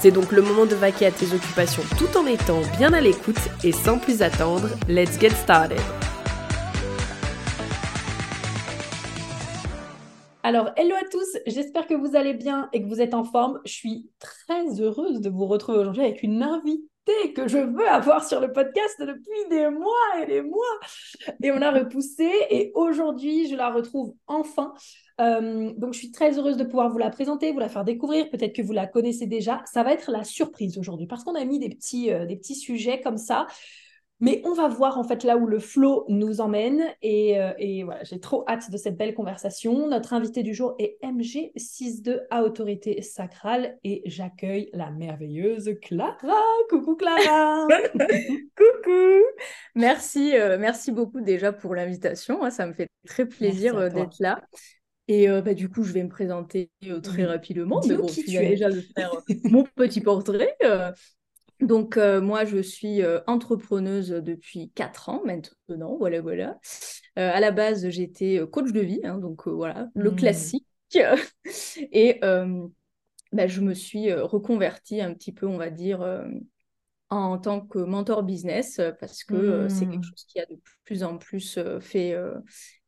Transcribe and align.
C'est 0.00 0.12
donc 0.12 0.32
le 0.32 0.40
moment 0.40 0.64
de 0.64 0.74
vaquer 0.74 1.04
à 1.04 1.10
tes 1.10 1.34
occupations 1.34 1.82
tout 1.98 2.16
en 2.16 2.24
étant 2.24 2.62
bien 2.78 2.94
à 2.94 3.02
l'écoute 3.02 3.36
et 3.62 3.70
sans 3.70 3.98
plus 3.98 4.22
attendre, 4.22 4.70
let's 4.88 5.20
get 5.20 5.28
started. 5.28 5.78
Alors, 10.42 10.70
hello 10.76 10.94
à 10.94 11.06
tous, 11.06 11.36
j'espère 11.46 11.86
que 11.86 11.92
vous 11.92 12.16
allez 12.16 12.32
bien 12.32 12.70
et 12.72 12.82
que 12.82 12.88
vous 12.88 13.02
êtes 13.02 13.12
en 13.12 13.24
forme. 13.24 13.60
Je 13.66 13.74
suis 13.74 14.10
très 14.18 14.80
heureuse 14.80 15.20
de 15.20 15.28
vous 15.28 15.46
retrouver 15.46 15.80
aujourd'hui 15.80 16.04
avec 16.04 16.22
une 16.22 16.42
invitée 16.42 17.34
que 17.36 17.46
je 17.46 17.58
veux 17.58 17.86
avoir 17.86 18.24
sur 18.24 18.40
le 18.40 18.50
podcast 18.50 18.96
depuis 19.00 19.48
des 19.50 19.68
mois 19.68 20.22
et 20.22 20.24
des 20.24 20.40
mois. 20.40 20.80
Et 21.42 21.52
on 21.52 21.60
a 21.60 21.70
repoussé 21.70 22.30
et 22.48 22.72
aujourd'hui, 22.74 23.50
je 23.50 23.54
la 23.54 23.68
retrouve 23.68 24.14
enfin. 24.26 24.72
Euh, 25.20 25.72
donc, 25.76 25.94
je 25.94 25.98
suis 25.98 26.10
très 26.10 26.38
heureuse 26.38 26.56
de 26.56 26.64
pouvoir 26.64 26.90
vous 26.90 26.98
la 26.98 27.10
présenter, 27.10 27.52
vous 27.52 27.58
la 27.58 27.68
faire 27.68 27.84
découvrir. 27.84 28.30
Peut-être 28.30 28.54
que 28.54 28.62
vous 28.62 28.72
la 28.72 28.86
connaissez 28.86 29.26
déjà. 29.26 29.62
Ça 29.66 29.82
va 29.82 29.92
être 29.92 30.10
la 30.10 30.24
surprise 30.24 30.78
aujourd'hui 30.78 31.06
parce 31.06 31.24
qu'on 31.24 31.34
a 31.34 31.44
mis 31.44 31.58
des 31.58 31.68
petits, 31.68 32.12
euh, 32.12 32.26
des 32.26 32.36
petits 32.36 32.56
sujets 32.56 33.00
comme 33.00 33.18
ça 33.18 33.46
mais 34.20 34.42
on 34.44 34.52
va 34.52 34.68
voir 34.68 34.98
en 34.98 35.04
fait 35.04 35.24
là 35.24 35.36
où 35.36 35.46
le 35.46 35.58
flow 35.58 36.04
nous 36.08 36.40
emmène. 36.40 36.84
Et, 37.02 37.40
euh, 37.40 37.52
et 37.58 37.82
voilà, 37.84 38.04
j'ai 38.04 38.20
trop 38.20 38.44
hâte 38.46 38.70
de 38.70 38.76
cette 38.76 38.96
belle 38.96 39.14
conversation. 39.14 39.88
Notre 39.88 40.12
invité 40.12 40.42
du 40.42 40.54
jour 40.54 40.74
est 40.78 40.98
MG62 41.02 42.20
à 42.30 42.42
autorité 42.42 43.00
sacrale 43.00 43.78
et 43.82 44.02
j'accueille 44.04 44.68
la 44.74 44.90
merveilleuse 44.90 45.74
Clara. 45.80 46.42
Coucou 46.68 46.96
Clara. 46.96 47.66
Coucou. 48.56 49.22
Merci, 49.74 50.36
euh, 50.36 50.58
merci 50.58 50.92
beaucoup 50.92 51.22
déjà 51.22 51.52
pour 51.52 51.74
l'invitation. 51.74 52.48
Ça 52.50 52.66
me 52.66 52.74
fait 52.74 52.88
très 53.06 53.26
plaisir 53.26 53.90
d'être 53.90 54.16
là. 54.20 54.42
Et 55.12 55.26
bah, 55.26 55.54
du 55.54 55.68
coup, 55.68 55.82
je 55.82 55.92
vais 55.92 56.04
me 56.04 56.08
présenter 56.08 56.70
très 57.02 57.24
rapidement. 57.24 57.80
Mais 57.86 57.96
bon, 57.96 58.06
qui 58.06 58.24
tu 58.24 58.30
déjà 58.30 58.68
le 58.68 58.80
faire 58.80 59.10
mon 59.44 59.64
petit 59.64 60.00
portrait. 60.00 60.56
Donc, 61.60 61.96
euh, 61.96 62.20
moi, 62.20 62.44
je 62.44 62.58
suis 62.58 63.02
euh, 63.02 63.20
entrepreneuse 63.26 64.08
depuis 64.08 64.70
4 64.74 65.08
ans 65.10 65.22
maintenant. 65.24 65.96
Voilà, 65.98 66.20
voilà. 66.20 66.58
Euh, 67.18 67.30
à 67.32 67.40
la 67.40 67.50
base, 67.50 67.88
j'étais 67.90 68.40
coach 68.50 68.72
de 68.72 68.80
vie, 68.80 69.00
hein, 69.04 69.18
donc 69.18 69.46
voilà, 69.46 69.88
le 69.94 70.10
mmh. 70.10 70.16
classique. 70.16 70.66
Et 71.92 72.18
bah, 73.32 73.46
je 73.46 73.60
me 73.60 73.74
suis 73.74 74.12
reconvertie 74.12 75.00
un 75.00 75.14
petit 75.14 75.32
peu, 75.32 75.46
on 75.46 75.56
va 75.56 75.70
dire, 75.70 76.04
en 77.10 77.38
tant 77.38 77.60
que 77.60 77.78
mentor 77.78 78.22
business, 78.22 78.80
parce 78.98 79.22
que 79.22 79.68
c'est 79.68 79.86
quelque 79.86 79.98
mmh. 79.98 80.02
chose 80.02 80.24
qui 80.26 80.40
a 80.40 80.46
de 80.46 80.58
plus 80.84 81.04
en 81.04 81.18
plus 81.18 81.60
fait 81.80 82.16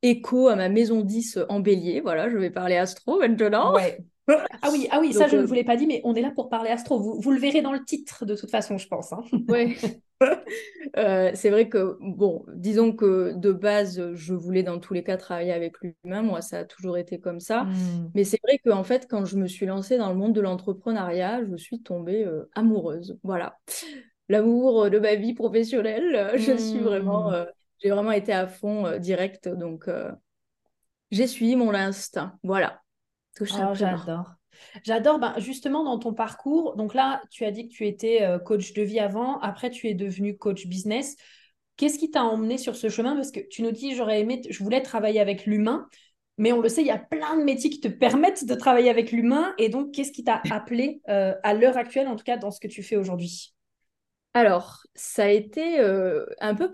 écho 0.02 0.48
à 0.48 0.56
ma 0.56 0.68
maison 0.68 1.00
10 1.00 1.38
en 1.48 1.60
bélier. 1.60 2.00
Voilà, 2.00 2.28
je 2.28 2.36
vais 2.36 2.50
parler 2.50 2.76
astro 2.76 3.18
maintenant. 3.18 3.74
Ouais. 3.74 3.98
Ah 4.28 4.68
oui, 4.70 4.86
ah 4.90 5.00
oui 5.00 5.12
ça 5.12 5.26
je 5.26 5.36
ne 5.36 5.42
euh, 5.42 5.44
vous 5.44 5.54
l'ai 5.54 5.64
pas 5.64 5.76
dit, 5.76 5.86
mais 5.86 6.00
on 6.04 6.14
est 6.14 6.20
là 6.20 6.30
pour 6.30 6.48
parler 6.48 6.70
astro. 6.70 7.00
Vous, 7.00 7.20
vous 7.20 7.32
le 7.32 7.40
verrez 7.40 7.60
dans 7.60 7.72
le 7.72 7.84
titre 7.84 8.24
de 8.24 8.36
toute 8.36 8.50
façon, 8.50 8.78
je 8.78 8.88
pense. 8.88 9.12
Hein. 9.12 9.22
Oui. 9.48 9.76
Euh, 10.96 11.32
c'est 11.34 11.50
vrai 11.50 11.68
que, 11.68 11.96
bon, 12.00 12.44
disons 12.54 12.92
que 12.92 13.32
de 13.34 13.50
base, 13.50 14.12
je 14.14 14.34
voulais 14.34 14.62
dans 14.62 14.78
tous 14.78 14.94
les 14.94 15.02
cas 15.02 15.16
travailler 15.16 15.52
avec 15.52 15.74
l'humain. 15.80 16.22
Moi, 16.22 16.42
ça 16.42 16.60
a 16.60 16.64
toujours 16.64 16.96
été 16.96 17.18
comme 17.18 17.40
ça. 17.40 17.64
Hmm. 17.64 18.10
Mais 18.14 18.22
c'est 18.22 18.38
vrai 18.44 18.58
qu'en 18.58 18.84
fait, 18.84 19.08
quand 19.10 19.24
je 19.24 19.36
me 19.36 19.48
suis 19.48 19.66
lancée 19.66 19.98
dans 19.98 20.10
le 20.10 20.14
monde 20.14 20.32
de 20.32 20.40
l'entrepreneuriat, 20.40 21.40
je 21.50 21.56
suis 21.56 21.82
tombée 21.82 22.24
euh, 22.24 22.48
amoureuse. 22.54 23.18
Voilà. 23.24 23.58
L'amour 24.28 24.90
de 24.90 24.98
ma 25.00 25.16
vie 25.16 25.34
professionnelle, 25.34 26.32
je 26.36 26.56
suis 26.56 26.78
vraiment, 26.78 27.30
hmm. 27.30 27.46
J'ai 27.82 27.90
vraiment 27.90 28.12
été 28.12 28.32
à 28.32 28.46
fond 28.46 28.98
direct. 28.98 29.48
Donc, 29.48 29.88
j'ai 31.10 31.26
suivi 31.26 31.56
mon 31.56 31.74
instinct. 31.74 32.38
Voilà. 32.42 32.80
Oh, 33.40 33.74
j'adore. 33.74 34.34
J'adore, 34.84 35.18
ben, 35.18 35.34
justement, 35.38 35.84
dans 35.84 35.98
ton 35.98 36.14
parcours. 36.14 36.76
Donc 36.76 36.94
là, 36.94 37.22
tu 37.30 37.44
as 37.44 37.50
dit 37.50 37.68
que 37.68 37.74
tu 37.74 37.86
étais 37.86 38.22
euh, 38.22 38.38
coach 38.38 38.72
de 38.74 38.82
vie 38.82 39.00
avant. 39.00 39.38
Après, 39.40 39.70
tu 39.70 39.88
es 39.88 39.94
devenu 39.94 40.36
coach 40.36 40.66
business. 40.66 41.16
Qu'est-ce 41.76 41.98
qui 41.98 42.10
t'a 42.10 42.24
emmené 42.24 42.58
sur 42.58 42.76
ce 42.76 42.88
chemin? 42.88 43.14
Parce 43.14 43.30
que 43.30 43.40
tu 43.40 43.62
nous 43.62 43.72
dis, 43.72 43.94
j'aurais 43.94 44.20
aimé, 44.20 44.42
je 44.48 44.62
voulais 44.62 44.82
travailler 44.82 45.20
avec 45.20 45.46
l'humain. 45.46 45.88
Mais 46.38 46.52
on 46.52 46.60
le 46.60 46.68
sait, 46.68 46.82
il 46.82 46.86
y 46.86 46.90
a 46.90 46.98
plein 46.98 47.36
de 47.36 47.44
métiers 47.44 47.70
qui 47.70 47.80
te 47.80 47.88
permettent 47.88 48.46
de 48.46 48.54
travailler 48.54 48.90
avec 48.90 49.12
l'humain. 49.12 49.54
Et 49.58 49.68
donc, 49.68 49.92
qu'est-ce 49.92 50.12
qui 50.12 50.24
t'a 50.24 50.40
appelé 50.50 51.02
euh, 51.08 51.34
à 51.42 51.54
l'heure 51.54 51.76
actuelle, 51.76 52.08
en 52.08 52.16
tout 52.16 52.24
cas 52.24 52.36
dans 52.36 52.50
ce 52.50 52.60
que 52.60 52.68
tu 52.68 52.82
fais 52.82 52.96
aujourd'hui? 52.96 53.54
Alors, 54.34 54.82
ça 54.94 55.24
a 55.24 55.28
été 55.28 55.78
euh, 55.80 56.24
un, 56.40 56.54
peu 56.54 56.70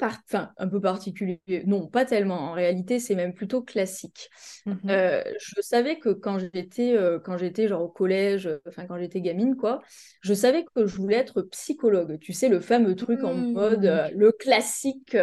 un 0.58 0.68
peu 0.68 0.80
particulier. 0.80 1.40
Non, 1.66 1.88
pas 1.88 2.04
tellement. 2.04 2.38
En 2.38 2.52
réalité, 2.52 3.00
c'est 3.00 3.16
même 3.16 3.34
plutôt 3.34 3.62
classique. 3.62 4.30
Mmh 4.66 4.74
euh, 4.88 5.24
je 5.40 5.60
savais 5.60 5.98
que 5.98 6.10
quand 6.10 6.38
j'étais 6.38 6.96
euh, 6.96 7.18
quand 7.18 7.36
j'étais 7.36 7.66
genre 7.66 7.82
au 7.82 7.88
collège, 7.88 8.48
enfin 8.68 8.86
quand 8.86 8.96
j'étais 8.98 9.20
gamine, 9.20 9.56
quoi, 9.56 9.82
je 10.20 10.34
savais 10.34 10.64
que 10.72 10.86
je 10.86 10.96
voulais 10.96 11.16
être 11.16 11.42
psychologue. 11.42 12.18
Tu 12.20 12.32
sais, 12.32 12.48
le 12.48 12.60
fameux 12.60 12.94
truc 12.94 13.24
en 13.24 13.34
mode 13.34 13.84
mmh. 13.84 14.16
le 14.16 14.30
classique 14.30 15.16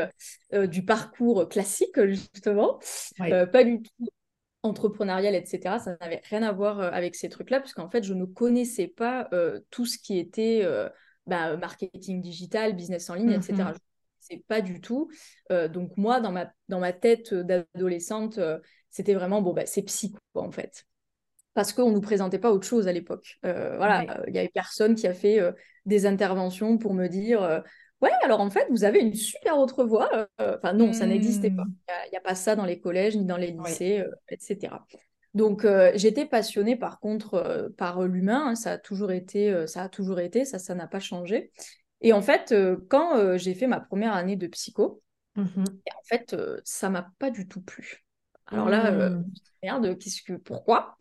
du 0.52 0.84
parcours 0.84 1.48
classique, 1.48 2.04
justement. 2.04 2.80
pas 3.18 3.64
du 3.64 3.82
tout 3.82 4.10
entrepreneurial, 4.64 5.36
etc. 5.36 5.80
Ça 5.80 5.96
n'avait 6.02 6.22
rien 6.30 6.44
à 6.44 6.52
voir 6.52 6.82
avec 6.82 7.16
ces 7.16 7.30
trucs-là, 7.30 7.62
parce 7.62 7.74
qu'en 7.74 7.90
fait, 7.90 8.04
je 8.04 8.14
ne 8.14 8.26
connaissais 8.26 8.88
pas 8.88 9.30
tout 9.70 9.86
ce 9.86 9.98
qui 9.98 10.20
était 10.20 10.66
bah, 11.28 11.58
marketing 11.58 12.22
digital, 12.22 12.76
business 12.76 13.10
en 13.10 13.16
ligne, 13.16 13.32
etc. 13.32 13.56
Je 13.58 13.64
ne 13.64 14.40
sais 14.40 14.44
pas 14.48 14.62
du 14.62 14.82
tout. 14.82 15.10
Euh, 15.52 15.68
donc 15.68 15.92
moi, 15.98 16.20
dans 16.20 16.32
ma, 16.32 16.52
dans 16.70 16.80
ma 16.80 16.94
tête 16.94 17.34
d'adolescente, 17.34 18.38
euh, 18.38 18.60
c'était 18.90 19.14
vraiment, 19.14 19.42
bon, 19.42 19.54
bah, 19.54 19.66
c'est 19.66 19.84
psy, 19.84 20.16
en 20.34 20.52
fait. 20.52 20.86
Parce 21.54 21.72
qu'on 21.74 21.90
ne 21.90 21.96
nous 21.96 22.02
présentait 22.02 22.40
pas 22.40 22.52
autre 22.52 22.68
chose 22.68 22.88
à 22.88 22.92
l'époque. 22.92 23.38
Euh, 23.46 23.78
voilà, 23.78 24.24
il 24.28 24.36
y 24.36 24.40
avait 24.40 24.52
personne 24.54 24.96
qui 24.96 25.08
a 25.08 25.14
fait 25.14 25.40
des 25.86 26.06
interventions 26.06 26.78
pour 26.78 26.94
me 26.94 27.08
dire 27.08 27.64
Ouais, 28.02 28.12
alors 28.24 28.42
en 28.42 28.50
fait, 28.50 28.68
vous 28.70 28.84
avez 28.84 29.00
une 29.00 29.14
super 29.14 29.58
autre 29.58 29.86
voix. 29.86 30.28
Enfin, 30.38 30.74
non, 30.74 30.92
ça 30.92 31.06
n'existait 31.06 31.52
pas. 31.52 31.64
Hmm. 31.64 31.76
Il 32.08 32.12
n'y 32.12 32.18
a, 32.18 32.22
pas 32.22 32.36
ça 32.36 32.58
dans 32.58 32.66
les 32.66 32.82
collèges 32.82 33.16
ni 33.16 33.24
dans 33.24 33.38
les 33.38 33.52
lycées, 33.52 34.04
etc. 34.28 34.74
Donc 35.36 35.66
euh, 35.66 35.92
j'étais 35.96 36.26
passionnée 36.26 36.78
par 36.78 37.02
contre 37.02 37.34
euh, 37.36 37.68
par 37.78 38.02
l'humain, 38.04 38.48
hein, 38.48 38.56
ça 38.56 38.72
a 38.72 38.78
toujours 38.78 39.12
été, 39.12 39.52
euh, 39.52 39.68
ça 39.68 39.84
a 39.84 39.90
toujours 39.90 40.22
été, 40.22 40.46
ça, 40.46 40.60
ça 40.60 40.74
n'a 40.76 40.88
pas 40.88 41.02
changé. 41.02 41.52
Et 42.02 42.14
en 42.14 42.22
fait, 42.22 42.54
quand 42.90 43.38
j'ai 43.38 43.56
fait 43.56 43.68
ma 43.68 43.80
première 43.80 44.14
année 44.14 44.36
de 44.36 44.48
psycho, 44.48 45.02
mmh 45.36 45.64
en 45.64 46.04
fait, 46.08 46.36
ça 46.64 46.90
m'a 46.90 47.10
pas 47.18 47.32
du 47.32 47.48
tout 47.48 47.62
plu. 47.62 48.04
Alors 48.48 48.70
là, 48.70 48.92
mmh. 48.92 49.26
merde, 49.64 49.98
qu'est-ce 49.98 50.22
que, 50.22 50.34
pourquoi? 50.34 50.98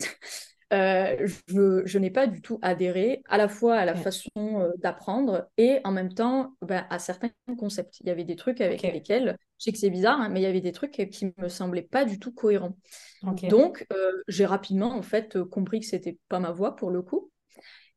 Euh, 0.74 1.28
je, 1.46 1.98
n'ai 1.98 2.10
pas 2.10 2.26
du 2.26 2.40
tout 2.40 2.58
adhéré 2.62 3.22
à 3.28 3.36
la 3.36 3.48
fois 3.48 3.76
à 3.76 3.84
la 3.84 3.94
façon 3.94 4.30
euh, 4.36 4.70
d'apprendre 4.78 5.48
et 5.56 5.78
en 5.84 5.92
même 5.92 6.12
temps 6.12 6.54
bah, 6.62 6.86
à 6.90 6.98
certains 6.98 7.30
concepts. 7.58 8.00
Il 8.00 8.06
y 8.06 8.10
avait 8.10 8.24
des 8.24 8.34
trucs 8.34 8.60
avec 8.60 8.82
lesquels, 8.82 9.38
je 9.58 9.64
sais 9.64 9.72
que 9.72 9.78
c'est 9.78 9.90
bizarre, 9.90 10.20
hein, 10.20 10.28
mais 10.28 10.40
il 10.40 10.42
y 10.42 10.46
avait 10.46 10.60
des 10.60 10.72
trucs 10.72 10.92
qui 10.92 11.32
me 11.38 11.48
semblaient 11.48 11.82
pas 11.82 12.04
du 12.04 12.18
tout 12.18 12.32
cohérents. 12.32 12.76
Donc, 13.48 13.86
euh, 13.92 14.12
j'ai 14.28 14.46
rapidement 14.46 14.94
en 14.94 15.02
fait 15.02 15.42
compris 15.44 15.80
que 15.80 15.86
c'était 15.86 16.18
pas 16.28 16.40
ma 16.40 16.50
voie 16.50 16.76
pour 16.76 16.90
le 16.90 17.02
coup. 17.02 17.30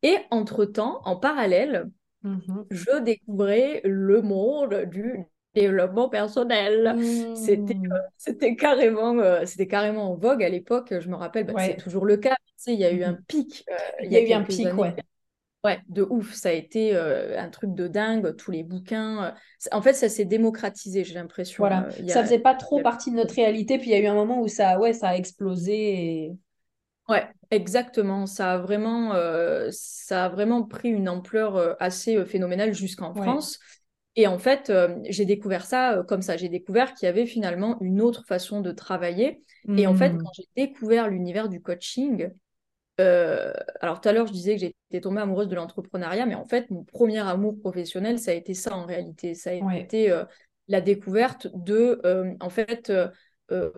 Et 0.03 0.18
entre-temps, 0.29 1.01
en 1.06 1.16
parallèle, 1.16 1.90
mmh 2.23 2.38
je 2.69 3.00
découvrais 3.01 3.81
le 3.83 4.21
monde 4.21 4.86
du 4.86 5.24
développement 5.56 6.09
personnel. 6.09 6.95
C'était, 7.36 7.74
mmh. 7.74 8.01
c'était 8.18 8.56
carrément, 8.56 9.45
c'était 9.45 9.68
carrément 9.68 10.12
en 10.12 10.15
vogue 10.15 10.44
à 10.44 10.50
l'époque. 10.50 10.94
Je 11.00 11.10
me 11.10 11.15
rappelle, 11.15 11.45
bah, 11.45 11.53
c'est 11.57 11.77
toujours 11.77 12.06
le 12.06 12.18
cas 12.18 12.36
il 12.74 12.80
y 12.80 12.86
a 12.86 12.92
eu 12.92 13.03
un 13.03 13.13
mmh 13.13 13.24
pic. 13.27 13.65
Euh, 13.69 13.75
il 14.03 14.12
y, 14.12 14.18
a, 14.18 14.21
eu 14.21 14.31
un 14.33 14.44
pic, 14.44 14.68
ouais. 14.77 14.95
Ouais, 15.63 15.80
de 15.89 16.04
ouf. 16.04 16.33
Ça 16.33 16.50
a 16.50 16.51
été 16.51 16.95
euh, 16.95 17.39
un 17.39 17.50
truc 17.50 17.74
de 17.74 17.88
dingue. 17.88 18.36
Tous 18.36 18.51
les 18.51 18.63
bouquins. 18.63 19.25
Euh, 19.25 19.31
en 19.71 19.81
fait, 19.81 19.94
ça 19.94 20.09
s'est 20.09 20.25
démocratisé, 20.25 21.04
j'ai 21.04 21.15
l'impression. 21.15 21.63
Voilà. 21.63 21.89
ça 22.07 22.24
faisait 22.24 22.39
pas 22.39 22.56
trop 22.56 22.81
partie 22.81 23.12
de 23.12 23.15
notre 23.15 23.36
réalité. 23.36 23.77
Puis 23.77 23.89
il 23.89 23.94
y 23.94 23.95
a 23.95 24.00
eu 24.00 24.07
un 24.07 24.13
moment 24.13 24.42
où 24.42 24.48
ça, 24.48 24.80
ouais, 24.80 24.94
ça 24.94 25.09
a 25.09 25.15
explosé. 25.15 26.31
Ouais, 27.09 27.27
exactement. 27.51 28.25
Ça 28.25 28.54
a 28.54 28.57
vraiment, 28.57 29.13
ça 29.71 30.25
a 30.25 30.30
vraiment 30.30 30.63
pris 30.63 30.89
une 30.89 31.09
ampleur 31.09 31.75
assez 31.81 32.24
phénoménale 32.25 32.74
jusqu'en 32.74 33.13
France. 33.15 33.60
Et 34.15 34.27
en 34.27 34.39
fait, 34.39 34.71
j'ai 35.10 35.25
découvert 35.25 35.65
ça 35.65 36.03
comme 36.07 36.21
ça. 36.21 36.38
J'ai 36.38 36.50
découvert 36.50 36.94
qu'il 36.94 37.06
y 37.06 37.10
avait 37.10 37.25
finalement 37.25 37.77
une 37.81 38.01
autre 38.01 38.25
façon 38.25 38.62
de 38.62 38.71
travailler. 38.71 39.42
Et 39.75 39.88
en 39.88 39.95
fait, 39.95 40.12
mmh. 40.12 40.18
quand 40.21 40.31
j'ai 40.36 40.65
découvert 40.65 41.07
l'univers 41.07 41.50
du 41.50 41.62
coaching, 41.62 42.30
alors 42.98 44.02
tout 44.02 44.10
à 44.10 44.14
l'heure, 44.14 44.28
je 44.28 44.34
disais 44.34 44.56
que 44.56 44.62
j'étais 44.62 45.02
tombée 45.02 45.22
amoureuse 45.22 45.48
de 45.48 45.56
l'entrepreneuriat, 45.56 46.26
mais 46.26 46.36
en 46.36 46.46
fait, 46.46 46.70
mon 46.72 46.84
premier 46.84 47.20
amour 47.20 47.60
professionnel, 47.60 48.20
ça 48.20 48.32
a 48.32 48.34
été 48.34 48.54
ça 48.54 48.76
en 48.76 48.86
réalité. 48.86 49.36
Ça 49.36 49.52
a 49.52 49.78
été 49.78 50.14
la 50.68 50.82
découverte 50.82 51.48
de, 51.54 52.02
en 52.40 52.50
fait, 52.50 52.92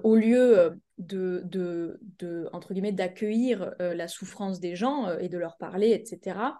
au 0.04 0.16
lieu 0.16 0.80
de, 0.98 1.42
de, 1.46 2.00
de 2.20 2.50
entre 2.54 2.74
guillemets, 2.74 2.92
d'accueillir 2.92 3.74
la 3.80 4.08
souffrance 4.08 4.60
des 4.60 4.76
gens 4.76 5.18
et 5.18 5.30
de 5.30 5.38
leur 5.38 5.58
parler, 5.58 5.92
etc., 5.92 6.60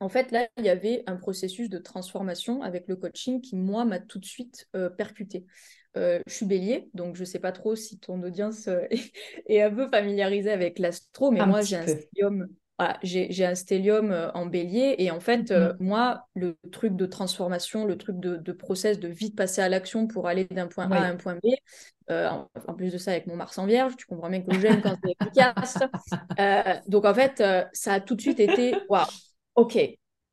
en 0.00 0.08
fait, 0.08 0.30
là, 0.30 0.46
il 0.58 0.64
y 0.64 0.68
avait 0.68 1.02
un 1.08 1.16
processus 1.16 1.68
de 1.68 1.78
transformation 1.78 2.62
avec 2.62 2.86
le 2.86 2.94
coaching 2.94 3.40
qui, 3.40 3.56
moi, 3.56 3.84
m'a 3.84 3.98
tout 3.98 4.20
de 4.20 4.24
suite 4.24 4.68
percuté. 4.96 5.44
Je 5.94 6.20
suis 6.26 6.46
bélier, 6.46 6.90
donc 6.94 7.16
je 7.16 7.20
ne 7.20 7.26
sais 7.26 7.38
pas 7.38 7.52
trop 7.52 7.74
si 7.74 7.98
ton 7.98 8.22
audience 8.22 8.68
est 9.46 9.62
un 9.62 9.70
peu 9.70 9.88
familiarisée 9.88 10.50
avec 10.50 10.78
l'astro, 10.78 11.30
mais 11.30 11.44
moi, 11.44 11.62
j'ai 11.62 11.76
un 11.76 11.86
stellium. 11.86 12.48
j'ai 13.02 13.44
un 13.44 13.54
stellium 13.54 14.30
en 14.34 14.46
bélier 14.46 14.94
et 14.98 15.10
en 15.10 15.20
fait, 15.20 15.50
mmh 15.50 15.76
moi, 15.80 16.26
le 16.34 16.56
truc 16.70 16.94
de 16.94 17.06
transformation, 17.06 17.84
le 17.84 17.98
truc 17.98 18.20
de, 18.20 18.52
process, 18.52 18.98
de 19.00 19.08
vite 19.08 19.36
passer 19.36 19.60
à 19.60 19.68
l'action 19.68 20.06
pour 20.06 20.28
aller 20.28 20.44
d'un 20.44 20.68
point 20.68 20.90
A 20.90 21.02
à 21.02 21.06
un 21.06 21.16
point 21.16 21.34
B, 21.36 21.48
en, 22.10 22.46
plus 22.76 22.92
de 22.92 22.98
ça, 22.98 23.10
avec 23.10 23.26
mon 23.26 23.36
Mars 23.36 23.58
en 23.58 23.66
Vierge, 23.66 23.96
tu 23.96 24.06
comprends 24.06 24.30
bien 24.30 24.42
que 24.42 24.58
j'aime 24.60 24.80
quand 24.82 24.94
c'est 25.02 25.16
efficace. 25.20 25.78
donc 26.88 27.04
en 27.04 27.14
fait, 27.14 27.42
ça 27.72 27.94
a 27.94 28.00
tout 28.00 28.14
de 28.14 28.20
suite 28.20 28.40
été 28.40 28.74
waouh, 28.88 29.06
ok, 29.56 29.78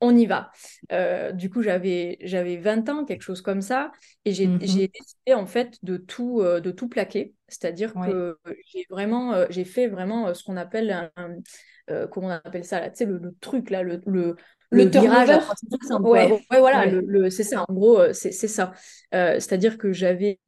on 0.06 0.16
y 0.16 0.25
va. 0.25 0.52
Euh, 0.92 1.31
du 1.31 1.50
coup, 1.50 1.62
j'avais, 1.62 2.18
j'avais 2.22 2.57
20 2.57 2.90
ans, 2.90 3.06
quelque 3.06 3.22
chose 3.22 3.42
comme 3.42 3.62
ça, 3.62 3.92
et 4.24 4.34
j'ai, 4.34 4.48
mhm. 4.48 4.57
décidé 4.57 5.34
en 5.34 5.46
fait 5.46 5.78
de 5.84 5.98
tout, 5.98 6.42
euh, 6.42 6.60
de 6.60 6.72
tout 6.72 6.88
plaquer. 6.88 7.34
C'est-à-dire 7.48 7.94
que 7.94 8.38
j'ai 8.72 8.86
vraiment, 8.90 9.34
euh, 9.34 9.46
j'ai 9.50 9.66
fait 9.66 9.88
vraiment 9.88 10.34
ce 10.34 10.44
qu'on 10.44 10.57
appelle 10.57 11.10
un, 11.16 12.07
comment 12.07 12.28
on 12.28 12.31
appelle 12.31 12.66
ça 12.66 12.80
là, 12.80 12.90
tu 12.90 12.98
sais, 12.98 13.06
le, 13.06 13.36
truc 13.40 13.69
là, 13.69 13.84
le, 13.84 14.02
le, 14.07 14.36
le, 14.72 14.86
virage 14.86 15.30
ouais. 16.00 16.42
voilà, 16.50 16.86
Le, 16.88 17.30
c'est 17.30 17.44
ça. 17.44 17.66
En 17.68 17.74
gros, 17.74 18.13
c'est, 18.13 18.31
ça. 18.31 18.74
c'est-à-dire 19.12 19.78
que 19.78 19.94
j'avais 19.94 20.40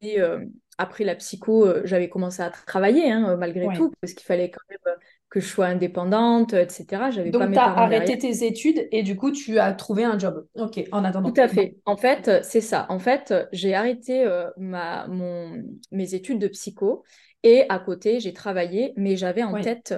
après 0.76 1.04
la 1.04 1.14
psycho, 1.14 1.84
j'avais 1.84 2.08
commencé 2.08 2.42
à 2.42 2.50
travailler 2.50 3.10
hein, 3.10 3.36
malgré 3.36 3.68
tout, 3.76 3.92
parce 4.00 4.12
qu'il 4.12 4.26
fallait 4.26 4.50
quand 4.50 4.60
même 4.70 4.96
que 5.30 5.40
je 5.40 5.46
sois 5.46 5.66
indépendante, 5.66 6.54
etc. 6.54 7.10
J'avais 7.10 7.30
Donc, 7.30 7.52
tu 7.52 7.58
as 7.58 7.64
arrêté 7.64 8.16
tes 8.16 8.46
études 8.46 8.88
et 8.92 9.02
du 9.02 9.16
coup, 9.16 9.30
tu 9.30 9.58
as 9.58 9.72
trouvé 9.72 10.04
un 10.04 10.18
job. 10.18 10.46
OK, 10.54 10.82
en 10.90 11.04
attendant. 11.04 11.30
Tout 11.30 11.40
à 11.40 11.48
fait. 11.48 11.76
En 11.84 11.96
fait, 11.96 12.42
c'est 12.42 12.62
ça. 12.62 12.86
En 12.88 12.98
fait, 12.98 13.34
j'ai 13.52 13.74
arrêté 13.74 14.24
euh, 14.24 14.48
ma, 14.56 15.06
mon, 15.08 15.62
mes 15.92 16.14
études 16.14 16.38
de 16.38 16.48
psycho 16.48 17.04
et 17.42 17.64
à 17.68 17.78
côté, 17.78 18.20
j'ai 18.20 18.32
travaillé, 18.32 18.94
mais 18.96 19.16
j'avais 19.16 19.42
en 19.42 19.60
tête 19.60 19.94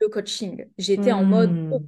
le 0.00 0.08
coaching. 0.08 0.66
J'étais 0.78 1.12
en 1.12 1.24
mode, 1.24 1.50
hmm. 1.50 1.72
oh, 1.72 1.82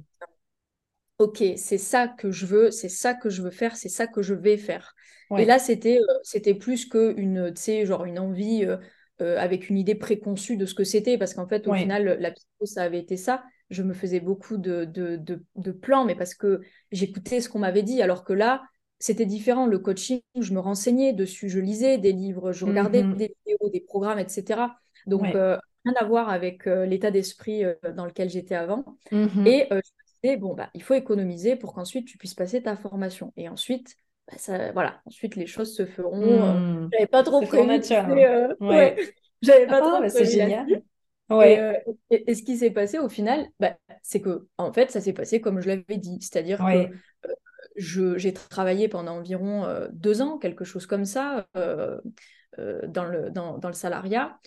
OK, 1.19 1.43
c'est 1.55 1.77
ça 1.77 2.07
que 2.07 2.29
je 2.29 2.45
veux, 2.45 2.71
c'est 2.71 2.89
ça 2.89 3.13
que 3.13 3.29
je 3.29 3.41
veux 3.41 3.51
faire, 3.51 3.77
c'est 3.77 3.89
ça 3.89 4.05
que 4.07 4.21
je 4.21 4.33
vais 4.33 4.57
faire. 4.57 4.95
Et 5.37 5.45
là, 5.45 5.59
c'était 5.59 5.97
euh, 5.97 6.13
c'était 6.23 6.55
plus 6.55 6.89
qu'une, 6.89 7.53
tu 7.55 7.61
sais, 7.61 7.85
genre 7.85 8.03
une 8.03 8.19
envie... 8.19 8.65
Euh, 8.65 8.75
euh, 9.21 9.37
avec 9.37 9.69
une 9.69 9.77
idée 9.77 9.95
préconçue 9.95 10.57
de 10.57 10.65
ce 10.65 10.73
que 10.73 10.83
c'était, 10.83 11.17
parce 11.17 11.33
qu'en 11.33 11.47
fait, 11.47 11.67
au 11.67 11.73
final, 11.73 12.17
la 12.19 12.31
psycho, 12.31 12.65
ça 12.65 12.83
avait 12.83 12.99
été 12.99 13.17
ça. 13.17 13.43
Je 13.69 13.83
me 13.83 13.93
faisais 13.93 14.19
beaucoup 14.19 14.57
de, 14.57 14.85
de, 14.85 15.71
plans, 15.71 16.05
mais 16.05 16.15
parce 16.15 16.33
que 16.33 16.61
j'écoutais 16.91 17.39
ce 17.39 17.49
qu'on 17.49 17.59
m'avait 17.59 17.83
dit, 17.83 18.01
alors 18.01 18.23
que 18.23 18.33
là, 18.33 18.63
c'était 18.99 19.25
différent. 19.25 19.65
Le 19.65 19.79
coaching, 19.79 20.21
je 20.39 20.53
me 20.53 20.59
renseignais 20.59 21.13
dessus, 21.13 21.49
je 21.49 21.59
lisais 21.59 21.97
des 21.97 22.11
livres, 22.11 22.51
je 22.51 22.65
regardais 22.65 23.03
mmh 23.03 23.15
des 23.15 23.35
vidéos, 23.45 23.69
des 23.69 23.81
programmes, 23.81 24.19
etc. 24.19 24.61
Donc, 25.07 25.23
euh, 25.35 25.57
rien 25.85 25.93
à 25.99 26.05
voir 26.05 26.29
avec 26.29 26.67
euh, 26.67 26.85
l'état 26.85 27.11
d'esprit 27.11 27.63
dans 27.95 28.05
lequel 28.05 28.29
j'étais 28.29 28.55
avant. 28.55 28.85
Mmh 29.11 29.47
Et 29.47 29.67
je 29.69 29.75
me 29.75 30.21
disais, 30.21 30.37
bon, 30.37 30.53
bah, 30.53 30.69
il 30.73 30.83
faut 30.83 30.93
économiser 30.93 31.55
pour 31.55 31.73
qu'ensuite 31.73 32.07
tu 32.07 32.17
puisses 32.17 32.35
passer 32.35 32.61
ta 32.61 32.75
formation. 32.75 33.33
Et 33.37 33.49
ensuite, 33.49 33.95
bah, 34.27 34.37
ça, 34.37 34.71
voilà, 34.71 35.01
ensuite 35.05 35.35
les 35.35 35.47
choses 35.47 35.75
se 35.75 35.85
feront. 35.85 36.21
Euh, 36.21 36.87
j'avais 36.91 37.07
pas 37.07 37.23
trop 37.23 37.41
prévu. 37.41 37.81
Euh, 37.91 38.53
ouais. 38.59 38.95
J'avais 39.41 39.65
pas 39.65 39.77
ah, 39.77 39.81
trop 39.81 39.99
bah, 40.01 40.09
C'est 40.09 40.25
génial. 40.25 40.83
Ouais. 41.31 41.59
Euh, 41.59 41.73
et, 42.11 42.35
ce 42.35 42.43
qui 42.43 42.57
s'est 42.57 42.69
passé 42.69 42.99
au 42.99 43.09
final, 43.09 43.47
bah, 43.59 43.75
c'est 44.03 44.21
que 44.21 44.47
en 44.57 44.71
fait, 44.71 44.91
ça 44.91 45.01
s'est 45.01 45.13
passé 45.13 45.41
comme 45.41 45.61
je 45.61 45.67
l'avais 45.67 45.97
dit, 45.97 46.19
c'est-à-dire 46.21 46.59
que 46.59 48.15
j'ai 48.17 48.33
travaillé 48.33 48.87
pendant 48.87 49.17
environ 49.17 49.65
deux 49.93 50.21
ans, 50.21 50.37
quelque 50.37 50.65
chose 50.65 50.85
comme 50.85 51.05
ça, 51.05 51.47
dans, 51.55 53.05
le, 53.05 53.31
dans, 53.31 53.57
dans, 53.57 53.67
le 53.69 53.73
salariat. 53.73 54.37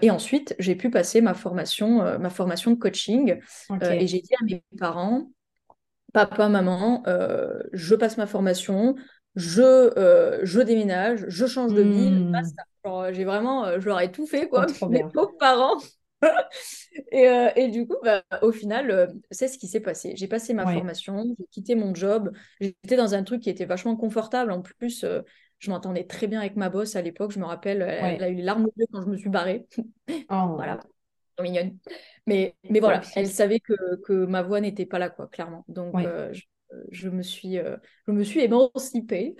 et 0.00 0.10
ensuite, 0.10 0.54
j'ai 0.58 0.76
pu 0.76 0.88
passer 0.88 1.20
ma 1.20 1.34
formation, 1.34 2.18
ma 2.18 2.30
formation 2.30 2.70
de 2.70 2.76
coaching. 2.76 3.38
et 3.82 4.06
j'ai 4.06 4.20
dit 4.20 4.34
à 4.40 4.44
mes 4.44 4.62
parents, 4.78 5.28
papa, 6.14 6.48
maman, 6.48 7.02
euh, 7.08 7.58
je 7.72 7.94
passe 7.94 8.16
ma 8.16 8.26
formation, 8.26 8.94
je, 9.34 9.60
euh, 9.98 10.38
je 10.44 10.60
déménage, 10.60 11.24
je 11.26 11.44
change 11.44 11.74
de 11.74 11.82
ville, 11.82 12.30
hmm. 12.30 13.12
j'ai 13.12 13.24
vraiment, 13.24 13.66
euh, 13.66 13.80
je 13.80 13.86
leur 13.86 14.00
ai 14.00 14.10
tout 14.10 14.26
fait, 14.26 14.48
quoi, 14.48 14.64
mes 14.88 15.02
pauvres 15.02 15.36
parents. 15.38 15.76
et, 17.12 17.28
et, 17.56 17.68
du 17.68 17.86
coup, 17.86 17.96
bah, 18.02 18.22
au 18.40 18.52
final, 18.52 19.12
c'est 19.30 19.48
ce 19.48 19.58
qui 19.58 19.66
s'est 19.66 19.80
passé. 19.80 20.14
J'ai 20.16 20.28
passé 20.28 20.54
ma 20.54 20.72
formation, 20.72 21.34
j'ai 21.38 21.46
quitté 21.50 21.74
mon 21.74 21.94
job, 21.94 22.30
j'étais 22.60 22.96
dans 22.96 23.14
un 23.14 23.24
truc 23.24 23.42
qui 23.42 23.50
était 23.50 23.66
vachement 23.66 23.96
confortable. 23.96 24.52
En 24.52 24.62
plus, 24.62 25.04
je 25.58 25.70
m'entendais 25.70 26.04
très 26.04 26.28
bien 26.28 26.38
avec 26.38 26.56
ma 26.56 26.70
boss 26.70 26.96
à 26.96 27.02
l'époque. 27.02 27.32
Je 27.32 27.40
me 27.40 27.44
rappelle, 27.44 27.82
elle, 27.82 28.22
a 28.22 28.28
eu 28.28 28.36
les 28.36 28.42
larmes 28.42 28.66
aux 28.66 28.72
yeux 28.76 28.86
quand 28.90 29.02
je 29.02 29.08
me 29.08 29.16
suis 29.18 29.28
barrée. 29.28 29.66
Oh. 30.30 30.54
voilà, 30.54 30.78
mignonne. 31.42 31.76
Mais, 32.26 32.54
mais 32.68 32.80
voilà, 32.80 33.02
elle 33.16 33.28
savait 33.28 33.60
que, 33.60 33.74
que 34.04 34.24
ma 34.24 34.42
voix 34.42 34.60
n'était 34.60 34.86
pas 34.86 34.98
là, 34.98 35.10
quoi, 35.10 35.26
clairement. 35.26 35.64
Donc, 35.68 35.94
euh, 35.96 36.32
je, 36.90 37.08
me 37.08 37.22
suis, 37.22 37.58
euh, 37.58 37.76
je 38.06 38.12
me 38.12 38.22
suis 38.22 38.40
émancipée. 38.40 39.36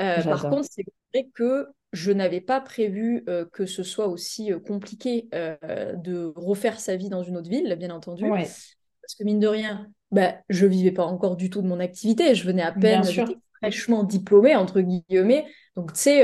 Euh, 0.00 0.22
par 0.22 0.48
contre, 0.48 0.68
c'est 0.70 0.84
vrai 1.14 1.28
que 1.34 1.68
je 1.92 2.12
n'avais 2.12 2.40
pas 2.40 2.60
prévu 2.60 3.24
que 3.52 3.64
ce 3.64 3.82
soit 3.82 4.08
aussi 4.08 4.50
compliqué 4.66 5.28
de 5.32 6.32
refaire 6.36 6.78
sa 6.78 6.96
vie 6.96 7.08
dans 7.08 7.22
une 7.22 7.36
autre 7.36 7.48
ville, 7.48 7.74
bien 7.78 7.90
entendu. 7.90 8.28
Parce 8.28 9.14
que 9.18 9.24
mine 9.24 9.38
de 9.38 9.46
rien, 9.46 9.88
bah, 10.10 10.34
je 10.48 10.66
vivais 10.66 10.90
pas 10.90 11.04
encore 11.04 11.36
du 11.36 11.48
tout 11.48 11.62
de 11.62 11.68
mon 11.68 11.80
activité. 11.80 12.34
Je 12.34 12.44
venais 12.44 12.62
à 12.62 12.72
peine, 12.72 13.04
j'étais 13.04 13.36
fraîchement 13.58 14.04
diplômée, 14.04 14.56
entre 14.56 14.80
guillemets. 14.80 15.46
Donc, 15.76 15.92
tu 15.92 16.00
sais, 16.00 16.20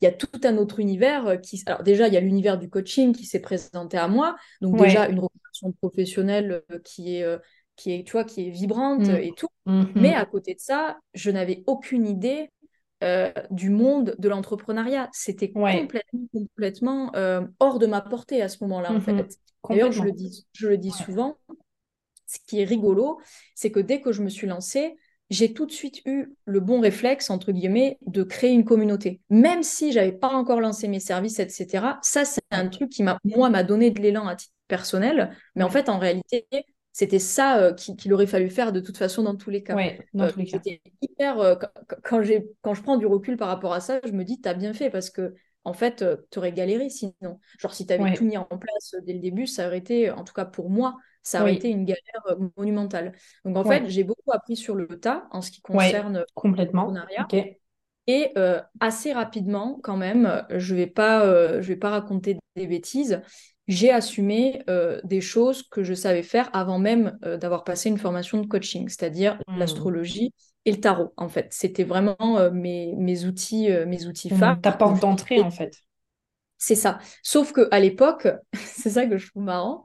il 0.00 0.04
y 0.04 0.08
a 0.08 0.12
tout 0.12 0.40
un 0.44 0.56
autre 0.56 0.80
univers 0.80 1.40
qui... 1.40 1.62
Alors 1.66 1.82
déjà, 1.82 2.08
il 2.08 2.14
y 2.14 2.16
a 2.16 2.20
l'univers 2.20 2.58
du 2.58 2.68
coaching 2.68 3.14
qui 3.14 3.24
s'est 3.24 3.40
présenté 3.40 3.96
à 3.96 4.08
moi. 4.08 4.36
Donc 4.60 4.76
déjà, 4.76 5.08
une 5.62 5.74
professionnelle 5.74 6.62
euh, 6.70 6.78
qui 6.84 7.16
est, 7.16 7.22
euh, 7.22 7.38
qui 7.76 7.92
est, 7.92 8.04
tu 8.04 8.12
vois, 8.12 8.24
qui 8.24 8.46
est 8.46 8.50
vibrante 8.50 9.06
mm. 9.06 9.16
et 9.16 9.32
tout. 9.36 9.48
Mm-hmm. 9.66 9.92
Mais 9.94 10.14
à 10.14 10.24
côté 10.24 10.54
de 10.54 10.60
ça, 10.60 10.98
je 11.14 11.30
n'avais 11.30 11.62
aucune 11.66 12.06
idée 12.06 12.50
euh, 13.04 13.32
du 13.50 13.70
monde 13.70 14.14
de 14.18 14.28
l'entrepreneuriat. 14.28 15.08
C'était 15.12 15.50
complètement, 15.50 16.26
complètement 16.32 17.12
hors 17.60 17.78
de 17.78 17.86
ma 17.86 18.00
portée 18.00 18.42
à 18.42 18.48
ce 18.48 18.58
moment-là, 18.64 18.92
en 18.92 18.98
mm-hmm. 18.98 19.28
fait. 19.28 19.38
D'ailleurs, 19.68 19.92
je 19.92 20.02
le 20.02 20.12
dis, 20.12 20.46
je 20.52 20.68
le 20.68 20.78
dis 20.78 20.92
souvent, 20.92 21.36
ce 22.26 22.38
qui 22.46 22.60
est 22.60 22.64
rigolo, 22.64 23.20
c'est 23.54 23.70
que 23.70 23.80
dès 23.80 24.00
que 24.00 24.12
je 24.12 24.22
me 24.22 24.28
suis 24.28 24.46
lancée, 24.46 24.96
j'ai 25.30 25.52
tout 25.52 25.66
de 25.66 25.72
suite 25.72 26.00
eu 26.06 26.34
le 26.44 26.60
bon 26.60 26.80
réflexe, 26.80 27.30
entre 27.30 27.52
guillemets, 27.52 27.98
de 28.06 28.22
créer 28.22 28.50
une 28.50 28.64
communauté. 28.64 29.20
Même 29.30 29.62
si 29.62 29.92
j'avais 29.92 30.12
pas 30.12 30.28
encore 30.28 30.60
lancé 30.60 30.88
mes 30.88 31.00
services, 31.00 31.38
etc. 31.38 31.98
Ça, 32.02 32.24
c'est 32.24 32.42
un 32.50 32.68
truc 32.68 32.90
qui, 32.90 33.02
m'a, 33.02 33.18
moi, 33.24 33.50
m'a 33.50 33.62
donné 33.62 33.90
de 33.90 34.00
l'élan 34.00 34.26
à 34.26 34.36
titre 34.36 34.54
personnel. 34.68 35.36
Mais 35.54 35.64
en 35.64 35.70
fait, 35.70 35.88
en 35.88 35.98
réalité, 35.98 36.46
c'était 36.92 37.18
ça 37.18 37.58
euh, 37.58 37.74
qu'il 37.74 38.12
aurait 38.12 38.26
fallu 38.26 38.50
faire 38.50 38.72
de 38.72 38.80
toute 38.80 38.96
façon 38.96 39.22
dans 39.22 39.36
tous 39.36 39.50
les 39.50 39.62
cas. 39.62 39.76
Ouais, 39.76 40.00
dans 40.14 40.24
euh, 40.24 40.30
tous 40.30 40.38
les 40.38 40.46
cas. 40.46 40.58
hyper. 41.02 41.38
Euh, 41.38 41.54
quand, 42.02 42.22
quand 42.62 42.74
je 42.74 42.82
prends 42.82 42.96
du 42.96 43.06
recul 43.06 43.36
par 43.36 43.48
rapport 43.48 43.72
à 43.72 43.80
ça, 43.80 44.00
je 44.04 44.12
me 44.12 44.24
dis, 44.24 44.40
tu 44.40 44.48
as 44.48 44.54
bien 44.54 44.72
fait 44.72 44.90
parce 44.90 45.10
que, 45.10 45.34
en 45.64 45.72
fait, 45.72 46.04
tu 46.30 46.38
aurais 46.38 46.52
galéré 46.52 46.88
sinon. 46.88 47.40
Genre, 47.58 47.74
si 47.74 47.86
tu 47.86 47.92
avais 47.92 48.14
tout 48.14 48.24
mis 48.24 48.36
en 48.36 48.44
place 48.44 48.94
dès 49.02 49.12
le 49.12 49.18
début, 49.18 49.46
ça 49.46 49.66
aurait 49.66 49.78
été, 49.78 50.10
en 50.10 50.24
tout 50.24 50.32
cas 50.32 50.44
pour 50.44 50.70
moi, 50.70 50.96
ça 51.22 51.42
aurait 51.42 51.54
été 51.54 51.68
une 51.68 51.84
galère 51.84 52.38
monumentale. 52.56 53.12
Donc, 53.44 53.56
en 53.56 53.64
fait, 53.64 53.88
j'ai 53.88 54.04
beaucoup 54.04 54.32
appris 54.32 54.56
sur 54.56 54.74
le 54.74 54.86
tas 54.86 55.28
en 55.30 55.42
ce 55.42 55.50
qui 55.50 55.60
concerne 55.60 56.24
complètement. 56.34 56.94
Et 58.06 58.32
assez 58.80 59.12
rapidement, 59.12 59.78
quand 59.82 59.96
même, 59.96 60.44
je 60.50 60.74
ne 60.74 60.78
vais, 60.78 60.86
pas, 60.86 61.60
je 61.60 61.68
vais 61.68 61.76
pas 61.76 61.90
raconter 61.90 62.38
des 62.56 62.66
bêtises, 62.66 63.22
j'ai 63.68 63.90
assumé 63.90 64.62
euh, 64.70 64.98
des 65.04 65.20
choses 65.20 65.62
que 65.62 65.84
je 65.84 65.92
savais 65.92 66.22
faire 66.22 66.48
avant 66.54 66.78
même 66.78 67.18
euh, 67.24 67.36
d'avoir 67.36 67.64
passé 67.64 67.90
une 67.90 67.98
formation 67.98 68.40
de 68.40 68.46
coaching, 68.46 68.88
c'est-à-dire 68.88 69.38
mmh. 69.46 69.58
l'astrologie 69.58 70.32
et 70.68 70.72
le 70.72 70.80
tarot, 70.80 71.12
en 71.16 71.28
fait. 71.28 71.48
C'était 71.50 71.84
vraiment 71.84 72.16
euh, 72.20 72.50
mes, 72.50 72.94
mes, 72.96 73.24
outils, 73.24 73.68
mes 73.86 74.06
outils 74.06 74.32
mmh, 74.32 74.38
phares. 74.38 74.60
Ta 74.60 74.72
porte 74.72 75.00
d'entrée, 75.00 75.40
en 75.40 75.50
fait. 75.50 75.76
C'est 76.56 76.74
ça. 76.74 76.98
Sauf 77.22 77.52
qu'à 77.52 77.78
l'époque, 77.78 78.28
c'est 78.54 78.90
ça 78.90 79.06
que 79.06 79.16
je 79.16 79.28
trouve 79.30 79.44
marrant, 79.44 79.84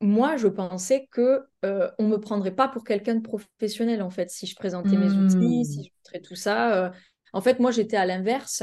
moi, 0.00 0.36
je 0.36 0.48
pensais 0.48 1.08
que 1.10 1.44
on 1.62 2.06
me 2.06 2.16
prendrait 2.16 2.54
pas 2.54 2.68
pour 2.68 2.84
quelqu'un 2.84 3.14
de 3.14 3.22
professionnel, 3.22 4.02
en 4.02 4.10
fait, 4.10 4.30
si 4.30 4.46
je 4.46 4.54
présentais 4.54 4.96
mes 4.96 5.10
outils, 5.10 5.64
si 5.64 5.80
mmh. 5.80 5.82
je 5.84 5.88
montrais 5.98 6.20
tout 6.20 6.36
ça. 6.36 6.92
En 7.32 7.40
fait, 7.40 7.58
moi, 7.58 7.70
j'étais 7.70 7.96
à 7.96 8.06
l'inverse. 8.06 8.62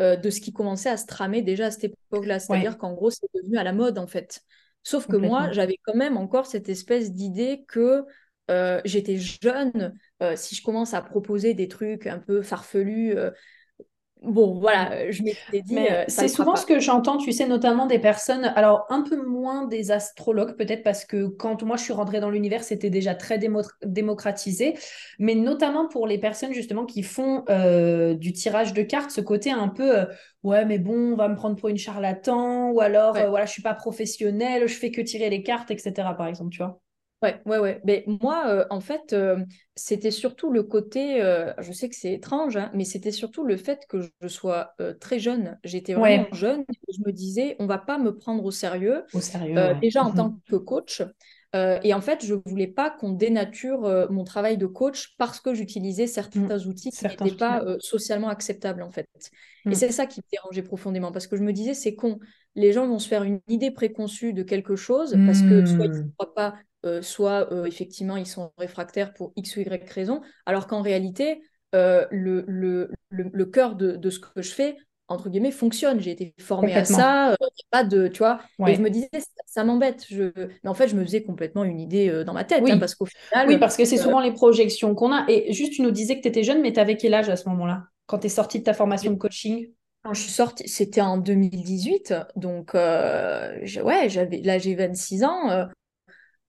Euh, 0.00 0.16
de 0.16 0.30
ce 0.30 0.40
qui 0.40 0.50
commençait 0.50 0.88
à 0.88 0.96
se 0.96 1.04
tramer 1.04 1.42
déjà 1.42 1.66
à 1.66 1.70
cette 1.70 1.84
époque-là. 1.84 2.38
C'est-à-dire 2.38 2.78
qu'en 2.78 2.94
gros, 2.94 3.10
c'est 3.10 3.26
devenu 3.34 3.58
à 3.58 3.64
la 3.64 3.74
mode, 3.74 3.98
en 3.98 4.06
fait. 4.06 4.40
Sauf 4.82 5.06
que 5.06 5.16
moi, 5.16 5.52
j'avais 5.52 5.78
quand 5.82 5.94
même 5.94 6.16
encore 6.16 6.46
cette 6.46 6.70
espèce 6.70 7.12
d'idée 7.12 7.64
que 7.68 8.06
j'étais 8.84 9.18
jeune. 9.18 9.94
si 10.36 10.54
je 10.54 10.62
commence 10.62 10.94
à 10.94 11.02
proposer 11.02 11.54
des 11.54 11.68
trucs 11.68 12.06
un 12.06 12.18
peu 12.18 12.42
farfelus, 12.42 13.16
Bon, 14.22 14.58
voilà, 14.58 14.92
euh, 14.92 15.06
je 15.10 15.22
m'étais 15.22 15.62
dit. 15.62 15.78
Euh, 15.78 16.04
c'est 16.08 16.28
souvent 16.28 16.54
ce 16.54 16.66
que 16.66 16.78
j'entends, 16.78 17.16
tu 17.16 17.32
sais, 17.32 17.46
notamment 17.46 17.86
des 17.86 17.98
personnes, 17.98 18.44
alors 18.54 18.84
un 18.90 19.00
peu 19.02 19.16
moins 19.16 19.66
des 19.66 19.90
astrologues 19.92 20.56
peut-être, 20.56 20.82
parce 20.82 21.06
que 21.06 21.26
quand 21.26 21.62
moi 21.62 21.76
je 21.76 21.84
suis 21.84 21.94
rentrée 21.94 22.20
dans 22.20 22.28
l'univers, 22.28 22.62
c'était 22.62 22.90
déjà 22.90 23.14
très 23.14 23.40
démocratisé, 23.82 24.74
mais 25.18 25.34
notamment 25.34 25.88
pour 25.88 26.06
les 26.06 26.18
personnes 26.18 26.52
justement 26.52 26.84
qui 26.84 27.02
font 27.02 27.44
euh, 27.48 28.14
du 28.14 28.32
tirage 28.34 28.74
de 28.74 28.82
cartes, 28.82 29.10
ce 29.10 29.22
côté 29.22 29.52
un 29.52 29.68
peu, 29.68 30.06
ouais, 30.42 30.66
mais 30.66 30.78
bon, 30.78 31.12
on 31.12 31.16
va 31.16 31.28
me 31.28 31.34
prendre 31.34 31.56
pour 31.56 31.70
une 31.70 31.78
charlatan, 31.78 32.70
ou 32.72 32.80
alors, 32.80 33.14
voilà, 33.14 33.46
je 33.46 33.52
suis 33.52 33.62
pas 33.62 33.74
professionnelle, 33.74 34.68
je 34.68 34.74
fais 34.74 34.90
que 34.90 35.00
tirer 35.00 35.30
les 35.30 35.42
cartes, 35.42 35.70
etc. 35.70 36.14
par 36.14 36.26
exemple, 36.26 36.50
tu 36.50 36.58
vois. 36.58 36.78
Ouais, 37.22 37.38
ouais, 37.44 37.58
ouais. 37.58 37.80
Mais 37.84 38.04
moi, 38.06 38.44
euh, 38.46 38.64
en 38.70 38.80
fait, 38.80 39.12
euh, 39.12 39.44
c'était 39.74 40.10
surtout 40.10 40.50
le 40.50 40.62
côté, 40.62 41.22
euh, 41.22 41.52
je 41.58 41.70
sais 41.70 41.90
que 41.90 41.94
c'est 41.94 42.14
étrange, 42.14 42.56
hein, 42.56 42.70
mais 42.72 42.84
c'était 42.84 43.12
surtout 43.12 43.44
le 43.44 43.58
fait 43.58 43.84
que 43.88 44.00
je 44.22 44.28
sois 44.28 44.74
très 45.00 45.18
jeune. 45.18 45.58
J'étais 45.62 45.94
vraiment 45.94 46.26
jeune 46.32 46.62
et 46.62 46.92
je 46.92 47.00
me 47.04 47.12
disais, 47.12 47.56
on 47.58 47.66
va 47.66 47.78
pas 47.78 47.98
me 47.98 48.16
prendre 48.16 48.44
au 48.44 48.50
sérieux. 48.50 49.04
Au 49.12 49.20
sérieux, 49.20 49.54
déjà 49.82 50.02
en 50.02 50.12
tant 50.12 50.36
que 50.48 50.56
coach. 50.56 51.02
et 51.54 51.92
en 51.92 52.00
fait, 52.00 52.24
je 52.24 52.34
voulais 52.46 52.68
pas 52.68 52.90
qu'on 52.90 53.12
dénature 53.12 53.82
mon 54.10 54.24
travail 54.24 54.56
de 54.56 54.66
coach 54.66 55.14
parce 55.18 55.40
que 55.40 55.52
j'utilisais 55.52 56.06
certains 56.06 56.58
mmh. 56.58 56.68
outils 56.68 56.90
qui 56.90 57.04
n'étaient 57.04 57.36
pas 57.36 57.62
socialement 57.80 58.28
acceptables, 58.28 58.82
en 58.82 58.90
fait. 58.90 59.08
Et 59.66 59.70
mmh. 59.70 59.74
c'est 59.74 59.92
ça 59.92 60.06
qui 60.06 60.20
me 60.20 60.30
dérangeait 60.32 60.62
profondément 60.62 61.12
parce 61.12 61.26
que 61.26 61.36
je 61.36 61.42
me 61.42 61.52
disais, 61.52 61.74
c'est 61.74 61.94
con. 61.94 62.18
Les 62.56 62.72
gens 62.72 62.86
vont 62.88 62.98
se 62.98 63.06
faire 63.06 63.24
une 63.24 63.40
idée 63.46 63.70
préconçue 63.70 64.32
de 64.32 64.42
quelque 64.42 64.74
chose 64.74 65.16
parce 65.26 65.42
que 65.42 65.66
soit 65.66 65.84
ils 65.84 65.90
ne 65.90 65.98
mmh. 65.98 66.12
croient 66.16 66.34
pas 66.34 66.54
euh, 66.86 67.02
soit 67.02 67.52
euh, 67.52 67.66
effectivement 67.66 68.16
ils 68.16 68.26
sont 68.26 68.52
réfractaires 68.56 69.12
pour 69.12 69.34
X 69.36 69.56
ou 69.56 69.60
Y 69.60 69.90
raison, 69.92 70.22
alors 70.46 70.66
qu'en 70.66 70.80
réalité, 70.80 71.42
euh, 71.74 72.06
le, 72.10 72.42
le, 72.48 72.90
le, 73.10 73.44
cœur 73.44 73.74
de, 73.74 73.96
de, 73.96 74.08
ce 74.10 74.18
que 74.18 74.40
je 74.40 74.50
fais, 74.50 74.76
entre 75.06 75.28
guillemets, 75.28 75.50
fonctionne. 75.50 76.00
J'ai 76.00 76.12
été 76.12 76.34
formée 76.40 76.74
à 76.74 76.86
ça, 76.86 77.36
pas 77.70 77.84
de, 77.84 78.08
tu 78.08 78.18
vois. 78.20 78.40
Et 78.66 78.74
je 78.74 78.80
me 78.80 78.88
disais, 78.88 79.10
ça, 79.44 79.62
m'embête. 79.62 80.06
Je... 80.08 80.32
Mais 80.64 80.70
en 80.70 80.74
fait, 80.74 80.88
je 80.88 80.96
me 80.96 81.04
faisais 81.04 81.22
complètement 81.22 81.64
une 81.64 81.78
idée 81.78 82.24
dans 82.24 82.32
ma 82.32 82.44
tête, 82.44 82.62
oui. 82.64 82.72
Hein, 82.72 82.78
parce 82.78 82.94
qu'au 82.94 83.06
final. 83.06 83.46
Oui, 83.46 83.58
parce 83.58 83.76
que 83.76 83.84
c'est 83.84 83.98
souvent 83.98 84.20
les 84.20 84.32
projections 84.32 84.94
qu'on 84.94 85.12
a. 85.12 85.26
Et 85.28 85.52
juste, 85.52 85.74
tu 85.74 85.82
nous 85.82 85.90
disais 85.90 86.16
que 86.16 86.22
tu 86.22 86.28
étais 86.28 86.44
jeune, 86.44 86.62
mais 86.62 86.72
tu 86.72 86.80
avais 86.80 86.96
quel 86.96 87.12
âge 87.12 87.28
à 87.28 87.36
ce 87.36 87.46
moment-là, 87.50 87.84
quand 88.06 88.20
tu 88.20 88.26
es 88.26 88.30
sortie 88.30 88.58
de 88.58 88.64
ta 88.64 88.72
formation 88.72 89.12
de 89.12 89.18
coaching? 89.18 89.68
Quand 90.02 90.14
je 90.14 90.22
suis 90.22 90.32
sortie, 90.32 90.66
c'était 90.66 91.02
en 91.02 91.18
2018, 91.18 92.14
donc 92.36 92.72
ouais, 92.72 94.06
j'avais, 94.06 94.40
là 94.40 94.56
j'ai 94.56 94.74
26 94.74 95.24
ans, 95.24 95.68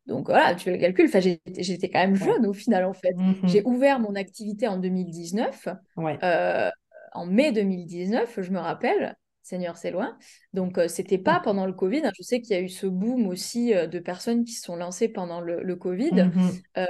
donc 0.08 0.28
voilà, 0.28 0.56
tu 0.56 0.66
fais 0.66 0.72
le 0.72 0.78
calcul. 0.78 1.06
Enfin, 1.06 1.20
j'étais 1.20 1.90
quand 1.90 2.00
même 2.00 2.16
jeune 2.16 2.46
au 2.46 2.54
final, 2.54 2.86
en 2.86 2.94
fait. 2.94 3.14
Mmh 3.16 3.34
j'ai 3.44 3.64
ouvert 3.64 4.00
mon 4.00 4.16
activité 4.16 4.68
en 4.68 4.78
2019. 4.78 5.68
Euh, 6.24 6.70
en 7.14 7.26
mai 7.26 7.52
2019, 7.52 8.40
je 8.42 8.52
me 8.52 8.60
rappelle. 8.60 9.16
Seigneur, 9.44 9.76
c'est 9.76 9.92
loin. 9.92 10.18
Donc, 10.54 10.78
euh, 10.78 10.88
c'était 10.88 11.18
pas 11.18 11.40
pendant 11.44 11.66
le 11.66 11.74
Covid. 11.74 12.02
Hein. 12.06 12.12
Je 12.18 12.24
sais 12.24 12.42
qu'il 12.42 12.56
y 12.56 12.60
a 12.60 12.62
eu 12.62 12.70
ce 12.70 12.86
boom 12.86 13.28
aussi 13.28 13.74
euh, 13.74 13.88
de 13.88 14.00
personnes 14.00 14.44
qui 14.46 14.54
se 14.54 14.64
sont 14.64 14.76
lancées 14.76 15.10
pendant 15.10 15.42
le, 15.42 15.76
Covid. 15.76 16.32
Mmh 16.34 16.86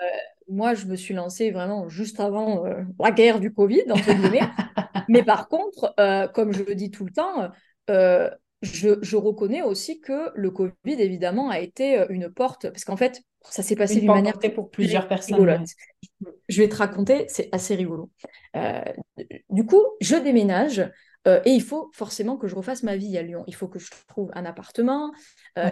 moi, 0.50 0.74
je 0.74 0.86
me 0.86 0.98
suis 0.98 1.14
lancée 1.14 1.50
vraiment 1.52 1.88
juste 1.88 2.20
avant 2.20 2.66
la 3.00 3.12
guerre 3.12 3.40
du 3.40 3.54
Covid, 3.54 3.84
entre 3.90 4.12
guillemets. 4.12 4.42
Mais 5.08 5.24
par 5.24 5.48
contre, 5.48 5.94
comme 6.34 6.52
je 6.52 6.64
le 6.64 6.76
dis 6.76 6.92
tout 6.92 7.06
le 7.06 7.12
temps, 7.12 7.50
je, 8.62 9.16
reconnais 9.16 9.62
aussi 9.64 10.00
que 10.00 10.30
le 10.36 10.52
Covid, 10.52 10.72
évidemment, 10.86 11.50
a 11.50 11.60
été 11.60 12.00
euh, 12.00 12.06
une 12.10 12.30
porte, 12.30 12.70
parce 12.70 12.86
qu'en 12.86 12.98
fait, 12.98 13.22
ça 13.42 13.64
s'est 13.64 13.76
passé 13.76 14.00
d'une 14.00 14.08
manière 14.08 14.38
pour 14.54 14.70
plusieurs 14.70 15.08
personnes. 15.08 15.66
Je 16.48 16.62
vais 16.62 16.70
te 16.70 16.76
raconter, 16.76 17.26
c'est 17.28 17.50
assez 17.52 17.76
rigolo. 17.76 18.12
Euh, 18.56 18.84
du 19.50 19.66
coup, 19.66 19.84
je 20.00 20.16
déménage. 20.16 20.90
Euh, 21.28 21.40
et 21.46 21.52
il 21.52 21.62
faut 21.62 21.92
forcément 21.94 22.36
que 22.36 22.48
je 22.48 22.56
refasse 22.56 22.82
ma 22.82 22.96
vie 22.96 23.16
à 23.16 23.22
Lyon. 23.22 23.44
Il 23.46 23.54
faut 23.54 23.68
que 23.68 23.78
je 23.78 23.92
trouve 24.08 24.32
un 24.34 24.44
appartement. 24.46 25.12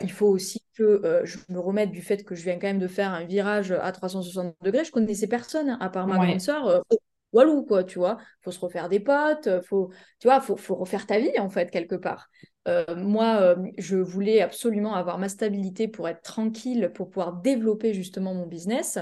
Il 0.01 0.11
faut 0.11 0.27
aussi 0.27 0.61
que 0.75 1.21
je 1.23 1.37
me 1.49 1.59
remette 1.59 1.91
du 1.91 2.01
fait 2.01 2.23
que 2.23 2.35
je 2.35 2.43
viens 2.43 2.59
quand 2.59 2.67
même 2.67 2.79
de 2.79 2.87
faire 2.87 3.11
un 3.11 3.23
virage 3.23 3.71
à 3.71 3.91
360 3.91 4.55
degrés. 4.61 4.83
Je 4.83 4.91
connaissais 4.91 5.27
personne, 5.27 5.69
hein, 5.69 5.77
à 5.81 5.89
part 5.89 6.05
ma 6.07 6.17
grande 6.17 6.39
sœur 6.39 6.83
walou, 7.31 7.63
quoi, 7.63 7.83
tu 7.83 7.99
vois. 7.99 8.17
faut 8.41 8.51
se 8.51 8.59
refaire 8.59 8.89
des 8.89 8.99
potes, 8.99 9.61
faut, 9.65 9.91
tu 10.19 10.27
vois, 10.27 10.41
faut, 10.41 10.57
faut 10.57 10.75
refaire 10.75 11.05
ta 11.05 11.19
vie, 11.19 11.37
en 11.39 11.49
fait, 11.49 11.69
quelque 11.69 11.95
part. 11.95 12.29
Euh, 12.67 12.95
moi, 12.95 13.37
euh, 13.41 13.55
je 13.77 13.95
voulais 13.97 14.41
absolument 14.41 14.93
avoir 14.93 15.17
ma 15.17 15.29
stabilité 15.29 15.87
pour 15.87 16.07
être 16.09 16.21
tranquille, 16.21 16.91
pour 16.93 17.09
pouvoir 17.09 17.33
développer 17.33 17.93
justement 17.93 18.33
mon 18.33 18.45
business. 18.45 18.99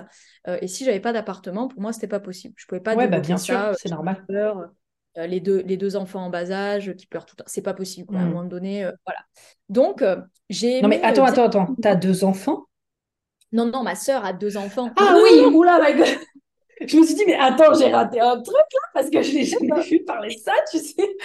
Euh, 0.48 0.58
et 0.62 0.68
si 0.68 0.86
j'avais 0.86 1.00
pas 1.00 1.14
d'appartement, 1.14 1.68
pour 1.68 1.82
moi, 1.82 1.92
c'était 1.92 2.08
pas 2.08 2.20
possible. 2.20 2.54
Je 2.58 2.66
pouvais 2.66 2.82
pas 2.82 2.96
ouais, 2.96 3.08
bah, 3.08 3.20
bien 3.20 3.38
sûr, 3.38 3.74
c'est 3.78 3.90
normal. 3.90 4.24
les, 5.16 5.40
deux, 5.40 5.62
les 5.64 5.78
deux 5.78 5.96
enfants 5.96 6.26
en 6.26 6.30
bas 6.30 6.52
âge 6.52 6.94
qui 6.96 7.08
pleurent 7.08 7.26
tout 7.26 7.36
le 7.38 7.44
temps, 7.44 7.50
c'est 7.50 7.64
pas 7.64 7.74
possible. 7.74 8.16
À 8.16 8.20
un 8.20 8.26
mmh. 8.26 8.30
moment 8.30 8.44
donné, 8.44 8.84
voilà. 9.06 9.20
Donc, 9.70 10.04
j'ai. 10.50 10.82
Non, 10.82 10.88
mais 10.88 11.02
attends, 11.02 11.26
attends, 11.26 11.46
attends, 11.46 11.76
t'as 11.82 11.96
deux 11.96 12.24
enfants? 12.24 12.66
Non, 13.52 13.66
non, 13.66 13.84
ma 13.84 13.96
sœur 13.96 14.24
a 14.26 14.34
deux 14.34 14.58
enfants. 14.58 14.92
Ah 14.98 15.16
oui, 15.24 15.46
oula, 15.46 15.80
my 15.82 15.98
God 15.98 16.18
je 16.88 16.98
me 16.98 17.06
suis 17.06 17.15
dit, 17.15 17.24
mais 17.25 17.36
attends, 17.36 17.74
j'ai 17.74 17.91
raté 17.91 18.20
un 18.20 18.41
truc 18.41 18.56
là, 18.56 18.89
parce 18.94 19.10
que 19.10 19.22
je 19.22 19.34
n'ai 19.34 19.44
jamais 19.44 19.82
vu 19.82 20.03
parler 20.03 20.34
de 20.34 20.39
ça, 20.39 20.53
tu 20.72 20.79
sais. 20.79 21.15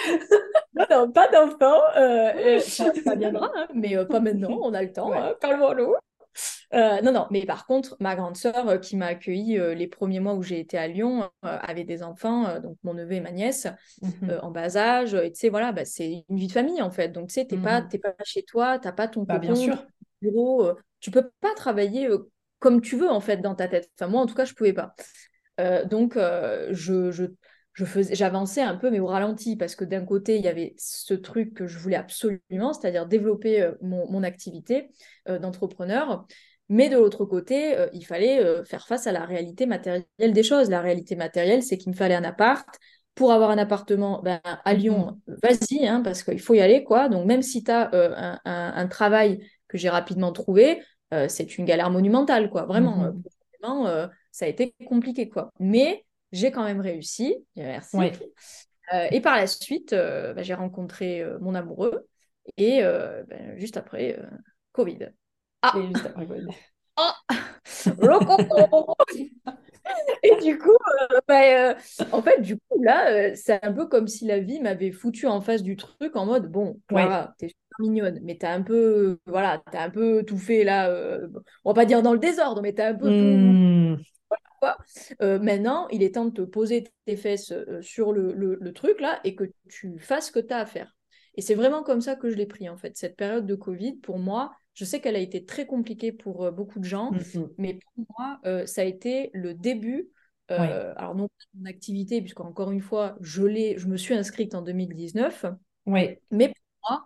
non, 0.75 0.85
non, 0.89 1.11
pas 1.11 1.27
d'enfant. 1.29 1.81
Euh, 1.95 2.59
ça, 2.59 2.91
viendra, 3.15 3.51
hein, 3.55 3.67
mais 3.73 3.95
euh, 3.95 4.05
pas 4.05 4.19
maintenant, 4.19 4.59
on 4.61 4.73
a 4.73 4.81
le 4.81 4.91
temps, 4.91 5.13
hein, 5.13 5.33
parle-moi-nous. 5.39 5.93
Euh, 6.73 7.01
non, 7.01 7.11
non, 7.11 7.27
mais 7.29 7.45
par 7.45 7.67
contre, 7.67 7.95
ma 7.99 8.15
grande 8.15 8.35
sœur 8.35 8.67
euh, 8.67 8.77
qui 8.77 8.95
m'a 8.95 9.05
accueillie 9.05 9.59
les 9.75 9.87
premiers 9.87 10.19
mois 10.19 10.33
où 10.33 10.41
j'ai 10.41 10.59
été 10.59 10.77
à 10.77 10.87
Lyon 10.87 11.29
avait 11.41 11.83
des 11.83 12.01
enfants, 12.01 12.59
donc 12.59 12.77
mon 12.83 12.93
neveu 12.93 13.13
et 13.13 13.21
ma 13.21 13.31
nièce, 13.31 13.67
mhm. 14.01 14.39
en 14.41 14.49
bas 14.49 14.75
âge. 14.75 15.13
Et 15.13 15.31
tu 15.31 15.39
sais, 15.39 15.49
voilà, 15.49 15.71
bah, 15.71 15.85
c'est 15.85 16.25
une 16.27 16.37
vie 16.37 16.47
de 16.47 16.51
famille 16.51 16.81
en 16.81 16.89
fait. 16.89 17.09
Donc 17.09 17.27
tu 17.27 17.35
sais, 17.35 17.45
tu 17.45 17.55
n'es 17.55 17.61
pas, 17.61 17.81
mhm. 17.81 17.99
pas 17.99 18.15
chez 18.23 18.43
toi, 18.43 18.79
tu 18.79 18.87
n'as 18.87 18.93
pas 18.93 19.07
ton 19.07 19.23
bah, 19.23 19.37
bien 19.37 19.55
sûr. 19.55 19.85
bureau, 20.21 20.71
tu 20.99 21.11
peux 21.11 21.29
pas 21.41 21.53
travailler 21.55 22.09
comme 22.59 22.81
tu 22.81 22.95
veux 22.95 23.09
en 23.09 23.19
fait 23.19 23.37
dans 23.37 23.55
ta 23.55 23.67
tête. 23.67 23.91
Enfin, 23.99 24.09
moi 24.09 24.21
en 24.21 24.25
tout 24.25 24.35
cas, 24.35 24.45
je 24.45 24.53
pouvais 24.53 24.73
pas. 24.73 24.95
Euh, 25.59 25.85
donc, 25.85 26.17
euh, 26.17 26.69
je, 26.71 27.11
je, 27.11 27.85
faisais, 27.85 28.15
j'avançais 28.15 28.61
un 28.61 28.75
peu, 28.75 28.89
mais 28.89 28.99
au 28.99 29.07
ralenti, 29.07 29.55
parce 29.55 29.75
que 29.75 29.85
d'un 29.85 30.05
côté, 30.05 30.37
il 30.37 30.43
y 30.43 30.47
avait 30.47 30.73
ce 30.77 31.13
truc 31.13 31.53
que 31.53 31.67
je 31.67 31.77
voulais 31.77 31.95
absolument, 31.95 32.73
c'est-à-dire 32.73 33.05
développer 33.05 33.61
euh, 33.61 33.73
mon, 33.81 34.23
activité 34.23 34.89
d'entrepreneur. 35.27 36.25
Mais 36.69 36.89
de 36.89 36.97
l'autre 36.97 37.25
côté, 37.25 37.75
il 37.91 38.05
fallait 38.05 38.63
faire 38.63 38.87
face 38.87 39.05
à 39.05 39.11
la 39.11 39.25
réalité 39.25 39.65
matérielle 39.65 40.05
des 40.17 40.43
choses. 40.43 40.69
La 40.69 40.81
réalité 40.81 41.15
matérielle, 41.15 41.61
c'est 41.61 41.77
qu'il 41.77 41.91
me 41.91 41.95
fallait 41.95 42.15
un 42.15 42.23
appart. 42.23 42.67
Pour 43.15 43.31
avoir 43.31 43.51
un 43.51 43.59
appartement 43.59 44.23
ben, 44.23 44.39
à 44.43 44.73
Lyon, 44.73 45.21
mmh. 45.27 45.33
vas-y, 45.43 45.87
hein, 45.87 46.01
parce 46.01 46.23
qu'il 46.23 46.39
faut 46.39 46.55
y 46.55 46.61
aller. 46.61 46.83
quoi. 46.83 47.09
Donc, 47.09 47.27
même 47.27 47.43
si 47.43 47.63
tu 47.63 47.69
as 47.69 47.91
un, 47.93 48.39
un, 48.45 48.87
travail 48.87 49.45
que 49.67 49.77
j'ai 49.77 49.89
rapidement 49.89 50.31
trouvé, 50.31 50.81
c'est 51.27 51.57
une 51.57 51.65
galère 51.65 51.91
monumentale. 51.91 52.49
quoi. 52.49 52.63
Vraiment, 52.65 52.95
mmh 52.97 54.09
ça 54.33 54.45
a 54.45 54.49
été 54.49 54.75
compliqué, 54.87 55.29
quoi. 55.29 55.49
Mais 55.59 56.03
j'ai 56.33 56.51
quand 56.51 56.65
même 56.65 56.81
réussi, 56.81 57.37
merci. 57.55 57.95
Euh, 58.91 59.07
et 59.11 59.21
par 59.21 59.37
la 59.37 59.47
suite, 59.47 59.93
euh, 59.93 60.33
bah, 60.33 60.43
j'ai 60.43 60.55
rencontré 60.55 61.21
euh, 61.21 61.37
mon 61.39 61.55
amoureux 61.55 62.05
et 62.57 62.81
ben, 62.81 63.57
juste 63.57 63.77
après, 63.77 64.19
Covid. 64.73 65.13
Ah 65.61 65.73
et 65.77 65.87
juste 65.87 66.05
après 66.05 66.27
Covid. 66.27 66.47
Ah 66.95 67.15
Et 70.23 70.35
du 70.43 70.59
coup, 70.59 70.77
bah, 71.27 71.75
en 72.11 72.21
fait, 72.21 72.39
du 72.39 72.57
coup, 72.57 72.83
là, 72.83 73.35
c'est 73.35 73.65
un 73.65 73.73
peu 73.73 73.87
comme 73.87 74.07
si 74.07 74.25
la 74.25 74.37
vie 74.39 74.61
m'avait 74.61 74.91
foutu 74.91 75.25
en 75.25 75.41
face 75.41 75.63
du 75.63 75.75
truc 75.75 76.15
en 76.15 76.27
mode, 76.27 76.51
bon, 76.51 76.79
Clara, 76.87 77.33
t'es 77.39 77.47
super 77.47 77.79
mignonne, 77.79 78.19
mais 78.21 78.37
t'as 78.37 78.53
un 78.53 78.61
peu, 78.61 79.17
voilà, 79.25 79.63
t'as 79.71 79.85
un 79.85 79.89
peu 79.89 80.23
tout 80.23 80.37
fait 80.37 80.63
là, 80.63 80.87
on 81.65 81.71
va 81.71 81.73
pas 81.73 81.85
dire 81.85 82.03
dans 82.03 82.13
le 82.13 82.19
désordre, 82.19 82.61
mais 82.61 82.73
t'as 82.73 82.89
un 82.89 82.95
peu 82.95 83.09
tout 83.09 84.03
mmh. 84.71 85.13
Euh, 85.21 85.39
maintenant, 85.39 85.87
il 85.89 86.03
est 86.03 86.15
temps 86.15 86.25
de 86.25 86.31
te 86.31 86.41
poser 86.41 86.85
tes 87.05 87.15
fesses 87.15 87.51
euh, 87.51 87.81
sur 87.81 88.13
le, 88.13 88.73
truc 88.73 88.99
là 88.99 89.19
et 89.23 89.35
que 89.35 89.45
tu 89.69 89.99
fasses 89.99 90.27
ce 90.27 90.31
que 90.31 90.39
tu 90.39 90.53
as 90.53 90.59
à 90.59 90.65
faire. 90.65 90.95
Et 91.35 91.41
c'est 91.41 91.55
vraiment 91.55 91.83
comme 91.83 92.01
ça 92.01 92.15
que 92.15 92.29
je 92.29 92.35
l'ai 92.35 92.45
pris 92.45 92.69
en 92.69 92.77
fait. 92.77 92.95
Cette 92.97 93.15
période 93.15 93.45
de 93.45 93.55
Covid, 93.55 93.97
pour 93.97 94.19
moi, 94.19 94.51
je 94.73 94.85
sais 94.85 94.99
qu'elle 94.99 95.15
a 95.15 95.19
été 95.19 95.45
très 95.45 95.65
compliquée 95.65 96.11
pour 96.11 96.45
euh, 96.45 96.51
beaucoup 96.51 96.79
de 96.79 96.85
gens, 96.85 97.11
mm-hmm. 97.11 97.49
mais 97.57 97.79
pour 97.95 98.05
moi, 98.17 98.65
ça 98.65 98.81
a 98.81 98.85
été 98.85 99.29
le 99.33 99.53
début. 99.53 100.09
Alors 100.49 101.15
non 101.15 101.29
mon 101.55 101.65
activité, 101.67 102.21
puisqu'encore 102.21 102.69
une 102.69 102.81
fois, 102.81 103.15
je, 103.21 103.75
je 103.77 103.87
me 103.87 103.97
suis 103.97 104.13
inscrite 104.13 104.53
en 104.53 104.61
2019. 104.61 105.45
Oui. 105.87 106.17
Mais 106.29 106.49
pour 106.49 107.01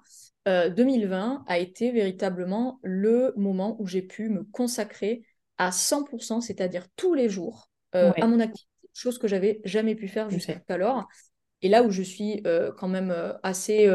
moi, 0.46 0.70
2020 0.70 1.46
a 1.48 1.58
été 1.58 1.92
véritablement 1.92 2.80
le 2.84 3.34
moment 3.38 3.78
où 3.80 3.88
j'ai 3.88 4.02
pu 4.02 4.28
me 4.30 4.44
consacrer 4.44 5.24
à 5.58 5.72
100%, 5.72 6.42
c'est-à-dire 6.42 6.88
tous 6.96 7.14
les 7.14 7.30
jours, 7.30 7.70
euh, 7.96 8.12
à 8.22 8.28
mon 8.28 8.40
activité, 8.40 8.70
chose 8.94 9.18
que 9.18 9.28
j'avais 9.28 9.62
jamais 9.64 9.96
pu 9.96 10.08
faire 10.08 10.30
jusqu'alors. 10.30 11.08
Et 11.62 11.70
là 11.70 11.84
où 11.84 11.92
je 11.92 12.02
suis 12.02 12.42
euh, 12.46 12.72
quand 12.78 12.88
même 12.88 13.12
euh, 13.12 13.34
assez 13.44 13.90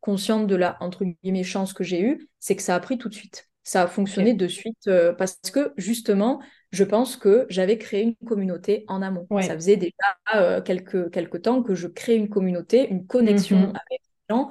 consciente 0.00 0.46
de 0.46 0.54
la 0.54 0.76
entre 0.80 1.04
guillemets 1.04 1.44
chance 1.44 1.72
que 1.72 1.84
j'ai 1.84 2.00
eue, 2.00 2.28
c'est 2.38 2.56
que 2.56 2.62
ça 2.62 2.74
a 2.74 2.80
pris 2.80 2.98
tout 2.98 3.08
de 3.08 3.14
suite. 3.14 3.48
Ça 3.64 3.82
a 3.82 3.86
fonctionné 3.86 4.32
de 4.32 4.48
suite 4.48 4.88
parce 5.18 5.38
que 5.52 5.74
justement, 5.76 6.40
je 6.70 6.84
pense 6.84 7.16
que 7.16 7.46
j'avais 7.50 7.76
créé 7.76 8.02
une 8.02 8.16
communauté 8.26 8.84
en 8.88 9.02
amont. 9.02 9.26
Ça 9.42 9.54
faisait 9.54 9.76
déjà 9.76 10.62
quelques, 10.62 11.10
quelques 11.10 11.42
temps 11.42 11.62
que 11.62 11.74
je 11.74 11.86
crée 11.86 12.16
une 12.16 12.30
communauté, 12.30 12.88
une 12.88 13.06
connexion 13.06 13.58
mm-hmm. 13.58 13.68
avec 13.68 14.00
les 14.00 14.34
gens. 14.34 14.50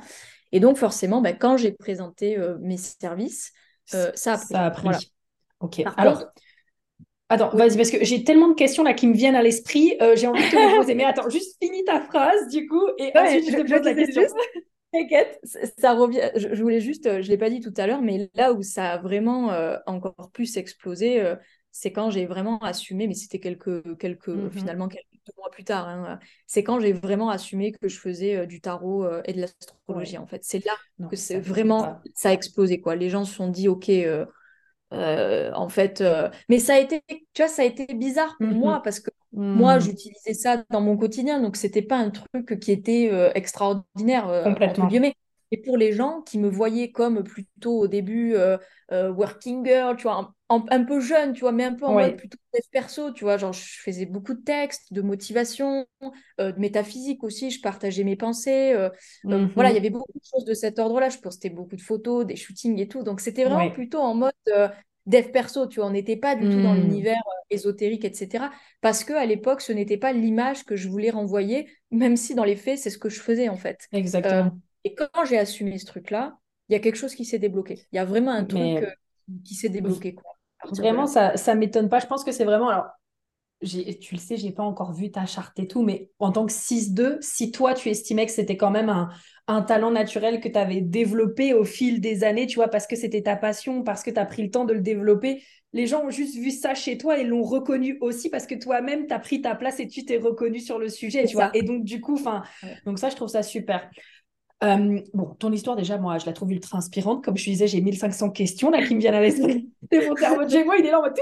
Et 0.51 0.59
donc, 0.59 0.77
forcément, 0.77 1.21
ben, 1.21 1.35
quand 1.35 1.57
j'ai 1.57 1.71
présenté 1.71 2.37
mes 2.59 2.77
services, 2.77 3.53
ça 3.85 4.33
a 4.33 4.37
pris. 4.37 4.47
Ça 4.47 4.65
a 4.65 4.71
pris. 4.71 5.11
Ok. 5.59 5.81
Alors, 5.97 6.31
Attends, 7.29 7.50
vas-y, 7.50 7.75
parce 7.75 7.91
que 7.91 8.03
j'ai 8.05 8.24
tellement 8.24 8.48
de 8.48 8.53
questions 8.53 8.84
là 8.84 8.93
qui 8.93 9.05
me 9.05 9.13
viennent 9.13 9.36
à 9.36 9.43
l'esprit. 9.43 9.98
Euh, 10.01 10.15
j'ai 10.15 10.27
envie 10.27 10.43
de 10.43 10.50
te 10.50 10.55
les 10.55 10.77
poser. 10.77 10.96
Mais 10.96 11.03
attends, 11.03 11.29
juste 11.29 11.57
finis 11.62 11.84
ta 11.84 12.00
phrase, 12.00 12.48
du 12.50 12.67
coup, 12.67 12.88
et 12.98 13.12
ensuite 13.17 13.51
je, 13.51 13.57
te 13.57 13.62
pose 13.62 13.84
la 13.84 13.93
question. 13.93 14.22
T'inquiète, 14.93 15.41
ça 15.77 15.93
revient. 15.93 16.31
Je, 16.36 16.62
voulais 16.62 16.79
juste, 16.79 17.05
euh, 17.05 17.22
je 17.22 17.27
l'ai 17.27 17.38
pas 17.38 17.50
dit 17.50 17.60
tout 17.60 17.74
à 17.75 17.86
l'heure, 17.86 18.01
mais 18.01 18.29
là 18.34 18.53
où 18.53 18.63
ça 18.63 18.91
a 18.91 18.98
vraiment 18.98 19.51
euh, 19.51 19.75
encore 19.86 20.31
plus 20.31 20.55
explosé, 20.55 21.34
c'est 21.72 21.91
quand 21.91 22.10
j'ai 22.10 22.25
vraiment 22.25 22.60
assumé, 22.60 23.07
mais 23.07 23.13
c'était 23.13 23.39
quelques, 23.39 23.98
quelques 23.98 24.29
mm-hmm. 24.29 24.51
finalement 24.51 24.88
quelques 24.88 25.05
mois 25.38 25.51
plus 25.51 25.65
tard. 25.65 25.89
Hein, 25.89 26.19
c'est 26.46 26.63
quand 26.63 26.79
j'ai 26.79 26.93
vraiment 26.93 27.29
assumé 27.29 27.74
que 27.74 27.89
je 27.89 28.00
faisais 28.00 28.48
du 28.48 28.62
tarot 28.62 29.05
et 29.25 29.34
de 29.34 29.41
l'astrologie. 29.41 30.17
En 30.17 30.27
fait, 30.27 30.46
c'est 30.46 30.65
là 30.65 30.74
que 31.10 31.17
c'est 31.17 31.39
vraiment 31.39 32.00
ça 32.15 32.29
a 32.29 32.34
explosé 32.34 32.79
quoi. 32.79 32.96
Les 32.96 33.10
gens 33.10 33.25
se 33.25 33.36
sont 33.36 33.50
dit, 33.50 33.67
ok. 33.67 33.91
Euh, 34.94 35.51
en 35.53 35.67
fait, 35.67 36.00
euh, 36.01 36.29
mais 36.48 36.60
ça 36.60 36.75
a 36.75 36.79
été, 36.79 37.01
tu 37.10 37.41
vois, 37.41 37.48
ça 37.48 37.63
a 37.63 37.65
été 37.65 37.94
bizarre 37.94 38.36
pour 38.39 38.48
moi 38.48 38.79
mmh 38.79 38.82
parce 38.84 39.00
que 39.01 39.12
moi, 39.34 39.77
mmh. 39.77 39.82
j'utilisais 39.82 40.34
ça 40.34 40.63
dans 40.70 40.79
mon 40.79 40.96
quotidien, 40.96 41.41
donc 41.41 41.58
c'était 41.58 41.82
pas 41.82 41.98
un 41.98 42.10
truc 42.10 42.60
qui 42.60 42.72
était 42.72 43.10
euh, 43.12 43.29
extraordinaire 43.36 44.27
entre 44.27 44.88
guillemets. 44.88 45.15
Et 45.51 45.58
pour 45.62 45.77
les 45.77 45.94
gens 45.94 46.22
qui 46.22 46.39
me 46.39 46.50
voyaient 46.50 46.91
comme 46.91 47.24
plutôt 47.24 47.79
au 47.79 47.88
début 47.88 48.36
working 48.91 49.65
girl, 49.65 49.96
tu 49.96 50.03
vois, 50.03 50.34
un, 50.49 50.83
peu 50.83 50.99
jeune, 50.99 51.33
tu 51.33 51.41
vois, 51.41 51.51
mais 51.51 51.65
un 51.65 51.73
peu 51.73 51.85
en 51.85 51.93
mode 51.93 52.15
plutôt 52.15 52.37
perso, 52.71 53.11
tu 53.11 53.23
vois, 53.23 53.37
genre 53.37 53.53
je 53.53 53.81
faisais 53.81 54.05
beaucoup 54.05 54.33
de 54.33 54.41
textes, 54.41 54.93
de 54.93 55.01
motivation, 55.01 55.85
de 56.39 56.53
métaphysique 56.57 57.23
aussi, 57.23 57.51
je 57.51 57.61
partageais 57.61 58.03
mes 58.03 58.15
pensées. 58.15 58.73
Voilà, 59.23 59.69
il 59.69 59.73
y 59.73 59.75
mmh 59.75 59.77
avait 59.77 59.89
beaucoup 59.89 60.11
de 60.13 60.23
choses 60.23 60.45
de 60.45 60.53
cet 60.53 60.79
ordre-là. 60.79 61.09
Je 61.09 61.17
postais 61.17 61.49
beaucoup 61.49 61.75
de 61.75 61.81
photos, 61.81 62.25
des 62.25 62.35
shootings 62.35 62.79
et 62.79 62.87
tout. 62.87 63.03
Donc 63.03 63.19
c'était 63.19 63.43
vraiment 63.43 63.69
plutôt 63.71 63.99
en 63.99 64.15
mode 64.15 64.33
dev 65.07 65.31
perso, 65.31 65.67
tu 65.67 65.79
vois, 65.79 65.89
on 65.89 65.91
n'était 65.91 66.17
pas 66.17 66.35
du 66.35 66.43
tout 66.43 66.61
dans 66.61 66.73
mmh. 66.73 66.81
l'univers 66.81 67.23
ésotérique, 67.49 68.05
etc. 68.05 68.45
Parce 68.81 69.03
que 69.03 69.13
à 69.13 69.25
l'époque, 69.25 69.61
ce 69.61 69.71
n'était 69.71 69.97
pas 69.97 70.13
l'image 70.13 70.65
que 70.65 70.75
je 70.75 70.89
voulais 70.89 71.09
renvoyer, 71.09 71.69
même 71.91 72.17
si 72.17 72.35
dans 72.35 72.43
les 72.43 72.55
faits, 72.55 72.77
c'est 72.77 72.89
ce 72.89 72.97
que 72.97 73.09
je 73.09 73.21
faisais 73.21 73.49
en 73.49 73.57
fait. 73.57 73.87
Exactement. 73.91 74.51
et 74.83 74.93
quand 74.93 75.25
j'ai 75.25 75.37
assumé 75.37 75.77
ce 75.77 75.85
truc-là, 75.85 76.37
il 76.69 76.73
y 76.73 76.75
a 76.75 76.79
quelque 76.79 76.97
chose 76.97 77.15
qui 77.15 77.25
s'est 77.25 77.39
débloqué. 77.39 77.85
Il 77.91 77.95
y 77.95 77.99
a 77.99 78.05
vraiment 78.05 78.31
un 78.31 78.43
truc 78.43 78.85
qui 79.43 79.55
s'est 79.55 79.69
débloqué. 79.69 80.13
Quoi. 80.13 80.37
Vraiment, 80.71 81.07
ça, 81.07 81.37
ça 81.37 81.55
m'étonne 81.55 81.89
pas. 81.89 81.99
Je 81.99 82.07
pense 82.07 82.23
que 82.23 82.31
c'est 82.31 82.45
vraiment. 82.45 82.69
Alors, 82.69 82.87
tu 83.63 84.13
le 84.15 84.19
sais, 84.19 84.37
j'ai 84.37 84.51
pas 84.51 84.63
encore 84.63 84.93
vu 84.93 85.11
ta 85.11 85.25
charte 85.25 85.57
et 85.59 85.67
tout, 85.67 85.81
mais 85.83 86.11
en 86.19 86.31
tant 86.31 86.45
que 86.45 86.51
6-2, 86.53 87.17
si 87.21 87.51
toi 87.51 87.73
tu 87.73 87.89
estimais 87.89 88.25
que 88.27 88.31
c'était 88.31 88.57
quand 88.57 88.71
même 88.71 88.89
un, 88.89 89.09
un 89.47 89.63
talent 89.63 89.91
naturel 89.91 90.39
que 90.41 90.47
tu 90.49 90.57
avais 90.59 90.81
développé 90.81 91.53
au 91.55 91.63
fil 91.65 91.99
des 92.01 92.23
années, 92.23 92.47
tu 92.47 92.55
vois, 92.57 92.67
parce 92.67 92.85
que 92.85 92.95
c'était 92.95 93.23
ta 93.23 93.35
passion, 93.35 93.83
parce 93.83 94.03
que 94.03 94.11
tu 94.11 94.19
as 94.19 94.25
pris 94.25 94.43
le 94.43 94.51
temps 94.51 94.65
de 94.65 94.73
le 94.73 94.81
développer, 94.81 95.43
les 95.73 95.87
gens 95.87 96.03
ont 96.05 96.11
juste 96.11 96.35
vu 96.35 96.51
ça 96.51 96.75
chez 96.75 96.97
toi 96.99 97.17
et 97.17 97.23
l'ont 97.23 97.43
reconnu 97.43 97.97
aussi 98.01 98.29
parce 98.29 98.45
que 98.47 98.55
toi-même, 98.55 99.07
tu 99.07 99.13
as 99.13 99.19
pris 99.19 99.41
ta 99.41 99.55
place 99.55 99.79
et 99.79 99.87
tu 99.87 100.05
t'es 100.05 100.17
reconnu 100.17 100.59
sur 100.59 100.79
le 100.79 100.89
sujet, 100.89 101.25
tu 101.25 101.35
vois. 101.35 101.49
Et 101.53 101.63
donc, 101.63 101.83
du 101.83 101.99
coup, 101.99 102.13
enfin, 102.15 102.43
donc 102.85 102.99
ça, 102.99 103.09
je 103.09 103.15
trouve 103.15 103.29
ça 103.29 103.43
super. 103.43 103.89
Euh, 104.63 104.99
bon, 105.13 105.35
ton 105.37 105.51
histoire, 105.51 105.75
déjà, 105.75 105.97
moi, 105.97 106.17
je 106.17 106.25
la 106.25 106.33
trouve 106.33 106.51
ultra 106.51 106.77
inspirante. 106.77 107.23
Comme 107.23 107.37
je 107.37 107.43
disais, 107.43 107.67
j'ai 107.67 107.81
1500 107.81 108.31
questions 108.31 108.71
là 108.71 108.85
qui 108.85 108.95
me 108.95 108.99
viennent 108.99 109.13
à 109.13 109.21
l'esprit. 109.21 109.69
C'est 109.91 110.07
mon 110.07 110.15
cerveau 110.15 110.45
de 110.45 110.63
moi, 110.63 110.77
il 110.77 110.85
est 110.85 110.91
là 110.91 110.99
en 110.99 111.03
mode... 111.03 111.15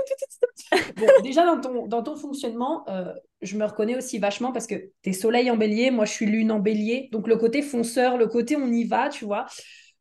Bon, 0.95 1.07
déjà, 1.23 1.45
dans 1.45 1.59
ton, 1.59 1.87
dans 1.87 2.01
ton 2.01 2.15
fonctionnement, 2.15 2.85
euh, 2.89 3.13
je 3.41 3.57
me 3.57 3.65
reconnais 3.65 3.97
aussi 3.97 4.19
vachement 4.19 4.51
parce 4.53 4.67
que 4.67 4.75
tu 5.01 5.09
es 5.09 5.13
soleil 5.13 5.51
en 5.51 5.57
bélier, 5.57 5.91
moi, 5.91 6.05
je 6.05 6.11
suis 6.11 6.25
lune 6.25 6.51
en 6.51 6.59
bélier. 6.59 7.09
Donc, 7.11 7.27
le 7.27 7.35
côté 7.35 7.61
fonceur, 7.61 8.17
le 8.17 8.27
côté 8.27 8.55
on 8.55 8.67
y 8.67 8.85
va, 8.85 9.09
tu 9.09 9.25
vois. 9.25 9.45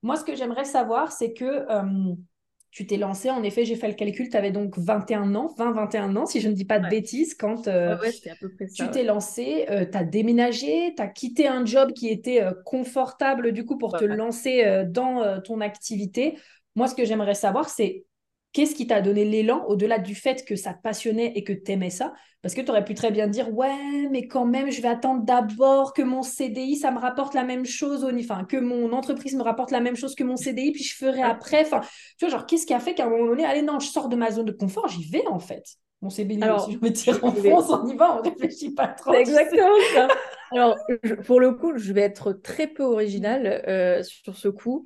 Moi, 0.02 0.16
ce 0.16 0.24
que 0.24 0.36
j'aimerais 0.36 0.64
savoir, 0.64 1.10
c'est 1.10 1.32
que... 1.32 1.44
Euh, 1.44 2.14
tu 2.74 2.84
t'es 2.88 2.96
lancé, 2.96 3.30
en 3.30 3.44
effet, 3.44 3.64
j'ai 3.64 3.76
fait 3.76 3.86
le 3.86 3.94
calcul, 3.94 4.28
tu 4.28 4.36
avais 4.36 4.50
donc 4.50 4.76
21 4.76 5.36
ans, 5.36 5.54
20-21 5.56 6.16
ans, 6.16 6.26
si 6.26 6.40
je 6.40 6.48
ne 6.48 6.54
dis 6.54 6.64
pas 6.64 6.80
de 6.80 6.88
bêtises, 6.88 7.34
quand 7.36 7.68
euh, 7.68 7.96
tu 8.74 8.90
t'es 8.90 9.04
lancé, 9.04 9.66
euh, 9.70 9.86
tu 9.88 9.96
as 9.96 10.02
déménagé, 10.02 10.92
tu 10.96 11.00
as 11.00 11.06
quitté 11.06 11.46
un 11.46 11.64
job 11.64 11.92
qui 11.92 12.08
était 12.08 12.42
euh, 12.42 12.50
confortable 12.64 13.52
du 13.52 13.64
coup 13.64 13.78
pour 13.78 13.96
te 13.96 14.04
lancer 14.04 14.84
dans 14.88 15.40
ton 15.42 15.60
activité. 15.60 16.36
Moi, 16.74 16.88
ce 16.88 16.96
que 16.96 17.04
j'aimerais 17.04 17.34
savoir, 17.34 17.68
c'est 17.68 18.06
Qu'est-ce 18.54 18.76
qui 18.76 18.86
t'a 18.86 19.00
donné 19.02 19.24
l'élan 19.24 19.64
au-delà 19.66 19.98
du 19.98 20.14
fait 20.14 20.44
que 20.44 20.54
ça 20.54 20.72
te 20.72 20.80
passionnait 20.80 21.32
et 21.34 21.42
que 21.42 21.52
tu 21.52 21.72
aimais 21.72 21.90
ça? 21.90 22.14
Parce 22.40 22.54
que 22.54 22.60
tu 22.60 22.70
aurais 22.70 22.84
pu 22.84 22.94
très 22.94 23.10
bien 23.10 23.26
dire 23.26 23.52
Ouais, 23.52 24.06
mais 24.12 24.28
quand 24.28 24.46
même, 24.46 24.70
je 24.70 24.80
vais 24.80 24.86
attendre 24.86 25.24
d'abord 25.24 25.92
que 25.92 26.02
mon 26.02 26.22
CDI, 26.22 26.76
ça 26.76 26.92
me 26.92 27.00
rapporte 27.00 27.34
la 27.34 27.42
même 27.42 27.66
chose, 27.66 28.06
enfin, 28.16 28.44
que 28.44 28.56
mon 28.56 28.92
entreprise 28.92 29.34
me 29.34 29.42
rapporte 29.42 29.72
la 29.72 29.80
même 29.80 29.96
chose 29.96 30.14
que 30.14 30.22
mon 30.22 30.36
CDI, 30.36 30.70
puis 30.70 30.84
je 30.84 30.94
ferai 30.94 31.20
après. 31.20 31.62
Enfin, 31.62 31.80
tu 32.16 32.26
vois, 32.26 32.28
genre, 32.28 32.46
qu'est-ce 32.46 32.64
qui 32.64 32.72
a 32.72 32.78
fait 32.78 32.94
qu'à 32.94 33.06
un 33.06 33.10
moment 33.10 33.26
donné, 33.26 33.44
allez, 33.44 33.62
non, 33.62 33.80
je 33.80 33.88
sors 33.88 34.08
de 34.08 34.14
ma 34.14 34.30
zone 34.30 34.46
de 34.46 34.52
confort, 34.52 34.86
j'y 34.86 35.10
vais 35.10 35.26
en 35.26 35.40
fait. 35.40 35.64
Mon 36.00 36.10
CDI, 36.10 36.40
Alors, 36.40 36.66
si 36.66 36.74
je 36.74 36.78
me 36.78 36.92
tire 36.92 37.24
en 37.24 37.32
France, 37.32 37.70
on 37.70 37.88
y 37.88 37.96
va, 37.96 38.18
on 38.18 38.22
réfléchit 38.22 38.72
pas 38.72 38.86
trop. 38.86 39.14
C'est 39.14 39.20
exactement 39.20 39.66
ça. 39.94 40.08
Alors, 40.52 40.76
pour 41.26 41.40
le 41.40 41.52
coup, 41.52 41.76
je 41.76 41.92
vais 41.92 42.02
être 42.02 42.32
très 42.32 42.68
peu 42.68 42.84
originale 42.84 43.64
euh, 43.66 44.02
sur 44.04 44.36
ce 44.36 44.46
coup. 44.46 44.84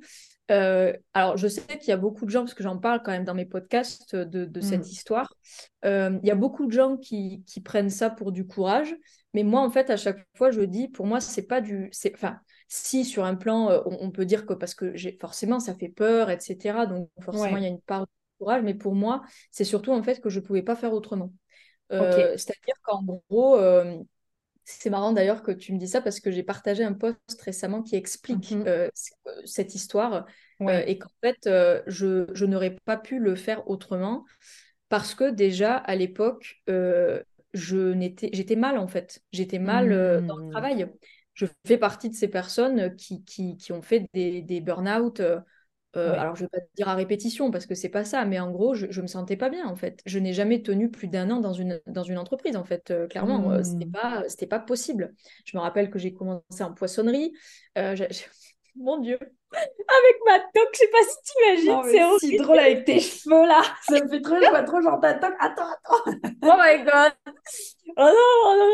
Euh, 0.49 0.93
alors, 1.13 1.37
je 1.37 1.47
sais 1.47 1.77
qu'il 1.77 1.89
y 1.89 1.91
a 1.91 1.97
beaucoup 1.97 2.25
de 2.25 2.31
gens, 2.31 2.41
parce 2.41 2.53
que 2.53 2.63
j'en 2.63 2.77
parle 2.77 3.01
quand 3.03 3.11
même 3.11 3.23
dans 3.23 3.35
mes 3.35 3.45
podcasts 3.45 4.15
de, 4.15 4.61
cette 4.61 4.85
mm. 4.85 4.89
histoire, 4.89 5.33
euh, 5.85 6.17
il 6.23 6.27
y 6.27 6.31
a 6.31 6.35
beaucoup 6.35 6.65
de 6.65 6.71
gens 6.71 6.97
qui, 6.97 7.43
prennent 7.63 7.89
ça 7.89 8.09
pour 8.09 8.31
du 8.31 8.47
courage, 8.47 8.95
mais 9.33 9.43
moi, 9.43 9.61
en 9.61 9.69
fait, 9.69 9.89
à 9.89 9.97
chaque 9.97 10.25
fois, 10.35 10.49
je 10.49 10.61
dis, 10.61 10.87
pour 10.87 11.05
moi, 11.05 11.19
c'est 11.19 11.45
pas 11.45 11.61
du... 11.61 11.91
Enfin, 12.13 12.39
si 12.67 13.05
sur 13.05 13.25
un 13.25 13.35
plan, 13.35 13.69
euh, 13.69 13.81
on, 13.85 14.11
peut 14.11 14.25
dire 14.25 14.45
que 14.45 14.53
parce 14.53 14.73
que 14.73 14.93
forcément, 15.19 15.59
ça 15.59 15.75
fait 15.75 15.89
peur, 15.89 16.29
etc., 16.29 16.85
donc 16.87 17.09
forcément, 17.21 17.57
il 17.57 17.63
y 17.63 17.67
a 17.67 17.69
une 17.69 17.81
part 17.81 18.01
de 18.01 18.07
courage, 18.39 18.63
mais 18.63 18.73
pour 18.73 18.95
moi, 18.95 19.21
c'est 19.51 19.63
surtout, 19.63 19.91
en 19.91 20.01
fait, 20.01 20.19
que 20.19 20.29
je 20.29 20.39
pouvais 20.39 20.63
pas 20.63 20.75
faire 20.75 20.93
autrement. 20.93 21.31
C'est-à-dire 21.91 22.75
qu'en 22.83 23.03
gros 23.03 23.57
c'est 24.77 24.89
marrant 24.89 25.11
d'ailleurs 25.11 25.41
que 25.41 25.51
tu 25.51 25.73
me 25.73 25.79
dis 25.79 25.87
ça 25.87 26.01
parce 26.01 26.19
que 26.19 26.31
j'ai 26.31 26.43
partagé 26.43 26.83
un 26.83 26.93
post 26.93 27.41
récemment 27.43 27.81
qui 27.81 27.95
explique 27.95 28.51
mhm. 28.51 28.67
euh, 28.67 28.89
euh, 29.27 29.41
cette 29.45 29.73
histoire 29.73 30.27
euh, 30.61 30.83
et 30.85 30.99
qu'en 30.99 31.09
fait, 31.21 31.49
je, 31.87 32.29
je 32.33 32.45
n'aurais 32.45 32.75
pas 32.85 32.97
pu 32.97 33.19
le 33.19 33.35
faire 33.35 33.67
autrement 33.69 34.25
parce 34.89 35.15
que 35.15 35.31
déjà 35.31 35.75
à 35.75 35.95
l'époque, 35.95 36.61
je 36.67 37.93
n'étais, 37.93 38.29
j'étais 38.33 38.55
mal 38.55 38.77
en 38.77 38.87
fait. 38.87 39.21
J'étais 39.31 39.59
mal 39.59 39.89
dans 40.25 40.37
le 40.37 40.45
mmh. 40.45 40.51
travail. 40.51 40.87
Je 41.33 41.45
fais 41.65 41.77
partie 41.77 42.09
de 42.09 42.15
ces 42.15 42.27
personnes 42.27 42.95
qui, 42.95 43.23
qui, 43.23 43.57
qui 43.57 43.71
ont 43.71 43.81
fait 43.81 44.07
des, 44.13 44.41
des 44.41 44.61
burn-out 44.61 45.21
euh, 45.95 46.13
alors, 46.19 46.35
je 46.35 46.43
ne 46.43 46.47
vais 46.47 46.59
pas 46.59 46.65
dire 46.75 46.87
à 46.87 46.95
répétition 46.95 47.49
parce 47.49 47.65
que 47.65 47.73
c'est 47.73 47.89
pas 47.89 48.03
ça, 48.03 48.23
mais 48.25 48.39
en 48.39 48.51
gros, 48.51 48.75
je, 48.75 48.85
ne 48.85 49.01
me 49.01 49.07
sentais 49.07 49.37
pas 49.37 49.49
bien 49.49 49.67
en 49.67 49.75
fait. 49.75 50.01
Je 50.05 50.19
n'ai 50.19 50.33
jamais 50.33 50.61
tenu 50.61 50.91
plus 50.91 51.07
d'un 51.07 51.31
an 51.31 51.39
dans 51.39 51.53
une, 51.53 51.81
dans 51.87 52.03
une 52.03 52.17
entreprise 52.17 52.55
en 52.55 52.63
fait, 52.63 52.91
euh, 52.91 53.07
clairement. 53.07 53.51
Euh, 53.51 53.63
c'était 53.63 53.85
mmh. 53.85 53.91
pas, 53.91 54.23
c'était 54.27 54.47
pas 54.47 54.59
possible. 54.59 55.13
Je 55.45 55.57
me 55.57 55.61
rappelle 55.61 55.89
que 55.89 55.97
j'ai 55.97 56.13
commencé 56.13 56.61
en 56.61 56.73
poissonnerie. 56.73 57.33
Mon 58.75 58.99
Dieu, 58.99 59.19
avec 59.51 60.17
ma 60.25 60.39
toque, 60.39 60.69
je 60.73 60.77
sais 60.77 60.87
pas 60.87 61.03
si 61.03 61.17
tu 61.25 61.65
imagines, 61.65 61.91
c'est 61.91 62.03
aussi 62.05 62.37
drôle 62.37 62.59
avec 62.59 62.85
tes 62.85 62.99
cheveux 62.99 63.47
là. 63.47 63.61
Ça 63.89 64.03
me 64.03 64.07
fait 64.07 64.21
trop, 64.21 64.35
je 64.35 64.49
vois 64.49 64.63
trop 64.63 64.81
genre 64.81 64.99
ta 64.99 65.13
toque. 65.15 65.35
Attends, 65.39 65.63
attends. 65.63 66.19
oh 66.43 66.55
my 66.57 66.83
god. 66.83 67.13
Oh 67.97 68.03
non, 68.03 68.13
oh 68.45 68.55
non, 68.57 68.69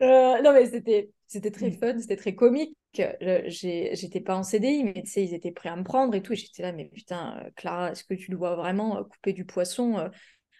non, 0.00 0.08
non. 0.08 0.42
non 0.42 0.52
mais 0.52 0.66
c'était 0.66 1.10
c'était 1.26 1.50
très 1.50 1.70
mmh. 1.70 1.78
fun, 1.78 1.98
c'était 1.98 2.16
très 2.16 2.34
comique. 2.34 2.76
J'étais 2.94 4.20
pas 4.20 4.36
en 4.36 4.42
CDI, 4.42 4.84
mais 4.84 5.02
tu 5.02 5.06
sais, 5.10 5.24
ils 5.24 5.34
étaient 5.34 5.50
prêts 5.50 5.68
à 5.68 5.76
me 5.76 5.82
prendre 5.82 6.14
et 6.14 6.22
tout. 6.22 6.32
Et 6.32 6.36
j'étais 6.36 6.62
là, 6.62 6.72
mais 6.72 6.86
putain, 6.86 7.42
euh, 7.44 7.50
Clara, 7.56 7.92
est-ce 7.92 8.04
que 8.04 8.14
tu 8.14 8.30
dois 8.30 8.54
vraiment 8.54 8.98
euh, 8.98 9.02
couper 9.02 9.32
du 9.32 9.44
poisson 9.44 9.98
euh? 9.98 10.08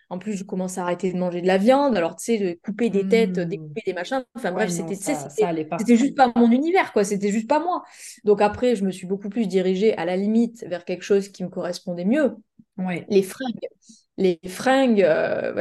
En 0.08 0.18
plus, 0.18 0.36
je 0.36 0.44
commence 0.44 0.78
à 0.78 0.82
arrêter 0.82 1.12
de 1.12 1.18
manger 1.18 1.42
de 1.42 1.46
la 1.46 1.58
viande. 1.58 1.96
Alors, 1.96 2.14
tu 2.16 2.24
sais, 2.24 2.38
de 2.38 2.58
couper 2.62 2.90
des 2.90 3.08
têtes, 3.08 3.38
mmh. 3.38 3.44
découper 3.44 3.82
des 3.84 3.92
machins. 3.92 4.24
Enfin, 4.34 4.52
bref, 4.52 4.70
c'était 4.70 4.94
c'était 4.94 5.96
juste 5.96 6.16
pas 6.16 6.32
mon 6.36 6.50
univers, 6.50 6.92
quoi. 6.92 7.02
C'était 7.02 7.32
juste 7.32 7.48
pas 7.48 7.58
moi. 7.58 7.82
Donc, 8.24 8.40
après, 8.40 8.76
je 8.76 8.84
me 8.84 8.92
suis 8.92 9.06
beaucoup 9.06 9.28
plus 9.28 9.48
dirigée 9.48 9.96
à 9.96 10.04
la 10.04 10.16
limite 10.16 10.64
vers 10.68 10.84
quelque 10.84 11.02
chose 11.02 11.28
qui 11.28 11.42
me 11.42 11.48
correspondait 11.48 12.04
mieux. 12.04 12.36
Ouais. 12.78 13.04
Les 13.08 13.22
fringues. 13.22 13.68
Les 14.16 14.38
fringues, 14.46 15.06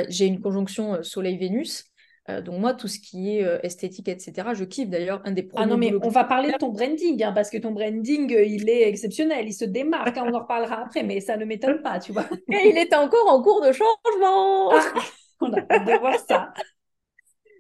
j'ai 0.09 0.27
une 0.27 0.39
conjonction 0.39 1.01
Soleil-Vénus. 1.01 1.85
Euh, 2.29 2.41
donc 2.41 2.59
moi, 2.59 2.73
tout 2.73 2.87
ce 2.87 2.99
qui 2.99 3.37
est 3.37 3.43
euh, 3.43 3.59
esthétique, 3.61 4.07
etc., 4.07 4.53
je 4.53 4.63
kiffe 4.63 4.89
d'ailleurs 4.89 5.21
un 5.25 5.31
des 5.31 5.43
premiers. 5.43 5.63
Ah 5.63 5.67
non, 5.67 5.77
mais 5.77 5.93
on 6.01 6.09
va 6.09 6.23
parler 6.23 6.51
de 6.51 6.57
ton 6.57 6.69
branding, 6.69 7.23
hein, 7.23 7.31
parce 7.33 7.51
que 7.51 7.57
ton 7.57 7.71
branding, 7.71 8.33
euh, 8.33 8.43
il 8.43 8.67
est 8.67 8.87
exceptionnel, 8.89 9.47
il 9.47 9.53
se 9.53 9.65
démarque, 9.65 10.17
hein, 10.17 10.23
on 10.25 10.33
en 10.33 10.39
reparlera 10.39 10.81
après, 10.81 11.03
mais 11.03 11.19
ça 11.21 11.37
ne 11.37 11.45
m'étonne 11.45 11.81
pas, 11.83 11.99
tu 11.99 12.13
vois. 12.13 12.25
Et 12.51 12.69
il 12.69 12.77
est 12.77 12.93
encore 12.95 13.27
en 13.31 13.43
cours 13.43 13.61
de 13.61 13.71
changement. 13.71 14.71
Ah, 14.71 14.93
on 15.41 15.53
a 15.53 15.59
hâte 15.69 15.85
de 15.85 15.99
voir 15.99 16.19
ça. 16.27 16.53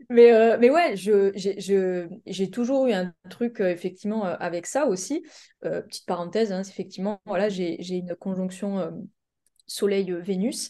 Mais, 0.09 0.31
mais 0.59 0.69
ouais, 0.69 0.95
j'ai 0.95 2.49
toujours 2.51 2.87
eu 2.87 2.93
un 2.93 3.11
truc 3.29 3.59
effectivement 3.59 4.23
avec 4.23 4.67
ça 4.67 4.85
aussi. 4.85 5.23
petite 5.61 6.05
parenthèse, 6.05 6.51
hein, 6.51 6.61
effectivement, 6.61 7.19
voilà, 7.25 7.49
j'ai 7.49 7.95
une 7.95 8.15
conjonction 8.15 8.91
Soleil-Vénus. 9.65 10.69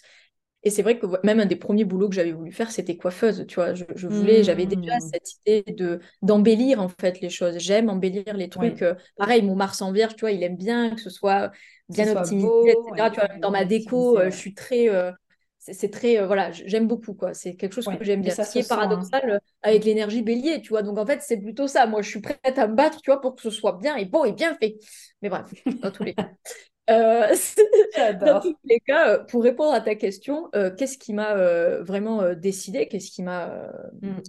Et 0.66 0.72
c'est 0.72 0.82
vrai 0.82 0.98
que 0.98 1.06
même 1.24 1.40
un 1.40 1.46
des 1.46 1.56
premiers 1.56 1.86
boulots 1.86 2.10
que 2.10 2.16
j'avais 2.16 2.32
voulu 2.32 2.52
faire, 2.52 2.72
c'était 2.72 2.98
coiffeuse, 2.98 3.46
tu 3.48 3.56
vois. 3.56 3.76
Je, 3.76 4.08
voulais, 4.08 4.44
j'avais 4.44 4.66
déjà 4.66 4.98
mmh. 4.98 5.00
cette 5.00 5.32
idée 5.36 5.74
de 5.74 6.00
d'embellir 6.24 6.82
en 6.82 6.90
fait 6.90 7.22
les 7.22 7.30
choses. 7.30 7.60
J'aime 7.60 7.88
embellir 7.88 8.34
les 8.34 8.50
trucs. 8.50 8.82
Euh, 8.82 8.96
pareil, 9.16 9.44
mon 9.44 9.56
Mars 9.56 9.84
en 9.84 9.92
Vierge, 9.92 10.16
tu 10.16 10.22
vois, 10.22 10.32
il 10.32 10.42
aime 10.42 10.58
bien 10.58 10.96
que 10.96 11.02
ce 11.02 11.12
soit 11.12 11.52
bien 11.88 12.18
optimisé, 12.18 12.48
etc. 12.72 13.12
tu 13.12 13.20
vois, 13.20 13.30
dans 13.40 13.52
ma 13.52 13.64
déco, 13.64 14.18
euh, 14.18 14.32
je 14.32 14.36
suis 14.36 14.56
très, 14.56 14.90
euh, 14.90 15.12
c'est 15.60 15.92
très, 15.92 16.26
voilà, 16.26 16.52
j'aime 16.52 16.88
beaucoup 16.88 17.14
quoi. 17.14 17.36
C'est 17.36 17.56
quelque 17.56 17.74
chose 17.74 17.86
que 17.86 18.04
j'aime 18.04 18.22
bien. 18.22 18.34
Ce 18.34 18.52
qui 18.52 18.58
est 18.58 18.64
hein. 18.64 18.76
paradoxal 18.76 19.40
avec 19.62 19.86
l'énergie 19.86 20.24
Bélier, 20.24 20.64
tu 20.64 20.70
vois. 20.70 20.82
Donc 20.82 20.98
en 20.98 21.06
fait, 21.06 21.22
c'est 21.22 21.38
plutôt 21.38 21.68
ça. 21.68 21.86
Moi, 21.86 22.02
je 22.02 22.10
suis 22.10 22.22
prête 22.22 22.58
à 22.58 22.68
me 22.68 22.74
battre, 22.74 23.02
tu 23.04 23.12
vois, 23.12 23.22
pour 23.22 23.36
que 23.36 23.44
ce 23.44 23.52
soit 23.52 23.74
bien 23.74 23.98
et 23.98 24.06
beau 24.06 24.26
et 24.26 24.32
bien 24.32 24.56
fait. 24.56 24.78
Mais 25.22 25.30
bref, 25.30 25.46
dans 25.84 25.92
tous 25.92 26.04
les 26.04 26.16
cas. 26.16 26.32
Euh, 26.90 27.36
dans 28.22 28.40
tous 28.40 28.56
les 28.64 28.80
cas, 28.80 29.10
euh, 29.10 29.24
pour 29.24 29.44
répondre 29.44 29.74
à 29.74 29.82
ta 29.82 29.96
question, 29.96 30.50
euh, 30.56 30.72
qu'est-ce 30.76 30.98
qui 30.98 31.14
m'a 31.14 31.36
vraiment 31.82 32.34
décidé 32.34 32.88
Qu'est-ce 32.88 33.12
qui 33.12 33.24
m'a 33.24 33.72
mm. 34.02 34.22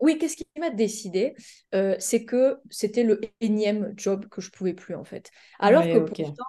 oui, 0.00 0.18
qu'est-ce 0.18 0.36
qui 0.36 0.46
m'a 0.58 0.70
décidé 0.70 1.34
C'est 1.98 2.24
que 2.24 2.58
c'était 2.70 3.04
le 3.04 3.20
énième 3.40 3.92
job 3.96 4.26
que 4.28 4.40
je 4.40 4.50
pouvais 4.50 4.74
plus 4.74 4.94
en 4.94 5.04
fait. 5.04 5.30
Alors 5.58 5.84
que 5.84 5.98
pourtant, 5.98 6.44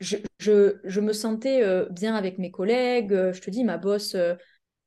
je, 0.00 0.16
je, 0.38 0.76
je, 0.84 1.00
me 1.00 1.12
sentais 1.12 1.62
bien 1.90 2.14
avec 2.14 2.38
mes 2.38 2.50
collègues. 2.50 3.32
Je 3.32 3.40
te 3.40 3.50
dis, 3.50 3.64
ma 3.64 3.78
boss 3.78 4.16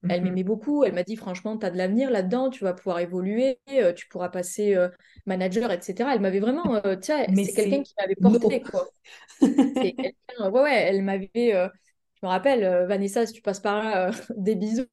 elle 0.07 0.21
mhm. 0.21 0.29
m'aimait 0.29 0.43
beaucoup. 0.43 0.83
Elle 0.83 0.93
m'a 0.93 1.03
dit, 1.03 1.15
franchement, 1.15 1.57
tu 1.57 1.65
as 1.65 1.71
de 1.71 1.77
l'avenir 1.77 2.11
là-dedans, 2.11 2.49
tu 2.49 2.63
vas 2.63 2.73
pouvoir 2.73 2.99
évoluer, 2.99 3.59
euh, 3.71 3.93
tu 3.93 4.07
pourras 4.07 4.29
passer 4.29 4.75
euh, 4.75 4.89
manager, 5.25 5.71
etc. 5.71 6.09
Elle 6.13 6.21
m'avait 6.21 6.39
vraiment, 6.39 6.75
euh, 6.85 6.95
tiens, 6.95 7.25
c'est 7.35 7.53
quelqu'un 7.53 7.83
qui 7.83 7.93
m'avait 7.99 8.15
porté, 8.15 8.61
quoi. 8.61 8.87
ouais, 9.41 10.61
ouais, 10.61 10.73
elle 10.73 11.03
m'avait, 11.03 11.29
je 11.35 12.25
me 12.25 12.27
rappelle, 12.27 12.85
Vanessa, 12.87 13.25
si 13.25 13.33
tu 13.33 13.41
passes 13.41 13.59
par 13.59 13.83
là, 13.83 14.11
des 14.37 14.55
bisous. 14.55 14.85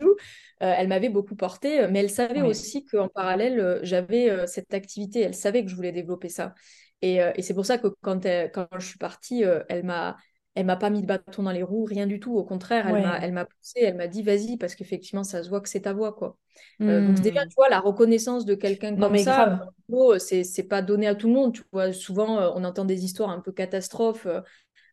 elle 0.60 0.88
m'avait 0.88 1.10
beaucoup 1.10 1.36
porté, 1.36 1.86
mais 1.88 2.00
elle 2.00 2.10
savait 2.10 2.42
aussi 2.42 2.84
qu'en 2.86 3.08
parallèle, 3.08 3.80
j'avais 3.82 4.46
cette 4.46 4.72
activité. 4.72 5.20
Elle 5.20 5.34
savait 5.34 5.64
que 5.64 5.70
je 5.70 5.76
voulais 5.76 5.92
développer 5.92 6.28
ça. 6.28 6.54
Et, 7.02 7.16
et 7.16 7.42
c'est 7.42 7.54
pour 7.54 7.66
ça 7.66 7.76
que 7.76 7.88
quand, 8.00 8.24
quand 8.24 8.68
je 8.78 8.86
suis 8.86 8.98
partie, 8.98 9.44
elle 9.68 9.84
m'a 9.84 10.16
elle 10.54 10.66
m'a 10.66 10.76
pas 10.76 10.90
mis 10.90 11.02
de 11.02 11.06
bâton 11.06 11.42
dans 11.42 11.50
les 11.50 11.62
roues, 11.62 11.84
rien 11.84 12.06
du 12.06 12.20
tout. 12.20 12.36
Au 12.36 12.44
contraire, 12.44 12.86
elle 13.20 13.32
m'a 13.32 13.44
poussé, 13.44 13.80
elle 13.80 13.96
m'a 13.96 14.06
dit 14.06 14.22
vas-y, 14.22 14.56
parce 14.56 14.74
qu'effectivement, 14.74 15.24
ça 15.24 15.42
se 15.42 15.48
voit 15.48 15.60
que 15.60 15.68
c'est 15.68 15.82
ta 15.82 15.92
voix. 15.92 16.12
Quoi. 16.12 16.36
Euh, 16.80 17.06
donc, 17.06 17.20
déjà, 17.20 17.44
tu 17.46 17.54
vois, 17.56 17.68
la 17.68 17.80
reconnaissance 17.80 18.44
de 18.44 18.54
quelqu'un 18.54 18.96
comme 18.96 19.18
ça, 19.18 19.68
c'est 20.18 20.68
pas 20.68 20.82
donné 20.82 21.06
à 21.08 21.14
tout 21.14 21.26
le 21.26 21.34
monde. 21.34 21.54
Tu 21.54 21.62
vois, 21.72 21.92
souvent, 21.92 22.38
euh, 22.38 22.50
on 22.54 22.64
entend 22.64 22.84
des 22.84 23.04
histoires 23.04 23.30
un 23.30 23.40
peu 23.40 23.52
catastrophes. 23.52 24.26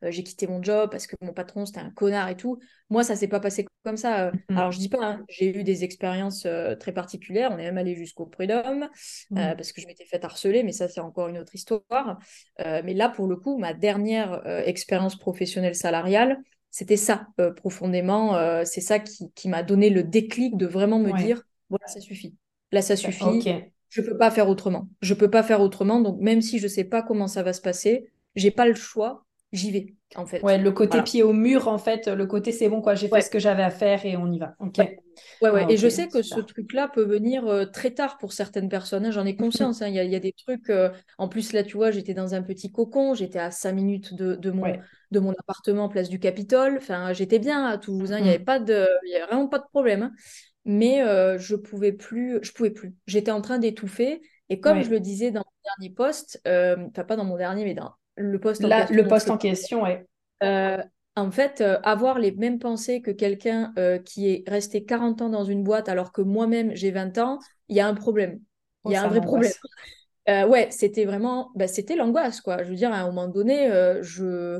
Euh, 0.03 0.11
j'ai 0.11 0.23
quitté 0.23 0.47
mon 0.47 0.61
job 0.63 0.89
parce 0.89 1.07
que 1.07 1.15
mon 1.21 1.33
patron 1.33 1.65
c'était 1.65 1.79
un 1.79 1.91
connard 1.91 2.29
et 2.29 2.37
tout. 2.37 2.59
Moi, 2.89 3.03
ça 3.03 3.15
s'est 3.15 3.27
pas 3.27 3.39
passé 3.39 3.65
comme 3.83 3.97
ça. 3.97 4.27
Euh. 4.27 4.31
Mm. 4.49 4.57
Alors, 4.57 4.71
je 4.71 4.79
dis 4.79 4.89
pas, 4.89 5.03
hein, 5.03 5.25
j'ai 5.29 5.57
eu 5.57 5.63
des 5.63 5.83
expériences 5.83 6.45
euh, 6.45 6.75
très 6.75 6.91
particulières. 6.91 7.51
On 7.51 7.57
est 7.57 7.63
même 7.63 7.77
allé 7.77 7.95
jusqu'au 7.95 8.25
prud'homme 8.25 8.89
mm. 9.29 9.55
parce 9.55 9.71
que 9.71 9.81
je 9.81 9.87
m'étais 9.87 10.05
fait 10.05 10.23
harceler, 10.23 10.63
mais 10.63 10.71
ça, 10.71 10.87
c'est 10.87 11.01
encore 11.01 11.27
une 11.27 11.37
autre 11.37 11.55
histoire. 11.55 12.19
mais 12.59 12.93
là, 12.93 13.09
pour 13.09 13.27
le 13.27 13.35
coup, 13.35 13.57
ma 13.57 13.73
dernière 13.73 14.41
expérience 14.67 15.17
professionnelle 15.17 15.75
salariale, 15.75 16.37
c'était 16.69 16.97
ça, 16.97 17.27
profondément. 17.55 18.63
c'est 18.65 18.81
ça 18.81 18.99
qui, 18.99 19.49
m'a 19.49 19.63
donné 19.63 19.89
le 19.89 20.03
déclic 20.03 20.57
de 20.57 20.65
vraiment 20.65 20.99
me 20.99 21.15
dire 21.17 21.43
voilà, 21.69 21.87
ça 21.87 21.99
suffit. 21.99 22.35
Là, 22.71 22.81
ça 22.81 22.95
suffit. 22.95 23.43
Je 23.89 24.01
peux 24.01 24.17
pas 24.17 24.31
faire 24.31 24.47
autrement. 24.47 24.87
Je 25.01 25.13
peux 25.13 25.29
pas 25.29 25.43
faire 25.43 25.61
autrement. 25.61 25.99
Donc, 25.99 26.19
même 26.19 26.41
si 26.41 26.59
je 26.59 26.67
sais 26.67 26.85
pas 26.85 27.01
comment 27.01 27.27
ça 27.27 27.43
va 27.43 27.51
se 27.53 27.61
passer, 27.61 28.09
j'ai 28.35 28.51
pas 28.51 28.65
le 28.65 28.73
choix 28.73 29.25
j'y 29.51 29.71
vais, 29.71 29.95
en 30.15 30.25
fait. 30.25 30.41
Ouais, 30.43 30.57
le 30.57 30.71
côté 30.71 31.01
pied 31.01 31.23
au 31.23 31.33
mur, 31.33 31.67
en 31.67 31.77
fait, 31.77 32.07
le 32.07 32.25
côté 32.25 32.51
c'est 32.51 32.69
bon, 32.69 32.81
quoi, 32.81 32.95
j'ai 32.95 33.07
fait 33.07 33.21
ce 33.21 33.29
que 33.29 33.39
j'avais 33.39 33.63
à 33.63 33.71
faire 33.71 34.05
et 34.05 34.17
on 34.17 34.31
y 34.31 34.39
va. 34.39 34.55
Ok. 34.59 34.77
Ouais, 35.41 35.49
ouais. 35.49 35.65
Ah, 35.67 35.71
et 35.71 35.77
je 35.77 35.89
sais 35.89 36.07
que 36.07 36.21
ce 36.21 36.39
truc-là 36.39 36.87
peut 36.87 37.03
venir 37.03 37.47
euh, 37.47 37.65
très 37.65 37.91
tard 37.91 38.17
pour 38.17 38.33
certaines 38.33 38.69
personnes, 38.69 39.05
hein, 39.05 39.11
j'en 39.11 39.25
ai 39.25 39.35
conscience. 39.35 39.81
Hein. 39.81 39.87
Il 39.87 39.95
y, 39.95 40.15
a 40.15 40.19
des 40.19 40.33
trucs, 40.33 40.69
euh, 40.69 40.89
en 41.17 41.27
plus, 41.27 41.53
là, 41.53 41.63
tu 41.63 41.77
vois, 41.77 41.91
j'étais 41.91 42.13
dans 42.13 42.33
un 42.33 42.43
petit 42.43 42.71
cocon, 42.71 43.13
j'étais 43.13 43.39
à 43.39 43.51
5 43.51 43.71
minutes 43.71 44.13
de, 44.13 44.35
de 44.35 44.51
mon, 44.51 44.73
de 45.11 45.19
mon 45.19 45.31
appartement, 45.31 45.89
place 45.89 46.09
du 46.09 46.19
Capitole. 46.19 46.77
Enfin, 46.77 47.13
j'étais 47.13 47.39
bien 47.39 47.65
à 47.65 47.77
Toulouse, 47.77 48.11
hein. 48.11 48.17
il 48.19 48.23
n'y 48.23 48.29
mm. 48.29 48.33
avait, 48.33 48.43
pas 48.43 48.59
de, 48.59 48.87
y 49.05 49.15
avait 49.15 49.25
vraiment 49.25 49.47
pas 49.47 49.59
de 49.59 49.67
problème. 49.71 50.11
Mais 50.63 51.01
euh, 51.01 51.39
je 51.39 51.55
pouvais 51.55 51.91
plus, 51.91 52.39
je 52.43 52.51
pouvais 52.51 52.69
plus. 52.71 52.95
J'étais 53.07 53.31
en 53.31 53.41
train 53.41 53.57
d'étouffer. 53.57 54.21
Et 54.49 54.59
comme 54.59 54.83
je 54.83 54.89
le 54.89 54.99
disais 54.99 55.31
dans 55.31 55.39
mon 55.39 55.69
dernier 55.79 55.95
poste, 55.95 56.41
enfin 56.45 57.03
pas 57.05 57.15
dans 57.15 57.23
mon 57.23 57.37
dernier, 57.37 57.63
mais 57.63 57.73
dans 57.73 57.93
le 58.15 58.39
poste 58.39 58.63
en 58.63 58.69
question. 58.69 58.95
Le 58.95 59.07
poste 59.07 59.29
en 59.29 59.37
question, 59.37 59.83
ouais. 59.83 60.05
Euh, 60.43 60.77
en 61.15 61.31
fait, 61.31 61.61
euh, 61.61 61.79
avoir 61.83 62.19
les 62.19 62.31
mêmes 62.31 62.59
pensées 62.59 63.01
que 63.01 63.11
quelqu'un 63.11 63.73
euh, 63.77 63.99
qui 63.99 64.29
est 64.29 64.43
resté 64.47 64.85
40 64.85 65.21
ans 65.21 65.29
dans 65.29 65.43
une 65.43 65.63
boîte 65.63 65.89
alors 65.89 66.11
que 66.11 66.21
moi-même 66.21 66.73
j'ai 66.75 66.91
20 66.91 67.17
ans, 67.17 67.39
il 67.67 67.75
y 67.75 67.79
a 67.79 67.87
un 67.87 67.93
problème. 67.93 68.39
Il 68.85 68.91
y 68.91 68.95
a 68.95 69.03
oh, 69.03 69.05
un 69.05 69.09
vrai 69.09 69.21
problème. 69.21 69.51
ouais, 70.27 70.69
c'était 70.71 71.05
vraiment, 71.05 71.51
bah, 71.55 71.67
c'était 71.67 71.95
l'angoisse, 71.95 72.41
quoi. 72.41 72.63
Je 72.63 72.69
veux 72.69 72.75
dire, 72.75 72.91
à 72.91 72.97
un 72.97 73.05
moment 73.05 73.27
donné, 73.27 73.69
je, 74.01 74.59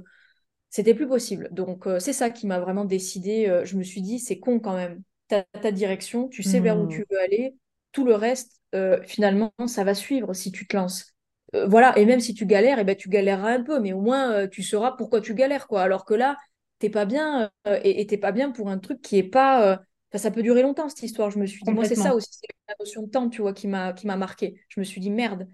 c'était 0.70 0.94
plus 0.94 1.08
possible. 1.08 1.50
Donc, 1.52 1.86
c'est 1.98 2.14
ça 2.14 2.30
qui 2.30 2.46
m'a 2.46 2.60
vraiment 2.60 2.86
décidé. 2.86 3.62
je 3.64 3.78
me 3.78 3.84
suis 3.84 4.02
dit, 4.02 4.20
c'est 4.20 4.38
con 4.38 4.60
quand 4.60 4.76
même. 4.76 5.02
Tu 5.28 5.36
as 5.36 5.44
ta 5.60 5.72
direction, 5.72 6.28
tu 6.28 6.44
sais 6.44 6.60
vers 6.60 6.80
où 6.80 6.84
hmm. 6.84 6.90
tu 6.90 7.06
veux 7.10 7.20
aller. 7.20 7.56
Tout 7.92 8.06
le 8.06 8.14
reste, 8.14 8.62
finalement, 9.06 9.52
ça 9.66 9.84
va 9.84 9.96
suivre 9.96 10.34
si 10.34 10.52
tu 10.52 10.68
te 10.68 10.78
lances. 10.78 11.16
Euh, 11.56 11.68
voilà, 11.68 11.98
et 11.98 12.06
même 12.06 12.20
si 12.20 12.34
tu 12.34 12.46
galères, 12.46 12.78
et 12.78 12.82
eh 12.82 12.84
ben, 12.84 12.96
tu 12.96 13.10
galéreras 13.10 13.52
un 13.52 13.64
peu, 13.64 13.80
mais 13.80 13.94
au 13.94 14.02
moins 14.02 14.32
euh, 14.32 14.48
tu 14.48 14.64
sauras 14.64 14.92
pourquoi 14.92 15.22
tu 15.22 15.34
galères, 15.34 15.68
quoi. 15.68 15.82
Alors 15.82 16.06
que 16.06 16.14
là, 16.14 16.38
t'es 16.80 16.90
pas 16.90 17.06
bien, 17.06 17.52
euh, 17.68 17.80
et 17.84 18.06
t'es 18.08 18.18
pas 18.18 18.32
bien 18.32 18.52
pour 18.52 18.70
un 18.70 18.78
truc 18.78 19.02
qui 19.02 19.18
est 19.18 19.24
pas. 19.24 19.80
ça 20.14 20.32
peut 20.32 20.44
durer 20.44 20.62
longtemps 20.62 20.90
cette 20.90 21.04
histoire. 21.04 21.30
Je 21.30 21.40
me 21.40 21.46
suis 21.46 21.62
dit, 21.62 21.72
moi 21.72 21.86
c'est 21.86 21.96
ça 21.96 22.16
aussi, 22.16 22.30
c'est 22.32 22.48
la 22.68 22.76
notion 22.80 23.04
de 23.04 23.10
temps, 23.10 23.30
tu 23.30 23.42
vois, 23.42 23.54
qui 23.54 23.68
m'a 23.68 23.94
qui 23.94 24.08
m'a 24.08 24.16
marqué. 24.16 24.62
Je 24.70 24.80
me 24.80 24.86
suis 24.86 25.02
dit 25.02 25.12
merde, 25.12 25.48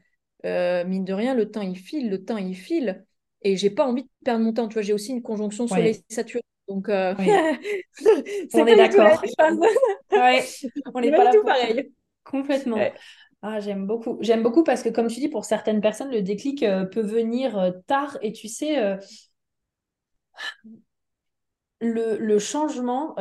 mine 0.44 1.04
de 1.04 1.14
rien, 1.14 1.34
le 1.34 1.50
temps 1.50 1.62
il 1.62 1.78
file, 1.78 2.10
le 2.10 2.24
temps 2.24 2.38
il 2.38 2.56
file, 2.56 3.06
et 3.42 3.58
j'ai 3.58 3.70
pas 3.70 3.86
envie 3.86 4.04
de 4.04 4.10
perdre 4.24 4.44
mon 4.44 4.54
temps. 4.54 4.68
Tu 4.68 4.74
vois, 4.74 4.84
j'ai 4.84 4.94
aussi 4.94 5.12
une 5.12 5.24
conjonction 5.24 5.68
sur 5.68 5.78
les 5.78 6.00
Saturne. 6.10 6.42
Donc, 6.68 6.90
on 6.90 6.94
est 6.94 8.76
d'accord. 8.76 9.24
on 10.94 11.02
est 11.02 11.12
pas, 11.12 11.24
là 11.24 11.32
tout 11.32 11.44
pareil. 11.44 11.92
Complètement. 12.24 12.78
Ah, 13.42 13.60
j'aime 13.60 13.86
beaucoup. 13.86 14.18
J'aime 14.22 14.42
beaucoup 14.44 14.64
parce 14.64 14.82
que, 14.84 14.90
comme 14.90 15.08
tu 15.08 15.20
dis, 15.20 15.30
pour 15.30 15.46
certaines 15.46 15.80
personnes, 15.82 16.10
le 16.12 16.22
déclic 16.22 16.64
euh, 16.64 16.86
peut 16.86 17.02
venir 17.02 17.58
euh, 17.58 17.72
tard. 17.86 18.18
Et 18.22 18.34
tu 18.34 18.48
sais, 18.48 18.80
euh, 18.80 18.98
le, 21.80 22.40
changement, 22.40 23.16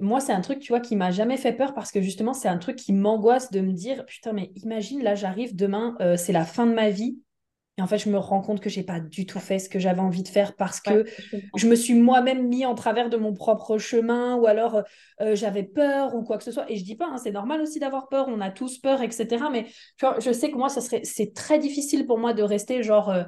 moi, 0.00 0.20
c'est 0.20 0.32
un 0.32 0.40
truc, 0.40 0.60
tu 0.60 0.72
vois, 0.72 0.80
qui 0.80 0.96
m'a 0.96 1.10
jamais 1.10 1.36
fait 1.36 1.52
peur 1.52 1.74
parce 1.74 1.92
que 1.92 2.00
justement, 2.00 2.32
c'est 2.32 2.48
un 2.48 2.58
truc 2.58 2.76
qui 2.76 2.92
m'angoisse 2.92 3.50
de 3.50 3.60
me 3.60 3.72
dire, 3.72 4.04
putain, 4.06 4.32
mais 4.32 4.50
imagine, 4.56 5.02
là, 5.02 5.14
j'arrive 5.14 5.54
demain, 5.54 5.96
c'est 6.16 6.32
la 6.32 6.44
fin 6.44 6.66
de 6.66 6.72
ma 6.72 6.90
vie. 6.90 7.18
Et 7.78 7.82
en 7.82 7.86
fait, 7.86 7.98
je 7.98 8.08
me 8.08 8.16
rends 8.16 8.40
compte 8.40 8.60
que 8.60 8.70
j'ai 8.70 8.82
pas 8.82 9.00
du 9.00 9.26
tout 9.26 9.38
fait 9.38 9.58
ce 9.58 9.68
que 9.68 9.78
j'avais 9.78 10.00
envie 10.00 10.22
de 10.22 10.28
faire 10.28 10.56
parce 10.56 10.80
que 10.80 11.04
je, 11.56 11.66
me 11.68 11.74
suis 11.74 11.92
moi-même 11.92 12.48
mis 12.48 12.64
en 12.64 12.74
travers 12.74 13.10
de 13.10 13.18
mon 13.18 13.34
propre 13.34 13.76
chemin 13.76 14.34
ou 14.36 14.46
alors 14.46 14.82
euh, 15.20 15.36
j'avais 15.36 15.62
peur 15.62 16.14
ou 16.14 16.22
quoi 16.22 16.38
que 16.38 16.44
ce 16.44 16.52
soit. 16.52 16.70
Et 16.70 16.76
je 16.76 16.84
dis 16.84 16.96
pas, 16.96 17.06
hein, 17.06 17.18
c'est 17.18 17.32
normal 17.32 17.60
aussi 17.60 17.78
d'avoir 17.78 18.08
peur, 18.08 18.28
on 18.28 18.40
a 18.40 18.50
tous 18.50 18.78
peur, 18.78 19.02
etc. 19.02 19.44
Mais 19.52 19.66
je 20.00 20.32
sais 20.32 20.50
que 20.50 20.56
moi, 20.56 20.70
ça 20.70 20.80
serait, 20.80 21.02
c'est 21.04 21.34
très 21.34 21.58
difficile 21.58 22.06
pour 22.06 22.18
moi 22.18 22.32
de 22.32 22.42
rester 22.42 22.82
genre, 22.82 23.10
euh, 23.10 23.24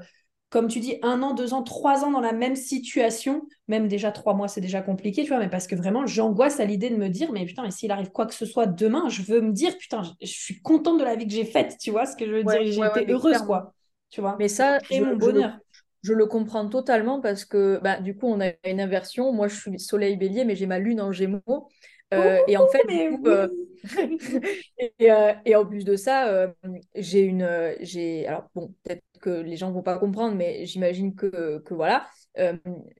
comme 0.48 0.68
tu 0.68 0.80
dis, 0.80 0.96
un 1.02 1.22
an, 1.22 1.34
deux 1.34 1.52
ans, 1.52 1.62
trois 1.62 2.02
ans 2.04 2.10
dans 2.10 2.22
la 2.22 2.32
même 2.32 2.56
situation. 2.56 3.46
Même 3.66 3.86
déjà 3.86 4.12
trois 4.12 4.32
mois, 4.32 4.48
c'est 4.48 4.62
déjà 4.62 4.80
compliqué, 4.80 5.24
tu 5.24 5.28
vois. 5.28 5.40
Mais 5.40 5.50
parce 5.50 5.66
que 5.66 5.76
vraiment, 5.76 6.06
j'angoisse 6.06 6.58
à 6.58 6.64
l'idée 6.64 6.88
de 6.88 6.96
me 6.96 7.10
dire, 7.10 7.32
mais 7.32 7.44
putain, 7.44 7.66
et 7.66 7.70
s'il 7.70 7.90
arrive 7.90 8.12
quoi 8.12 8.24
que 8.24 8.34
ce 8.34 8.46
soit 8.46 8.66
demain, 8.66 9.10
je 9.10 9.20
veux 9.20 9.42
me 9.42 9.52
dire, 9.52 9.76
putain, 9.76 10.00
je, 10.22 10.26
suis 10.26 10.62
contente 10.62 10.98
de 10.98 11.04
la 11.04 11.16
vie 11.16 11.26
que 11.26 11.34
j'ai 11.34 11.44
faite, 11.44 11.76
tu 11.78 11.90
vois 11.90 12.06
ce 12.06 12.16
que 12.16 12.24
je 12.24 12.30
veux 12.30 12.44
dire? 12.44 12.62
J'ai 12.64 13.02
été 13.02 13.12
heureuse, 13.12 13.42
quoi 13.42 13.74
tu 14.10 14.20
vois? 14.20 14.36
Mais 14.38 14.48
ça, 14.48 14.78
je, 14.90 15.02
mon 15.02 15.16
bonheur. 15.16 15.58
Je, 16.02 16.12
le 16.12 16.26
comprends 16.26 16.68
totalement 16.68 17.20
parce 17.20 17.44
que 17.44 17.80
bah, 17.82 18.00
du 18.00 18.16
coup, 18.16 18.26
on 18.26 18.40
a 18.40 18.52
une 18.64 18.80
inversion. 18.80 19.32
Moi, 19.32 19.48
je 19.48 19.56
suis 19.56 19.78
soleil 19.78 20.16
bélier, 20.16 20.44
mais 20.44 20.56
j'ai 20.56 20.66
ma 20.66 20.78
lune 20.78 21.00
en 21.00 21.12
gémeaux. 21.12 21.68
Euh, 22.14 22.38
et 22.46 22.56
en 22.56 22.66
fait, 22.68 22.82
euh, 23.26 23.48
euh, 25.02 25.32
et, 25.44 25.56
en 25.56 25.66
plus 25.66 25.84
de 25.84 25.96
ça, 25.96 26.52
j'ai 26.94 27.22
une, 27.22 27.74
j'ai, 27.80 28.26
alors 28.26 28.48
bon, 28.54 28.74
peut-être 28.82 29.02
que 29.20 29.30
les 29.30 29.56
gens 29.56 29.72
vont 29.72 29.82
pas 29.82 29.98
comprendre, 29.98 30.34
mais 30.34 30.64
j'imagine 30.64 31.14
que, 31.14 31.58
que 31.58 31.74
voilà, 31.74 32.06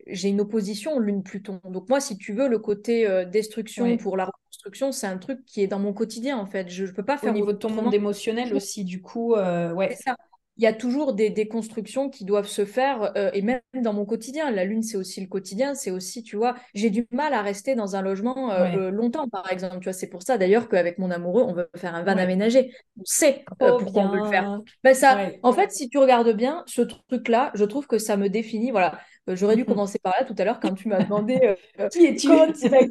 j'ai 0.06 0.28
une 0.28 0.40
opposition 0.40 0.98
lune-Pluton. 0.98 1.60
Donc 1.64 1.88
moi, 1.88 2.00
si 2.00 2.18
tu 2.18 2.34
veux, 2.34 2.48
le 2.48 2.58
côté 2.58 3.08
destruction 3.30 3.96
pour 3.96 4.16
la 4.16 4.26
reconstruction, 4.26 4.92
c'est 4.92 5.06
un 5.06 5.18
truc 5.18 5.44
qui 5.46 5.62
est 5.62 5.68
dans 5.68 5.78
mon 5.78 5.94
quotidien 5.94 6.36
en 6.36 6.46
fait. 6.46 6.68
Je, 6.68 6.84
ne 6.84 6.90
peux 6.90 7.04
pas 7.04 7.16
faire 7.16 7.30
au 7.30 7.34
niveau 7.34 7.52
de 7.52 7.58
ton 7.58 7.70
monde 7.70 7.94
émotionnel 7.94 8.54
aussi, 8.54 8.84
du 8.84 9.00
coup, 9.00 9.34
ouais. 9.34 9.94
C'est 9.96 10.02
ça. 10.02 10.16
Il 10.58 10.64
y 10.64 10.66
a 10.66 10.72
toujours 10.72 11.12
des 11.14 11.30
déconstructions 11.30 12.10
qui 12.10 12.24
doivent 12.24 12.48
se 12.48 12.64
faire, 12.64 13.12
euh, 13.16 13.30
et 13.32 13.42
même 13.42 13.60
dans 13.74 13.92
mon 13.92 14.04
quotidien. 14.04 14.50
La 14.50 14.64
lune, 14.64 14.82
c'est 14.82 14.96
aussi 14.96 15.20
le 15.20 15.28
quotidien, 15.28 15.76
c'est 15.76 15.92
aussi, 15.92 16.24
tu 16.24 16.36
vois, 16.36 16.56
j'ai 16.74 16.90
du 16.90 17.06
mal 17.12 17.32
à 17.32 17.42
rester 17.42 17.76
dans 17.76 17.94
un 17.94 18.02
logement 18.02 18.50
euh, 18.50 18.66
euh, 18.76 18.90
longtemps, 18.90 19.28
par 19.28 19.50
exemple. 19.52 19.78
Tu 19.78 19.84
vois, 19.84 19.92
c'est 19.92 20.08
pour 20.08 20.22
ça 20.24 20.36
d'ailleurs 20.36 20.68
qu'avec 20.68 20.98
mon 20.98 21.12
amoureux, 21.12 21.44
on 21.46 21.52
veut 21.52 21.70
faire 21.76 21.94
un 21.94 22.02
van 22.02 22.18
aménagé. 22.18 22.72
On 22.98 23.04
sait 23.04 23.44
pourquoi 23.56 24.02
on 24.02 24.08
veut 24.08 24.18
le 24.18 24.28
faire. 24.28 24.60
Ben, 24.82 24.94
ça, 24.94 25.30
En 25.44 25.52
fait, 25.52 25.70
si 25.70 25.88
tu 25.88 25.98
regardes 25.98 26.32
bien, 26.32 26.64
ce 26.66 26.82
truc-là, 26.82 27.52
je 27.54 27.64
trouve 27.64 27.86
que 27.86 27.98
ça 27.98 28.16
me 28.16 28.28
définit. 28.28 28.72
Voilà, 28.72 28.98
J'aurais 29.28 29.56
dû 29.56 29.66
commencer 29.66 29.98
par 29.98 30.14
là 30.18 30.24
tout 30.24 30.34
à 30.38 30.44
l'heure 30.44 30.58
quand 30.58 30.72
tu 30.72 30.88
m'as 30.88 31.04
demandé 31.04 31.54
qui 31.92 32.06
es-tu? 32.06 32.28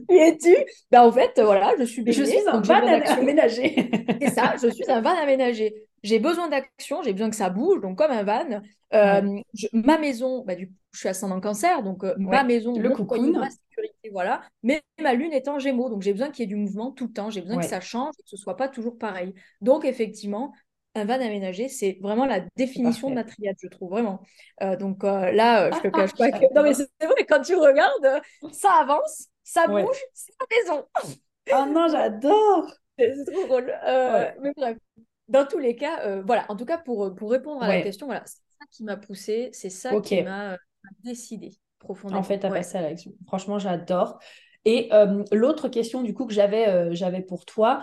Qui 0.08 0.15
es-tu? 0.15 0.56
Ben, 0.91 1.01
En 1.01 1.12
fait, 1.12 1.32
voilà, 1.41 1.73
je 1.80 1.84
suis 1.84 2.03
Je 2.06 2.23
suis 2.23 2.47
un 2.47 2.62
van 2.62 2.75
aménagé. 3.17 3.89
c'est 4.21 4.30
ça, 4.30 4.53
je 4.62 4.69
suis 4.69 4.89
un 4.89 5.01
van 5.01 5.15
aménagé 5.21 5.88
j'ai 6.03 6.19
besoin 6.19 6.47
d'action, 6.49 7.01
j'ai 7.03 7.13
besoin 7.13 7.29
que 7.29 7.36
ça 7.36 7.49
bouge, 7.49 7.81
donc 7.81 7.97
comme 7.97 8.12
un 8.12 8.23
van. 8.23 8.62
Euh, 8.93 9.41
ma 9.73 9.97
maison, 9.97 10.43
bah, 10.45 10.55
du 10.55 10.67
coup, 10.67 10.73
je 10.93 10.99
suis 10.99 11.10
ascendant 11.10 11.39
cancer, 11.41 11.83
donc 11.83 12.03
euh, 12.03 12.15
ma 12.17 12.43
maison, 12.43 12.77
le 12.77 12.89
cocoon, 12.89 13.31
ma 13.33 13.49
sécurité, 13.49 14.10
voilà. 14.12 14.41
Mais 14.63 14.81
ma 15.01 15.13
lune 15.13 15.33
est 15.33 15.47
en 15.47 15.60
gémeaux, 15.60 15.89
donc 15.89 16.01
j'ai 16.01 16.13
besoin 16.13 16.29
qu'il 16.29 16.43
y 16.43 16.45
ait 16.45 16.47
du 16.47 16.55
mouvement 16.55 16.91
tout 16.91 17.07
le 17.07 17.13
temps, 17.13 17.29
j'ai 17.29 17.41
besoin 17.41 17.60
que 17.60 17.65
ça 17.65 17.81
change, 17.81 18.15
que 18.15 18.23
ce 18.25 18.38
soit 18.38 18.55
pas 18.55 18.67
toujours 18.67 18.97
pareil. 18.97 19.33
Donc 19.62 19.86
effectivement, 19.86 20.53
un 20.95 21.05
van 21.05 21.15
aménagé, 21.15 21.67
c'est 21.67 21.97
vraiment 22.01 22.25
la 22.25 22.41
définition 22.55 23.10
de 23.10 23.15
ma 23.15 23.23
triade, 23.23 23.57
je 23.62 23.67
trouve, 23.67 23.91
vraiment. 23.91 24.21
Euh, 24.63 24.75
donc 24.77 25.03
là, 25.03 25.69
je 25.71 25.79
te 25.79 25.88
cache 25.89 26.15
pas 26.15 26.31
que... 26.31 26.38
Non 26.55 26.63
mais 26.63 26.73
c'est 26.73 26.88
vrai, 27.01 27.25
quand 27.27 27.41
tu 27.41 27.55
regardes, 27.55 28.21
ça 28.51 28.71
avance, 28.81 29.27
ça 29.43 29.67
bouge, 29.67 29.97
c'est 30.13 30.33
la 30.39 30.73
maison. 30.73 30.86
oh 31.53 31.65
non, 31.71 31.88
j'adore 31.89 32.71
C'est 32.97 33.31
trop 33.31 33.45
drôle. 33.45 33.73
Mais 34.41 34.53
bref, 34.55 34.77
dans 35.27 35.45
tous 35.45 35.59
les 35.59 35.75
cas, 35.75 36.05
euh, 36.05 36.21
voilà, 36.25 36.45
en 36.49 36.55
tout 36.55 36.65
cas, 36.65 36.77
pour, 36.77 37.05
euh, 37.05 37.09
pour 37.13 37.31
répondre 37.31 37.61
à 37.61 37.67
la 37.67 37.81
question, 37.81 38.07
voilà, 38.07 38.23
c'est 38.25 38.37
ça 38.59 38.65
qui 38.71 38.83
m'a 38.83 38.97
poussé, 38.97 39.49
c'est 39.51 39.69
ça 39.69 39.99
qui 40.01 40.21
m'a 40.21 40.53
euh, 40.53 40.57
décidé 41.03 41.51
profondément. 41.79 42.19
En 42.19 42.23
fait, 42.23 42.43
à 42.45 42.49
passer 42.49 42.77
à 42.77 42.81
l'action. 42.81 43.11
Franchement, 43.27 43.59
j'adore. 43.59 44.19
Et 44.65 44.89
l'autre 45.31 45.69
question, 45.69 46.01
du 46.01 46.13
coup, 46.13 46.25
que 46.25 46.33
j'avais 46.33 46.93
j'avais 46.95 47.21
pour 47.21 47.45
toi, 47.45 47.81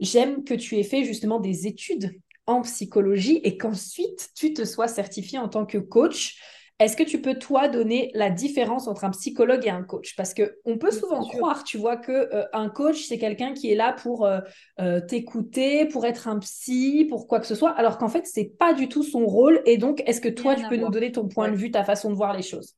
j'aime 0.00 0.44
que 0.44 0.54
tu 0.54 0.76
aies 0.76 0.84
fait 0.84 1.04
justement 1.04 1.40
des 1.40 1.66
études 1.66 2.12
en 2.46 2.62
psychologie 2.62 3.40
et 3.44 3.58
qu'ensuite 3.58 4.30
tu 4.34 4.54
te 4.54 4.64
sois 4.64 4.88
certifié 4.88 5.38
en 5.38 5.48
tant 5.48 5.66
que 5.66 5.78
coach. 5.78 6.40
Est-ce 6.78 6.96
que 6.96 7.02
tu 7.02 7.20
peux, 7.20 7.34
toi, 7.34 7.66
donner 7.66 8.12
la 8.14 8.30
différence 8.30 8.86
entre 8.86 9.04
un 9.04 9.10
psychologue 9.10 9.66
et 9.66 9.70
un 9.70 9.82
coach? 9.82 10.14
Parce 10.14 10.32
qu'on 10.32 10.78
peut 10.78 10.92
souvent 10.92 11.26
croire, 11.26 11.64
tu 11.64 11.76
vois, 11.76 11.96
qu'un 11.96 12.12
euh, 12.12 12.44
un 12.52 12.68
coach, 12.68 13.06
c'est 13.08 13.18
quelqu'un 13.18 13.52
qui 13.52 13.72
est 13.72 13.74
là 13.74 13.92
pour 13.92 14.24
euh, 14.24 14.38
euh, 14.80 15.00
t'écouter, 15.00 15.86
pour 15.86 16.06
être 16.06 16.28
un 16.28 16.38
psy, 16.38 17.04
pour 17.10 17.26
quoi 17.26 17.40
que 17.40 17.46
ce 17.46 17.56
soit, 17.56 17.70
alors 17.72 17.98
qu'en 17.98 18.08
fait, 18.08 18.26
c'est 18.26 18.52
pas 18.58 18.74
du 18.74 18.88
tout 18.88 19.02
son 19.02 19.26
rôle. 19.26 19.60
Et 19.66 19.76
donc, 19.76 20.04
est-ce 20.06 20.20
que 20.20 20.28
toi, 20.28 20.54
tu 20.54 20.68
peux 20.68 20.76
nous 20.76 20.90
donner 20.90 21.10
ton 21.10 21.26
point 21.26 21.50
de 21.50 21.56
vue, 21.56 21.72
ta 21.72 21.82
façon 21.82 22.10
de 22.10 22.14
voir 22.14 22.36
les 22.36 22.42
choses? 22.42 22.76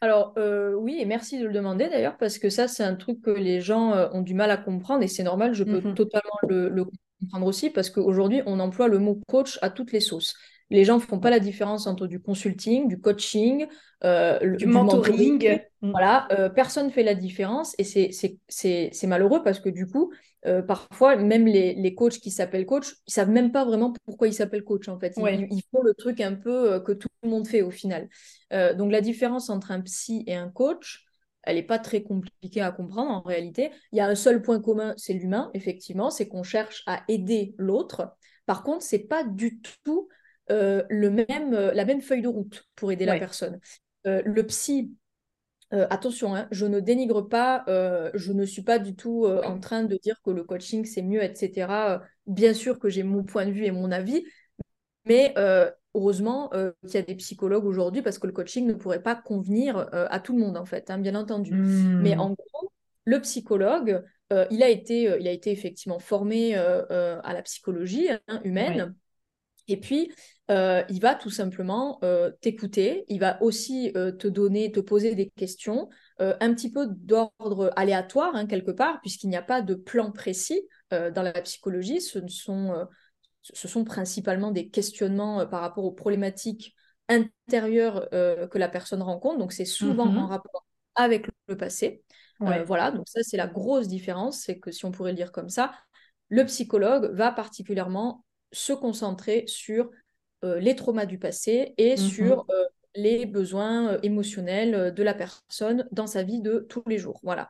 Alors 0.00 0.34
oui, 0.76 0.96
et 0.98 1.04
merci 1.04 1.38
de 1.38 1.46
le 1.46 1.52
demander 1.52 1.88
d'ailleurs, 1.88 2.16
parce 2.16 2.38
que 2.38 2.50
ça, 2.50 2.66
c'est 2.66 2.84
un 2.84 2.96
truc 2.96 3.20
que 3.20 3.30
les 3.30 3.60
gens 3.60 3.92
ont 4.12 4.22
du 4.22 4.34
mal 4.34 4.50
à 4.50 4.56
comprendre, 4.56 5.02
et 5.04 5.08
c'est 5.08 5.24
normal, 5.24 5.54
je 5.54 5.64
peux 5.64 5.80
mmh 5.80 5.94
totalement 5.94 6.38
le, 6.48 6.68
le, 6.68 6.84
comprendre 7.20 7.46
aussi, 7.46 7.70
parce 7.70 7.90
qu'aujourd'hui, 7.90 8.42
on 8.46 8.58
emploie 8.58 8.88
le 8.88 8.98
mot 8.98 9.20
coach 9.28 9.58
à 9.62 9.70
toutes 9.70 9.92
les 9.92 10.00
sauces. 10.00 10.34
Les 10.70 10.84
gens 10.84 10.96
ne 10.96 11.00
font 11.00 11.18
pas 11.18 11.30
la 11.30 11.40
différence 11.40 11.86
entre 11.86 12.06
du 12.06 12.20
consulting, 12.20 12.88
du 12.88 13.00
coaching, 13.00 13.66
euh, 14.04 14.56
du, 14.56 14.66
mentoring. 14.66 15.60
Mm. 15.80 15.90
Voilà, 15.90 16.28
euh, 16.32 16.48
personne 16.48 16.86
ne 16.86 16.90
fait 16.90 17.02
la 17.02 17.14
différence 17.14 17.74
et 17.78 17.84
c'est 17.84 19.06
malheureux 19.06 19.42
parce 19.42 19.60
que 19.60 19.68
du 19.68 19.86
coup, 19.86 20.12
euh, 20.46 20.62
parfois, 20.62 21.16
même 21.16 21.46
les, 21.46 21.74
les, 21.74 21.94
coachs 21.94 22.18
qui 22.18 22.30
s'appellent 22.30 22.66
coach, 22.66 22.94
ils 23.06 23.12
savent 23.12 23.30
même 23.30 23.50
pas 23.50 23.64
vraiment 23.64 23.92
pourquoi 24.04 24.28
ils 24.28 24.34
s'appellent 24.34 24.64
coach 24.64 24.88
en 24.88 24.98
fait. 24.98 25.14
Ils, 25.16 25.62
font 25.72 25.82
le 25.82 25.94
truc 25.94 26.20
un 26.20 26.34
peu 26.34 26.80
que 26.80 26.92
tout 26.92 27.08
le 27.22 27.30
monde 27.30 27.48
fait 27.48 27.62
au 27.62 27.70
final. 27.70 28.08
donc 28.50 28.92
la 28.92 29.00
différence 29.00 29.50
entre 29.50 29.72
un 29.72 29.80
psy 29.80 30.22
et 30.26 30.34
un 30.34 30.48
coach, 30.48 31.04
elle 31.42 31.56
n'est 31.56 31.62
pas 31.62 31.78
très 31.78 32.02
compliquée 32.02 32.60
à 32.60 32.70
comprendre 32.70 33.10
en 33.10 33.22
réalité. 33.22 33.70
Il 33.92 33.98
y 33.98 34.00
a 34.00 34.06
un 34.06 34.14
seul 34.14 34.42
point 34.42 34.60
commun, 34.60 34.94
c'est 34.96 35.14
l'humain, 35.14 35.50
effectivement, 35.54 36.10
c'est 36.10 36.28
qu'on 36.28 36.42
cherche 36.42 36.82
à 36.86 37.02
aider 37.08 37.54
l'autre. 37.56 38.12
Par 38.46 38.62
contre, 38.62 38.82
c'est 38.82 38.98
pas 39.08 39.24
du 39.24 39.60
tout 39.82 40.08
le 40.48 41.08
même, 41.10 41.54
euh, 41.54 41.72
la 41.72 41.84
même 41.84 42.00
feuille 42.00 42.22
de 42.22 42.28
route 42.28 42.66
pour 42.74 42.92
aider 42.92 43.04
la 43.04 43.18
personne. 43.18 43.60
Euh, 44.06 44.22
le 44.24 44.46
psy, 44.46 44.92
attention, 45.70 46.34
hein, 46.34 46.48
je 46.50 46.64
ne 46.64 46.80
dénigre 46.80 47.28
pas, 47.28 47.64
je 48.14 48.32
ne 48.32 48.44
suis 48.46 48.62
pas 48.62 48.78
du 48.78 48.94
tout 48.94 49.26
en 49.26 49.58
train 49.60 49.82
de 49.84 49.96
dire 49.96 50.20
que 50.24 50.30
le 50.30 50.42
coaching 50.42 50.86
c'est 50.86 51.02
mieux, 51.02 51.22
etc. 51.22 52.00
bien 52.26 52.54
sûr 52.54 52.78
que 52.78 52.88
j'ai 52.88 53.02
mon 53.02 53.22
point 53.22 53.44
de 53.44 53.50
vue 53.50 53.66
et 53.66 53.70
mon 53.70 53.92
avis, 53.92 54.24
mais 55.04 55.34
heureusement 55.94 56.50
qu'il 56.86 56.94
y 56.94 56.96
a 56.96 57.02
des 57.02 57.16
psychologues 57.16 57.66
aujourd'hui 57.66 58.00
parce 58.00 58.18
que 58.18 58.26
le 58.26 58.32
coaching 58.32 58.66
ne 58.66 58.72
pourrait 58.72 59.02
pas 59.02 59.14
convenir 59.14 59.88
à 59.92 60.20
tout 60.20 60.34
le 60.34 60.42
monde 60.42 60.56
en 60.56 60.64
fait, 60.64 60.90
hein, 60.90 60.96
bien 60.96 61.14
entendu. 61.14 61.52
Mais 61.52 62.16
en 62.16 62.30
gros, 62.30 62.72
le 63.04 63.20
psychologue, 63.20 64.02
il, 64.50 64.62
a 64.62 64.70
été, 64.70 65.18
il 65.20 65.28
a 65.28 65.32
été 65.32 65.50
effectivement 65.50 65.98
formé 65.98 66.54
à 66.54 67.32
la 67.34 67.42
psychologie 67.42 68.08
hein, 68.26 68.40
humaine. 68.42 68.94
Et 69.68 69.76
puis, 69.76 70.10
euh, 70.50 70.82
il 70.88 71.00
va 71.00 71.14
tout 71.14 71.30
simplement 71.30 71.98
euh, 72.02 72.30
t'écouter, 72.40 73.04
il 73.08 73.20
va 73.20 73.42
aussi 73.42 73.92
euh, 73.96 74.12
te 74.12 74.26
donner, 74.26 74.72
te 74.72 74.80
poser 74.80 75.14
des 75.14 75.28
questions, 75.30 75.88
un 76.20 76.52
petit 76.52 76.72
peu 76.72 76.88
d'ordre 76.88 77.70
aléatoire, 77.76 78.34
hein, 78.34 78.46
quelque 78.46 78.72
part, 78.72 79.00
puisqu'il 79.02 79.28
n'y 79.28 79.36
a 79.36 79.42
pas 79.42 79.62
de 79.62 79.76
plan 79.76 80.10
précis 80.10 80.60
dans 80.90 81.22
la 81.22 81.32
psychologie. 81.42 82.00
Ce 82.00 82.26
sont, 82.26 82.88
ce 83.42 83.68
sont 83.68 83.84
principalement 83.84 84.50
des 84.50 84.68
questionnements 84.68 85.46
par 85.46 85.60
rapport 85.60 85.84
aux 85.84 85.92
problématiques 85.92 86.74
intérieures 87.08 88.08
que 88.10 88.58
la 88.58 88.68
personne 88.68 89.00
rencontre. 89.00 89.38
Donc, 89.38 89.52
c'est 89.52 89.64
souvent 89.64 90.12
mm-hmm. 90.12 90.18
en 90.18 90.26
rapport 90.26 90.66
avec 90.96 91.28
le 91.46 91.56
passé. 91.56 92.02
voilà, 92.40 92.90
donc 92.90 93.06
ça, 93.06 93.20
c'est 93.22 93.36
la 93.36 93.46
grosse 93.46 93.86
différence, 93.86 94.40
c'est 94.40 94.58
que 94.58 94.72
si 94.72 94.84
on 94.86 94.90
pourrait 94.90 95.12
le 95.12 95.16
dire 95.16 95.30
comme 95.30 95.50
ça, 95.50 95.72
le 96.30 96.44
psychologue 96.46 97.14
va 97.14 97.30
particulièrement 97.30 98.24
se 98.50 98.72
concentrer 98.72 99.44
sur 99.46 99.88
euh, 100.44 100.60
les 100.60 100.76
traumas 100.76 101.06
du 101.06 101.18
passé 101.18 101.74
et 101.78 101.94
mmh 101.94 101.96
sur 101.96 102.46
euh, 102.50 102.64
les 102.94 103.26
besoins 103.26 103.94
euh, 103.94 103.98
émotionnels 104.04 104.94
de 104.94 105.02
la 105.02 105.12
personne 105.12 105.88
dans 105.90 106.06
sa 106.06 106.22
vie 106.22 106.40
de 106.40 106.60
tous 106.68 106.82
les 106.86 106.98
jours. 106.98 107.18
Voilà. 107.24 107.48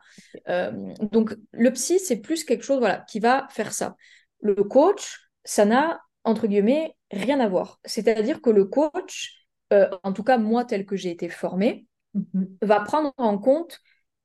donc 1.11 1.35
le 1.51 1.71
psy, 1.71 1.99
c'est 1.99 2.17
plus 2.17 2.43
quelque 2.43 2.63
chose 2.63 2.79
voilà, 2.79 3.05
qui 3.07 3.19
va 3.19 3.47
faire 3.51 3.73
ça. 3.73 3.95
Le 4.41 4.55
coach, 4.55 5.29
ça 5.43 5.65
n'a, 5.65 6.01
entre 6.23 6.47
guillemets, 6.47 6.95
rien 7.11 7.39
à 7.39 7.47
voir. 7.47 7.79
C'est-à-dire 7.85 8.41
que 8.41 8.49
le 8.49 8.65
coach, 8.65 9.45
en 9.71 10.13
tout 10.13 10.23
cas 10.23 10.37
moi 10.37 10.65
tel 10.65 10.85
que 10.85 10.95
j'ai 10.95 11.11
été 11.11 11.29
formée, 11.29 11.85
mmh 12.15 12.43
va 12.63 12.79
prendre 12.79 13.13
en 13.17 13.37
compte 13.37 13.79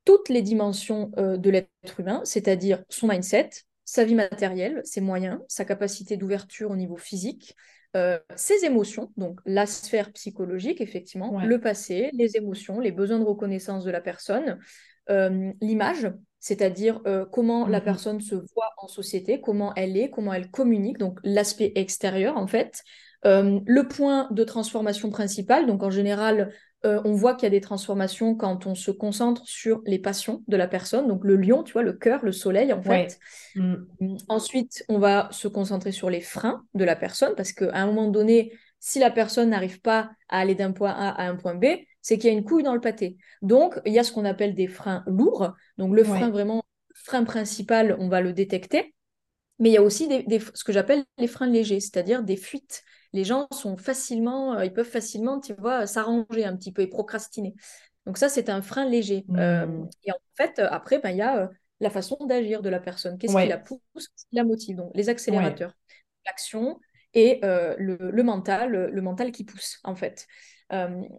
toutes 0.06 0.30
les 0.30 0.40
dimensions 0.42 1.12
de 1.16 1.50
l'être 1.50 2.00
humain, 2.00 2.22
c'est-à-dire 2.24 2.82
son 2.88 3.08
mindset, 3.08 3.50
sa 3.84 4.04
vie 4.04 4.14
matérielle, 4.14 4.80
ses 4.84 5.00
moyens, 5.00 5.38
sa 5.48 5.64
capacité 5.64 6.16
d'ouverture 6.16 6.70
au 6.70 6.76
niveau 6.76 6.96
physique, 6.96 7.54
euh, 7.96 8.18
ses 8.34 8.64
émotions, 8.64 9.12
donc 9.16 9.38
la 9.46 9.66
sphère 9.66 10.12
psychologique, 10.12 10.80
effectivement, 10.80 11.40
le 11.40 11.60
passé, 11.60 12.10
les 12.12 12.36
émotions, 12.36 12.80
les 12.80 12.90
besoins 12.90 13.20
de 13.20 13.24
reconnaissance 13.24 13.84
de 13.84 13.90
la 13.92 14.00
personne, 14.00 14.58
euh, 15.10 15.52
l'image, 15.60 16.10
c'est-à-dire 16.40 17.00
euh, 17.06 17.24
comment 17.24 17.68
la 17.68 17.78
mhm. 17.78 17.84
personne 17.84 18.20
se 18.20 18.34
voit 18.34 18.70
en 18.78 18.88
société, 18.88 19.40
comment 19.40 19.72
elle 19.76 19.96
est, 19.96 20.10
comment 20.10 20.32
elle 20.32 20.50
communique, 20.50 20.98
donc 20.98 21.20
l'aspect 21.22 21.72
extérieur 21.76 22.36
en 22.36 22.48
fait. 22.48 22.82
le 23.24 23.82
point 23.82 24.28
de 24.32 24.44
transformation 24.44 25.10
principal, 25.10 25.66
donc 25.66 25.82
en 25.82 25.90
général, 25.90 26.52
euh, 26.84 27.00
on 27.04 27.12
voit 27.12 27.34
qu'il 27.34 27.44
y 27.44 27.46
a 27.46 27.50
des 27.50 27.60
transformations 27.60 28.34
quand 28.34 28.66
on 28.66 28.74
se 28.74 28.90
concentre 28.90 29.42
sur 29.46 29.82
les 29.86 29.98
passions 29.98 30.42
de 30.48 30.56
la 30.56 30.68
personne, 30.68 31.08
donc 31.08 31.24
le 31.24 31.36
lion, 31.36 31.62
tu 31.62 31.72
vois, 31.72 31.82
le 31.82 31.92
cœur, 31.92 32.24
le 32.24 32.32
soleil, 32.32 32.72
en 32.72 32.82
fait. 32.82 33.18
Mm. 33.54 33.74
Ensuite, 34.28 34.84
on 34.88 34.98
va 34.98 35.28
se 35.30 35.48
concentrer 35.48 35.92
sur 35.92 36.10
les 36.10 36.20
freins 36.20 36.64
de 36.74 36.84
la 36.84 36.96
personne, 36.96 37.34
parce 37.36 37.52
qu'à 37.52 37.74
un 37.74 37.86
moment 37.86 38.08
donné, 38.08 38.52
si 38.80 38.98
la 38.98 39.10
personne 39.10 39.50
n'arrive 39.50 39.80
pas 39.80 40.10
à 40.28 40.38
aller 40.38 40.54
d'un 40.54 40.72
point 40.72 40.90
A 40.90 41.08
à 41.10 41.26
un 41.26 41.36
point 41.36 41.54
B, 41.54 41.64
c'est 42.02 42.18
qu'il 42.18 42.30
y 42.30 42.34
a 42.34 42.36
une 42.36 42.44
couille 42.44 42.62
dans 42.62 42.74
le 42.74 42.80
pâté. 42.80 43.16
Donc, 43.40 43.80
il 43.86 43.92
y 43.92 43.98
a 43.98 44.04
ce 44.04 44.12
qu'on 44.12 44.26
appelle 44.26 44.54
des 44.54 44.66
freins 44.66 45.02
lourds. 45.06 45.54
Donc, 45.78 45.94
le 45.94 46.04
frein 46.04 46.28
vraiment, 46.28 46.62
frein 46.94 47.24
principal, 47.24 47.96
on 47.98 48.08
va 48.08 48.20
le 48.20 48.32
détecter. 48.32 48.93
Mais 49.58 49.70
il 49.70 49.72
y 49.72 49.78
a 49.78 49.82
aussi 49.82 50.08
ce 50.28 50.64
que 50.64 50.72
j'appelle 50.72 51.04
les 51.18 51.28
freins 51.28 51.46
légers, 51.46 51.80
c'est-à-dire 51.80 52.22
des 52.22 52.36
fuites 52.36 52.84
les 53.14 53.22
gens 53.22 53.46
sont 53.52 53.76
facilement, 53.76 54.54
euh, 54.54 54.64
ils 54.64 54.72
peuvent 54.72 54.84
facilement, 54.84 55.40
tu 55.40 55.54
vois, 55.54 55.86
s'arranger 55.86 56.44
un 56.44 56.56
petit 56.56 56.72
peu 56.72 56.82
et 56.82 56.88
procrastiner. 56.88 57.54
Donc 58.06 58.18
ça, 58.18 58.28
c'est 58.28 58.48
un 58.50 58.60
frein 58.60 58.86
léger. 58.86 59.24
Euh, 59.36 59.66
mmh. 59.66 59.88
et 60.02 60.10
en 60.10 60.18
fait, 60.36 60.58
euh, 60.58 60.66
après, 60.68 60.98
ben, 60.98 61.10
il 61.10 61.18
y 61.18 61.22
a 61.22 61.48
la 61.78 61.90
façon 61.90 62.16
d'agir 62.26 62.60
de 62.60 62.68
la 62.68 62.80
personne. 62.80 63.16
Qu'est-ce 63.16 63.36
qui 63.36 63.46
la 63.46 63.58
pousse, 63.58 63.78
qu'est-ce 63.94 64.26
qui 64.26 64.34
la 64.34 64.42
motive? 64.42 64.76
Donc 64.76 64.90
les 64.94 65.08
accélérateurs, 65.08 65.74
l'action 66.26 66.80
et 67.14 67.38
le, 67.42 68.22
mental, 68.22 68.72
le, 68.72 69.00
mental 69.02 69.30
qui 69.30 69.44
pousse, 69.44 69.78
en 69.84 69.94
fait. 69.94 70.26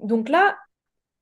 donc 0.03 0.27
là, 0.27 0.57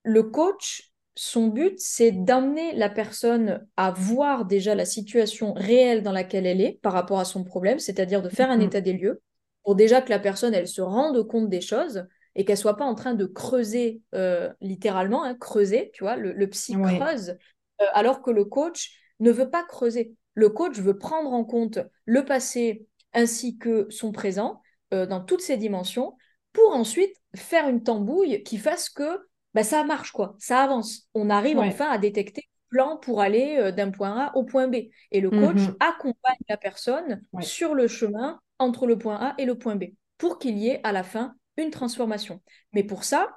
le 0.03 0.23
coach, 0.23 0.91
son 1.15 1.47
but, 1.47 1.75
c'est 1.77 2.11
d'amener 2.11 2.73
la 2.73 2.89
personne 2.89 3.67
à 3.77 3.91
voir 3.91 4.45
déjà 4.45 4.73
la 4.73 4.85
situation 4.85 5.53
réelle 5.53 6.01
dans 6.01 6.11
laquelle 6.11 6.45
elle 6.45 6.61
est 6.61 6.79
par 6.81 6.93
rapport 6.93 7.19
à 7.19 7.25
son 7.25 7.43
problème, 7.43 7.79
c'est-à-dire 7.79 8.21
de 8.21 8.29
faire 8.29 8.49
un 8.49 8.59
état 8.59 8.81
des 8.81 8.93
lieux, 8.93 9.21
pour 9.63 9.75
déjà 9.75 10.01
que 10.01 10.09
la 10.09 10.19
personne, 10.19 10.53
elle 10.53 10.67
se 10.67 10.81
rende 10.81 11.25
compte 11.27 11.49
des 11.49 11.61
choses 11.61 12.05
et 12.35 12.45
qu'elle 12.45 12.57
soit 12.57 12.77
pas 12.77 12.85
en 12.85 12.95
train 12.95 13.13
de 13.13 13.25
creuser, 13.25 14.01
euh, 14.15 14.51
littéralement, 14.59 15.23
hein, 15.23 15.35
creuser, 15.35 15.91
tu 15.93 16.03
vois, 16.03 16.15
le, 16.15 16.49
psy 16.49 16.75
creuse, 16.81 17.37
euh, 17.81 17.85
alors 17.93 18.21
que 18.21 18.31
le 18.31 18.45
coach 18.45 18.91
ne 19.19 19.31
veut 19.31 19.49
pas 19.49 19.63
creuser. 19.63 20.15
Le 20.33 20.49
coach 20.49 20.79
veut 20.79 20.97
prendre 20.97 21.31
en 21.31 21.45
compte 21.45 21.79
le 22.05 22.25
passé 22.25 22.87
ainsi 23.13 23.57
que 23.59 23.85
son 23.89 24.11
présent 24.11 24.61
euh, 24.93 25.05
dans 25.05 25.21
toutes 25.21 25.41
ses 25.41 25.57
dimensions 25.57 26.17
pour 26.53 26.73
ensuite 26.73 27.15
faire 27.35 27.69
une 27.69 27.83
tambouille 27.83 28.41
qui 28.43 28.57
fasse 28.57 28.89
que 28.89 29.19
bah, 29.53 29.63
ça 29.63 29.83
marche, 29.83 30.11
quoi, 30.11 30.35
ça 30.39 30.61
avance. 30.61 31.07
On 31.13 31.29
arrive 31.29 31.59
enfin 31.59 31.89
à 31.89 31.97
détecter 31.97 32.49
plan 32.69 32.97
pour 32.97 33.21
aller 33.21 33.71
d'un 33.71 33.91
point 33.91 34.27
A 34.27 34.35
au 34.35 34.43
point 34.43 34.67
B. 34.67 34.75
Et 35.11 35.21
le 35.21 35.29
coach 35.29 35.61
mhm. 35.61 35.75
accompagne 35.79 36.39
la 36.49 36.57
personne 36.57 37.21
sur 37.41 37.75
le 37.75 37.87
chemin 37.87 38.39
entre 38.57 38.87
le 38.87 38.97
point 38.97 39.17
A 39.17 39.35
et 39.37 39.45
le 39.45 39.57
point 39.57 39.75
B 39.75 39.85
pour 40.17 40.39
qu'il 40.39 40.57
y 40.57 40.69
ait 40.69 40.79
à 40.83 40.91
la 40.91 41.03
fin 41.03 41.35
une 41.57 41.69
transformation. 41.69 42.41
Mais 42.73 42.83
pour 42.83 43.03
ça, 43.03 43.29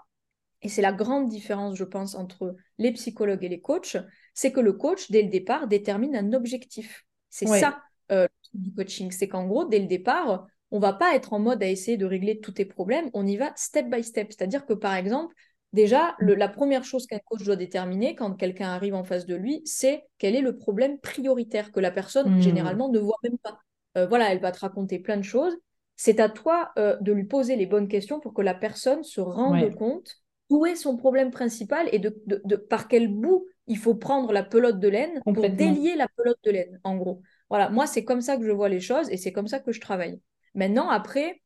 et 0.63 0.69
c'est 0.69 0.83
la 0.83 0.93
grande 0.93 1.29
différence, 1.29 1.77
je 1.77 1.85
pense, 1.85 2.15
entre 2.15 2.57
les 2.79 2.93
psychologues 2.93 3.45
et 3.45 3.49
les 3.49 3.61
coachs, 3.61 3.97
c'est 4.35 4.53
que 4.53 4.61
le 4.61 4.73
coach, 4.73 5.11
dès 5.11 5.23
le 5.23 5.29
départ, 5.29 5.67
détermine 5.69 6.17
un 6.17 6.33
objectif. 6.33 7.05
C'est 7.29 7.47
ça 7.47 7.83
euh, 8.11 8.27
du 8.55 8.73
coaching. 8.73 9.11
C'est 9.11 9.29
qu'en 9.29 9.47
gros, 9.47 9.67
dès 9.67 9.79
le 9.79 9.87
départ, 9.87 10.47
on 10.71 10.79
va 10.79 10.93
pas 10.93 11.15
être 11.15 11.33
en 11.33 11.39
mode 11.39 11.63
à 11.63 11.69
essayer 11.69 11.97
de 11.97 12.07
régler 12.07 12.41
tous 12.41 12.53
tes 12.53 12.65
problèmes, 12.65 13.11
on 13.15 13.27
y 13.27 13.37
va 13.37 13.53
step 13.57 13.91
by 13.91 14.03
step. 14.03 14.33
C'est-à-dire 14.33 14.65
que, 14.65 14.73
par 14.73 14.95
exemple, 14.95 15.35
déjà, 15.73 16.17
la 16.21 16.49
première 16.49 16.85
chose 16.85 17.07
qu'un 17.07 17.19
coach 17.19 17.43
doit 17.45 17.57
déterminer 17.57 18.15
quand 18.15 18.35
quelqu'un 18.35 18.69
arrive 18.69 18.95
en 18.95 19.05
face 19.05 19.27
de 19.27 19.35
lui, 19.35 19.63
c'est 19.65 20.05
quel 20.19 20.35
est 20.35 20.41
le 20.41 20.57
problème 20.57 20.99
prioritaire 20.99 21.73
que 21.73 21.81
la 21.81 21.91
personne, 21.91 22.37
hmm. 22.37 22.41
généralement, 22.41 22.89
ne 22.91 22.99
voit 22.99 23.19
même 23.23 23.39
pas. 23.39 23.59
Euh, 23.97 24.07
voilà, 24.07 24.33
elle 24.33 24.41
va 24.41 24.53
te 24.53 24.61
raconter 24.61 24.99
plein 24.99 25.17
de 25.17 25.23
choses. 25.23 25.57
C'est 25.97 26.21
à 26.21 26.29
toi 26.29 26.73
euh, 26.79 26.97
de 27.01 27.13
lui 27.13 27.25
poser 27.25 27.57
les 27.57 27.67
bonnes 27.67 27.89
questions 27.89 28.21
pour 28.21 28.35
que 28.35 28.43
la 28.43 28.55
personne 28.55 29.03
se 29.03 29.21
rende 29.21 29.75
compte 29.75 30.17
où 30.51 30.67
est 30.67 30.77
son 30.77 30.97
problème 30.97 31.31
principal 31.31 31.89
et 31.93 31.99
de, 31.99 32.57
par 32.57 32.89
quel 32.89 33.09
bout 33.09 33.47
il 33.67 33.79
faut 33.79 33.95
prendre 33.95 34.33
la 34.33 34.45
pelote 34.45 34.79
de 34.79 34.89
laine 34.89 35.21
pour 35.25 35.49
délier 35.51 35.97
la 35.97 36.07
pelote 36.09 36.39
de 36.45 36.51
laine, 36.53 36.81
en 36.85 36.97
gros. 36.97 37.23
Voilà, 37.49 37.69
moi, 37.69 37.87
c'est 37.87 38.05
comme 38.05 38.21
ça 38.21 38.37
que 38.37 38.45
je 38.45 38.53
vois 38.53 38.69
les 38.69 38.81
choses 38.81 39.11
et 39.11 39.17
c'est 39.17 39.33
comme 39.33 39.49
ça 39.49 39.59
que 39.59 39.73
je 39.73 39.81
travaille. 39.81 40.21
Maintenant, 40.55 40.89
après, 40.89 41.43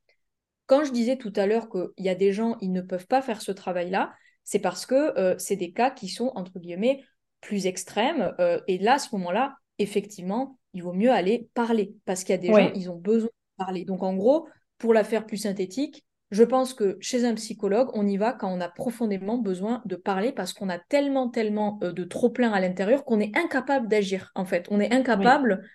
quand 0.70 0.84
je 0.84 0.92
disais 0.92 1.16
tout 1.16 1.32
à 1.34 1.46
l'heure 1.46 1.68
qu'il 1.68 2.04
y 2.04 2.08
a 2.08 2.14
des 2.14 2.32
gens, 2.32 2.56
ils 2.60 2.72
ne 2.72 2.80
peuvent 2.80 3.06
pas 3.06 3.22
faire 3.22 3.42
ce 3.42 3.50
travail-là, 3.52 4.12
c'est 4.44 4.60
parce 4.60 4.86
que 4.86 5.18
euh, 5.18 5.34
c'est 5.38 5.56
des 5.56 5.72
cas 5.72 5.90
qui 5.90 6.08
sont, 6.08 6.30
entre 6.36 6.58
guillemets, 6.58 7.02
plus 7.40 7.66
extrêmes. 7.66 8.34
et 8.68 8.78
là, 8.78 8.94
à 8.94 8.98
ce 8.98 9.08
moment-là, 9.16 9.56
effectivement, 9.78 10.58
il 10.74 10.82
vaut 10.82 10.92
mieux 10.92 11.10
aller 11.10 11.48
parler 11.54 11.94
parce 12.04 12.22
qu'il 12.22 12.34
y 12.34 12.38
a 12.38 12.40
des 12.40 12.48
gens, 12.48 12.70
ils 12.74 12.90
ont 12.90 12.96
besoin 12.96 13.28
de 13.28 13.64
parler. 13.64 13.84
Donc 13.84 14.02
en 14.02 14.14
gros, 14.14 14.46
pour 14.78 14.94
la 14.94 15.04
faire 15.04 15.26
plus 15.26 15.38
synthétique, 15.38 16.04
je 16.30 16.44
pense 16.44 16.74
que 16.74 16.96
chez 17.00 17.24
un 17.24 17.34
psychologue, 17.34 17.90
on 17.94 18.06
y 18.06 18.16
va 18.16 18.32
quand 18.32 18.52
on 18.52 18.60
a 18.60 18.68
profondément 18.68 19.38
besoin 19.38 19.82
de 19.84 19.96
parler 19.96 20.32
parce 20.32 20.52
qu'on 20.52 20.68
a 20.68 20.78
tellement, 20.78 21.28
tellement 21.28 21.80
euh, 21.82 21.92
de 21.92 22.04
trop-plein 22.04 22.52
à 22.52 22.60
l'intérieur 22.60 23.04
qu'on 23.04 23.20
est 23.20 23.36
incapable 23.36 23.88
d'agir, 23.88 24.30
en 24.34 24.44
fait. 24.44 24.66
On 24.70 24.78
est 24.78 24.92
incapable 24.92 25.68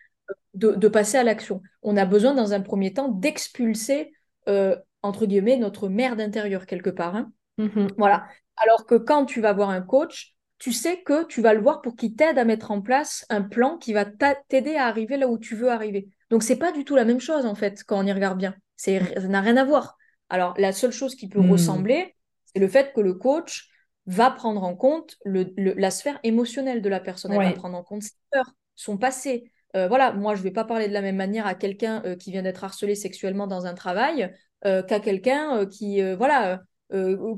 de, 0.53 0.87
passer 0.87 1.17
à 1.17 1.23
l'action. 1.23 1.61
On 1.81 1.97
a 1.97 2.05
besoin, 2.05 2.33
dans 2.33 2.53
un 2.53 2.61
premier 2.61 2.93
temps, 2.93 3.09
d'expulser, 3.09 4.13
euh, 4.47 4.75
entre 5.01 5.25
guillemets, 5.25 5.57
notre 5.57 5.89
merde 5.89 6.21
intérieure 6.21 6.65
quelque 6.65 6.89
part. 6.89 7.15
Hein. 7.15 7.31
Mmh 7.57 7.87
voilà. 7.97 8.25
Alors 8.57 8.85
que 8.85 8.95
quand 8.95 9.25
tu 9.25 9.41
vas 9.41 9.53
voir 9.53 9.69
un 9.69 9.81
coach, 9.81 10.33
tu 10.57 10.71
sais 10.71 11.01
que 11.01 11.25
tu 11.25 11.41
vas 11.41 11.53
le 11.53 11.61
voir 11.61 11.81
pour 11.81 11.95
qu'il 11.95 12.15
t'aide 12.15 12.37
à 12.37 12.45
mettre 12.45 12.71
en 12.71 12.81
place 12.81 13.25
un 13.29 13.41
plan 13.41 13.77
qui 13.77 13.93
va 13.93 14.05
t'aider 14.05 14.75
à 14.75 14.87
arriver 14.87 15.17
là 15.17 15.27
où 15.27 15.37
tu 15.37 15.55
veux 15.55 15.69
arriver. 15.69 16.07
Donc 16.29 16.43
c'est 16.43 16.55
pas 16.55 16.71
du 16.71 16.85
tout 16.85 16.95
la 16.95 17.05
même 17.05 17.19
chose 17.19 17.45
en 17.45 17.55
fait 17.55 17.83
quand 17.83 17.99
on 17.99 18.05
y 18.05 18.11
regarde 18.11 18.37
bien. 18.37 18.55
C'est 18.77 18.99
ça 19.19 19.27
n'a 19.27 19.41
rien 19.41 19.57
à 19.57 19.65
voir. 19.65 19.97
Alors 20.29 20.53
la 20.57 20.71
seule 20.71 20.91
chose 20.91 21.15
qui 21.15 21.27
peut 21.27 21.41
hmm. 21.41 21.51
ressembler, 21.51 22.15
c'est 22.45 22.59
le 22.59 22.67
fait 22.67 22.93
que 22.93 23.01
le 23.01 23.13
coach 23.13 23.69
va 24.07 24.31
prendre 24.31 24.63
en 24.63 24.75
compte 24.75 25.17
le, 25.25 25.53
la 25.57 25.91
sphère 25.91 26.19
émotionnelle 26.23 26.81
de 26.81 26.89
la 26.89 26.99
personne. 26.99 27.33
Elle 27.33 27.43
va 27.43 27.53
prendre 27.53 27.77
en 27.77 27.83
compte 27.83 28.03
ses 28.03 28.11
peurs, 28.31 28.53
son 28.75 28.97
passé. 28.97 29.51
Euh, 29.75 29.87
voilà, 29.87 30.13
moi 30.13 30.35
je 30.35 30.41
vais 30.41 30.51
pas 30.51 30.63
parler 30.63 30.87
de 30.87 30.93
la 30.93 31.01
même 31.01 31.17
manière 31.17 31.45
à 31.45 31.53
quelqu'un 31.53 32.01
euh, 32.05 32.15
qui 32.15 32.31
vient 32.31 32.43
d'être 32.43 32.63
harcelé 32.63 32.95
sexuellement 32.95 33.45
dans 33.45 33.65
un 33.65 33.73
travail 33.73 34.33
euh, 34.65 34.81
qu'à 34.81 34.99
quelqu'un 34.99 35.65
qui 35.65 36.01
voilà 36.13 36.61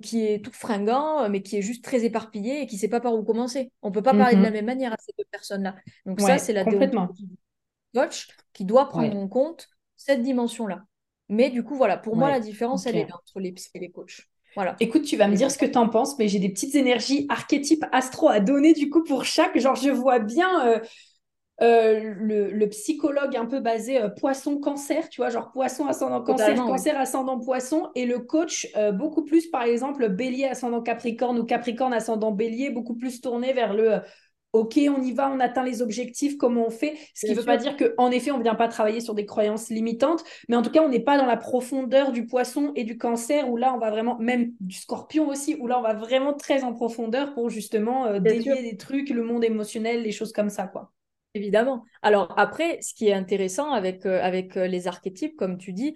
qui 0.04 0.26
est 0.26 0.43
tout 0.43 0.52
fringant, 0.52 1.30
mais 1.30 1.41
qui 1.41 1.58
est 1.58 1.62
juste 1.62 1.84
très 1.84 2.04
éparpillé 2.04 2.62
et 2.62 2.67
qui 2.67 2.76
ne 2.76 2.82
sait 2.82 2.89
pas 2.89 3.00
par 3.00 3.15
où 3.15 3.23
commencer. 3.23 3.71
On 3.82 3.88
ne 3.89 3.93
peut 3.93 4.04
pas 4.04 4.13
parler 4.13 4.36
de 4.36 4.41
la 4.41 4.50
mhm. 4.50 4.56
même 4.56 4.65
manière 4.65 4.93
à 4.93 4.97
ces 5.00 5.13
deux 5.17 5.23
personnes-là. 5.32 5.76
Donc 6.06 6.19
ça, 6.19 6.38
c'est 6.38 6.54
la 6.54 6.65
du 6.65 6.78
coach 7.95 8.28
qui 8.54 8.65
doit 8.65 8.89
prendre 8.89 9.17
en 9.17 9.28
compte 9.28 9.67
cette 9.95 10.21
dimension-là. 10.21 10.84
Mais 11.30 11.50
du 11.50 11.63
coup, 11.63 11.76
voilà, 11.76 11.97
pour 11.97 12.17
moi, 12.17 12.30
la 12.30 12.41
différence, 12.41 12.86
elle 12.86 12.97
est 12.97 13.12
entre 13.12 13.39
les 13.39 13.54
psy 13.54 13.69
et 13.73 13.80
les 13.80 13.89
coachs. 13.89 14.28
Voilà. 14.56 14.76
Écoute, 14.80 15.04
tu 15.04 15.15
vas 15.15 15.28
me 15.28 15.36
dire 15.36 15.50
ce 15.50 15.58
que 15.58 15.65
tu 15.65 15.78
en 15.78 15.88
penses, 15.88 16.19
mais 16.19 16.28
j'ai 16.28 16.39
des 16.39 16.50
petites 16.50 16.76
énergies 16.76 17.26
archétypes 17.30 17.86
astro 17.91 18.28
à 18.28 18.41
donner 18.41 18.73
du 18.73 18.89
coup 18.89 19.04
pour 19.04 19.23
chaque. 19.23 19.58
Genre, 19.58 19.76
je 19.76 19.89
vois 19.89 20.19
bien 20.19 20.82
euh, 21.60 22.13
le, 22.20 22.67
psychologue 22.67 23.36
un 23.36 23.48
peu 23.48 23.60
basé 23.60 24.00
euh, 24.00 24.10
poisson-cancer, 24.10 25.10
tu 25.10 25.22
vois, 25.22 25.30
genre 25.30 25.52
poisson 25.52 25.88
ascendant 25.88 26.22
cancer, 26.22 26.56
cancer 26.56 27.00
ascendant 27.00 27.39
poisson, 27.39 27.89
et 27.96 28.06
le 28.06 28.20
coach 28.20 28.67
euh, 28.76 28.91
beaucoup 28.91 29.24
plus, 29.24 29.48
par 29.48 29.63
exemple, 29.63 30.08
bélier 30.10 30.46
ascendant 30.46 30.82
capricorne 30.82 31.39
ou 31.39 31.46
capricorne 31.46 31.93
ascendant 31.93 32.32
bélier, 32.32 32.70
beaucoup 32.70 32.93
plus 32.93 33.22
tourné 33.22 33.54
vers 33.54 33.74
le 33.74 34.02
OK, 34.54 34.80
on 34.88 35.02
y 35.02 35.12
va, 35.13 35.32
on 35.32 35.39
atteint 35.39 35.63
les 35.63 35.82
objectifs, 35.82 36.38
comment 36.38 36.67
on 36.67 36.70
fait. 36.70 36.96
Ce 37.13 37.26
qui 37.26 37.32
ne 37.34 37.38
veut 37.38 37.46
pas 37.46 37.58
dire 37.58 37.76
qu'en 37.76 38.12
effet, 38.12 38.32
on 38.32 38.38
ne 38.38 38.43
vient 38.43 38.56
pas 38.56 38.67
travailler 38.67 39.02
sur 39.02 39.13
des 39.13 39.26
croyances 39.26 39.70
limitantes, 39.70 40.24
mais 40.50 40.56
en 40.56 40.62
tout 40.62 40.72
cas, 40.72 40.82
on 40.82 40.89
n'est 40.89 41.02
pas 41.02 41.17
dans 41.17 41.26
la 41.26 41.38
profondeur 41.38 42.12
du 42.12 42.28
poisson 42.28 42.72
et 42.76 42.84
du 42.84 42.98
cancer, 42.98 43.50
où 43.50 43.58
là, 43.58 43.74
on 43.74 43.80
va 43.80 43.89
vraiment, 43.89 44.17
même 44.20 44.54
du 44.60 44.76
scorpion 44.76 45.28
aussi, 45.28 45.58
où 45.60 45.67
là, 45.67 45.80
on 45.80 45.84
va 45.84 45.93
vraiment 45.93 46.34
très 46.34 46.63
en 46.63 46.74
profondeur 46.74 47.34
pour 47.34 47.50
justement 47.50 48.20
délier 48.20 48.62
des 48.62 48.78
trucs, 48.78 49.10
le 49.10 49.24
monde 49.24 49.43
émotionnel, 49.43 50.04
les 50.04 50.12
choses 50.12 50.32
comme 50.32 50.50
ça, 50.50 50.67
quoi. 50.67 50.91
Évidemment. 51.38 51.84
Alors 52.02 52.34
après, 52.36 52.80
ce 52.82 52.95
qui 52.95 53.08
est 53.08 53.13
intéressant 53.13 53.71
avec, 53.71 54.08
euh, 54.08 54.19
avec 54.23 54.58
euh, 54.58 54.65
les 54.65 54.88
archétypes, 54.88 55.36
comme 55.38 55.60
tu 55.60 55.71
dis, 55.71 55.95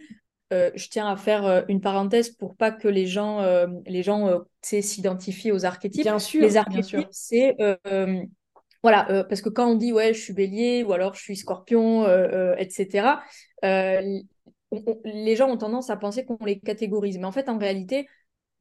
euh, 0.53 0.69
je 0.75 0.87
tiens 0.87 1.07
à 1.07 1.15
faire 1.15 1.65
une 1.67 1.81
parenthèse 1.81 2.29
pour 2.29 2.55
pas 2.55 2.69
que 2.69 2.87
les 2.87 3.07
gens, 3.07 3.41
les 3.87 4.03
gens 4.03 4.43
s'identifient 4.61 5.51
aux 5.51 5.65
archétypes. 5.65 6.03
Bien 6.03 6.19
sûr. 6.19 6.41
Les 6.41 6.57
archétypes, 6.57 7.07
c'est 7.09 7.55
voilà, 8.83 9.25
parce 9.29 9.41
que 9.41 9.49
quand 9.49 9.67
on 9.67 9.75
dit 9.75 9.93
ouais, 9.93 10.13
je 10.13 10.19
suis 10.19 10.33
bélier 10.33 10.83
ou 10.83 10.93
alors 10.93 11.13
je 11.15 11.21
suis 11.21 11.37
scorpion, 11.37 12.05
etc., 12.57 13.19
les 13.63 15.35
gens 15.35 15.49
ont 15.49 15.57
tendance 15.57 15.89
à 15.89 15.97
penser 15.97 16.25
qu'on 16.25 16.37
les 16.45 16.59
catégorise. 16.59 17.17
Mais 17.17 17.25
en 17.25 17.31
fait, 17.31 17.49
en 17.49 17.57
réalité, 17.57 18.07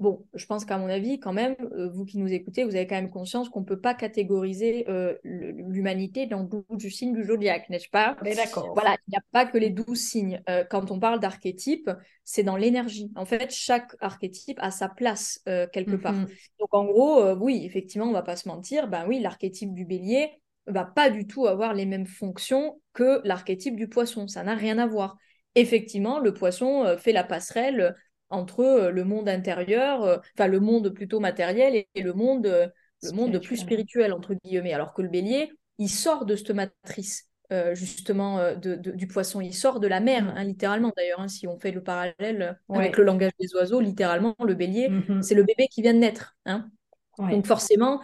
Bon, 0.00 0.24
je 0.32 0.46
pense 0.46 0.64
qu'à 0.64 0.78
mon 0.78 0.88
avis, 0.88 1.20
quand 1.20 1.34
même, 1.34 1.54
euh, 1.72 1.90
vous 1.90 2.06
qui 2.06 2.16
nous 2.16 2.32
écoutez, 2.32 2.64
vous 2.64 2.74
avez 2.74 2.86
quand 2.86 2.94
même 2.94 3.10
conscience 3.10 3.50
qu'on 3.50 3.60
ne 3.60 3.66
peut 3.66 3.80
pas 3.80 3.92
catégoriser 3.92 4.86
euh, 4.88 5.14
l'humanité 5.24 6.24
dans 6.24 6.48
du 6.70 6.90
signe 6.90 7.12
du 7.12 7.22
zodiaque, 7.24 7.68
n'est-ce 7.68 7.90
pas? 7.90 8.16
Mais 8.22 8.34
d'accord. 8.34 8.72
Voilà, 8.72 8.96
il 9.06 9.10
n'y 9.10 9.18
a 9.18 9.22
pas 9.30 9.44
que 9.44 9.58
les 9.58 9.68
douze 9.68 10.00
signes. 10.00 10.42
Euh, 10.48 10.64
quand 10.64 10.90
on 10.90 10.98
parle 10.98 11.20
d'archétype, 11.20 11.90
c'est 12.24 12.42
dans 12.42 12.56
l'énergie. 12.56 13.12
En 13.14 13.26
fait, 13.26 13.50
chaque 13.50 13.94
archétype 14.00 14.58
a 14.62 14.70
sa 14.70 14.88
place 14.88 15.42
quelque 15.44 15.96
part. 15.96 16.14
Mhm. 16.14 16.28
Donc, 16.58 16.68
en 16.72 16.86
gros, 16.86 17.32
oui, 17.34 17.62
effectivement, 17.66 18.06
on 18.06 18.10
ne 18.10 18.14
va 18.14 18.22
pas 18.22 18.36
se 18.36 18.48
mentir. 18.48 18.88
Ben 18.88 19.04
oui, 19.06 19.20
l'archétype 19.20 19.74
du 19.74 19.84
bélier 19.84 20.30
va 20.66 20.84
pas 20.84 21.10
du 21.10 21.26
tout 21.26 21.46
avoir 21.46 21.74
les 21.74 21.84
mêmes 21.84 22.06
fonctions 22.06 22.80
que 22.94 23.20
l'archétype 23.24 23.76
du 23.76 23.88
poisson. 23.88 24.28
Ça 24.28 24.44
n'a 24.44 24.54
rien 24.54 24.78
à 24.78 24.86
voir. 24.86 25.18
Effectivement, 25.56 26.20
le 26.20 26.32
poisson 26.32 26.96
fait 26.96 27.12
la 27.12 27.24
passerelle 27.24 27.96
entre 28.30 28.60
euh, 28.60 28.90
le 28.90 29.04
monde 29.04 29.28
intérieur, 29.28 30.02
euh, 30.04 30.18
enfin 30.36 30.46
le 30.46 30.60
monde 30.60 30.90
plutôt 30.90 31.20
matériel 31.20 31.84
et, 31.94 32.02
le 32.02 32.12
monde, 32.12 32.46
euh, 32.46 32.68
le 33.02 33.12
monde 33.12 33.38
plus 33.40 33.58
spirituel, 33.58 34.12
entre 34.12 34.34
guillemets. 34.34 34.72
Alors 34.72 34.94
que 34.94 35.02
le 35.02 35.08
bélier, 35.08 35.52
il 35.78 35.88
sort 35.88 36.24
de 36.24 36.36
cette 36.36 36.50
matrice. 36.50 37.26
justement 37.72 38.54
de, 38.54 38.76
du 38.76 39.08
poisson. 39.08 39.40
Il 39.40 39.54
sort 39.54 39.80
de 39.80 39.88
la 39.88 39.98
mer, 39.98 40.22
mm. 40.22 40.34
hein, 40.36 40.44
littéralement 40.44 40.92
d'ailleurs, 40.96 41.20
hein, 41.20 41.26
si 41.26 41.48
on 41.48 41.58
fait 41.58 41.72
le 41.72 41.82
parallèle 41.82 42.60
avec 42.68 42.96
le 42.96 43.02
langage 43.02 43.32
des 43.40 43.52
oiseaux, 43.56 43.80
littéralement, 43.80 44.36
le 44.44 44.54
bélier, 44.54 44.88
mm-hmm. 44.88 45.22
c'est 45.22 45.34
le 45.34 45.42
bébé 45.42 45.66
qui 45.66 45.82
vient 45.82 45.94
de 45.94 45.98
naître. 45.98 46.36
Hein. 46.46 46.70
Donc 47.18 47.46
forcément, 47.46 48.00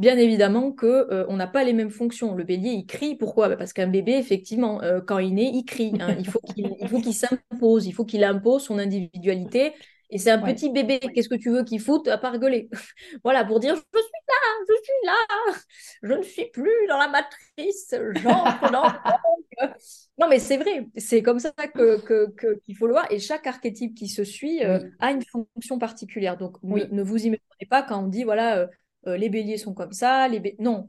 bien 0.00 0.16
évidemment 0.16 0.72
que 0.72 0.86
euh, 0.86 1.24
on 1.28 1.36
n'a 1.36 1.46
pas 1.46 1.62
les 1.62 1.74
mêmes 1.74 1.90
fonctions. 1.90 2.34
Le 2.34 2.42
bélier, 2.42 2.70
il 2.70 2.86
crie. 2.86 3.16
Pourquoi? 3.16 3.50
Bah, 3.50 3.56
Parce 3.56 3.74
qu'un 3.74 3.86
bébé, 3.86 4.12
effectivement, 4.12 4.82
euh, 4.82 5.00
quand 5.00 5.18
il 5.18 5.34
naît, 5.34 5.50
il 5.52 5.64
crie. 5.64 5.92
Hein. 6.00 6.16
Il 6.18 6.26
faut 6.26 6.40
qu'il 7.00 7.14
s'impose, 7.14 7.86
il 7.86 7.92
faut 7.92 8.06
qu'il 8.06 8.24
impose 8.24 8.64
son 8.64 8.78
individualité. 8.78 9.74
Et 10.12 10.18
c'est 10.18 10.30
un 10.30 10.38
petit 10.38 10.70
bébé. 10.70 10.98
Qu'est-ce 10.98 11.28
que 11.28 11.36
tu 11.36 11.50
veux 11.50 11.62
qu'il 11.62 11.80
foute 11.80 12.08
à 12.08 12.18
part 12.18 12.38
gueuler? 12.38 12.68
Voilà, 13.22 13.44
pour 13.44 13.60
dire 13.60 13.76
je 13.76 13.80
suis 13.80 14.10
là, 14.26 14.64
je 14.68 14.74
suis 14.82 15.06
là, 15.06 15.54
je 16.02 16.12
ne 16.14 16.22
suis 16.22 16.50
plus 16.50 16.86
dans 16.88 16.98
la 16.98 17.08
matrice, 17.08 17.94
j'entre 18.22 18.72
dans 18.72 18.82
Non, 20.18 20.26
mais 20.28 20.38
c'est 20.38 20.56
vrai, 20.56 20.86
c'est 20.96 21.22
comme 21.22 21.38
ça 21.38 21.52
qu'il 21.52 22.00
que, 22.02 22.58
qu'il 22.64 22.76
faut 22.76 22.86
le 22.86 22.92
voir. 22.92 23.06
Et 23.12 23.18
chaque 23.18 23.46
archétype 23.46 23.94
qui 23.94 24.08
se 24.08 24.24
suit 24.24 24.64
euh, 24.64 24.80
a 24.98 25.12
une 25.12 25.22
fonction 25.22 25.78
particulière. 25.78 26.36
Donc, 26.36 26.56
ne 26.62 27.02
vous 27.02 27.18
imaginez 27.18 27.66
pas 27.68 27.82
quand 27.82 28.02
on 28.02 28.08
dit 28.08 28.24
voilà, 28.24 28.68
euh, 29.06 29.16
les 29.16 29.28
béliers 29.28 29.58
sont 29.58 29.74
comme 29.74 29.92
ça, 29.92 30.28
les 30.28 30.56
non. 30.58 30.86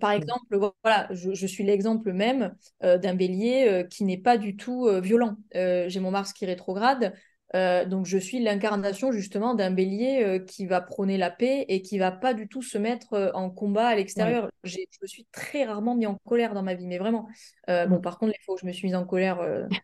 par 0.00 0.12
exemple, 0.12 0.56
voilà, 0.82 1.08
je, 1.10 1.46
suis 1.46 1.64
l'exemple 1.64 2.12
même 2.12 2.54
d'un 2.80 3.14
bélier 3.14 3.86
qui 3.90 4.04
n'est 4.04 4.18
pas 4.18 4.38
du 4.38 4.54
tout 4.54 4.88
violent. 5.02 5.36
J'ai 5.52 5.98
mon 5.98 6.12
Mars 6.12 6.32
qui 6.32 6.46
rétrograde, 6.46 7.12
euh, 7.54 7.86
donc 7.86 8.04
je 8.04 8.18
suis 8.18 8.40
l'incarnation 8.40 9.10
justement 9.10 9.54
d'un 9.54 9.70
bélier 9.70 10.22
euh, 10.22 10.38
qui 10.38 10.66
va 10.66 10.82
prôner 10.82 11.16
la 11.16 11.30
paix 11.30 11.64
et 11.68 11.80
qui 11.80 11.98
va 11.98 12.12
pas 12.12 12.34
du 12.34 12.46
tout 12.46 12.60
se 12.60 12.76
mettre 12.76 13.14
euh, 13.14 13.30
en 13.32 13.48
combat 13.48 13.88
à 13.88 13.94
l'extérieur. 13.94 14.50
Je 14.64 14.76
me 15.02 15.06
suis 15.06 15.26
très 15.32 15.64
rarement 15.64 15.94
mis 15.94 16.06
en 16.06 16.16
colère 16.26 16.52
dans 16.52 16.62
ma 16.62 16.74
vie, 16.74 16.86
mais 16.86 16.98
vraiment. 16.98 17.28
Bon, 17.66 18.00
par 18.00 18.18
contre, 18.18 18.32
les 18.32 18.44
fois 18.44 18.54
où 18.54 18.58
je 18.58 18.66
me 18.66 18.72
suis 18.72 18.86
mise 18.86 18.96
en 18.96 19.04
colère, 19.04 19.40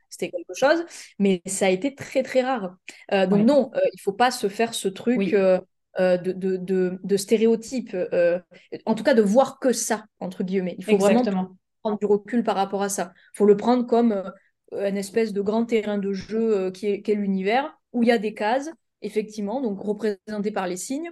c'était 0.09 0.31
quelque 0.31 0.55
chose, 0.55 0.85
mais 1.19 1.43
ça 1.47 1.67
a 1.67 1.69
été 1.71 1.95
très 1.95 2.23
très 2.23 2.43
rare. 2.43 2.77
donc 3.11 3.47
non, 3.47 3.71
il 3.93 4.01
faut 4.01 4.13
pas 4.13 4.31
se 4.31 4.49
faire 4.49 4.75
ce 4.75 4.89
truc. 4.89 5.35
De, 5.97 6.33
de, 6.33 6.57
de, 6.57 6.99
de, 7.05 7.17
stéréotypes, 7.17 7.97
en 8.85 8.95
tout 8.97 9.05
cas 9.05 9.15
de 9.15 9.23
voir 9.23 9.61
que 9.61 9.73
ça, 9.73 10.07
entre 10.19 10.43
guillemets. 10.43 10.75
Il 10.79 10.85
faut 10.85 10.97
vraiment 10.99 11.23
prendre 11.83 11.99
du 11.99 12.07
recul 12.07 12.43
par 12.43 12.57
rapport 12.57 12.83
à 12.83 12.89
ça. 12.89 13.13
Il 13.35 13.39
faut 13.39 13.47
le 13.47 13.57
prendre 13.57 13.87
comme 13.87 14.25
un 14.79 14.95
espèce 14.95 15.33
de 15.33 15.41
grand 15.41 15.65
terrain 15.65 15.99
de 15.99 16.13
jeu 16.13 16.57
euh, 16.57 16.71
qui 16.71 16.89
est, 16.89 17.15
l'univers, 17.15 17.79
où 17.93 18.03
il 18.03 18.09
y 18.09 18.13
a 18.13 18.19
des 18.19 18.35
cases, 18.35 18.71
effectivement, 19.03 19.61
donc 19.61 19.81
représentées 19.81 20.51
par 20.53 20.67
les 20.67 20.77
signes. 20.77 21.11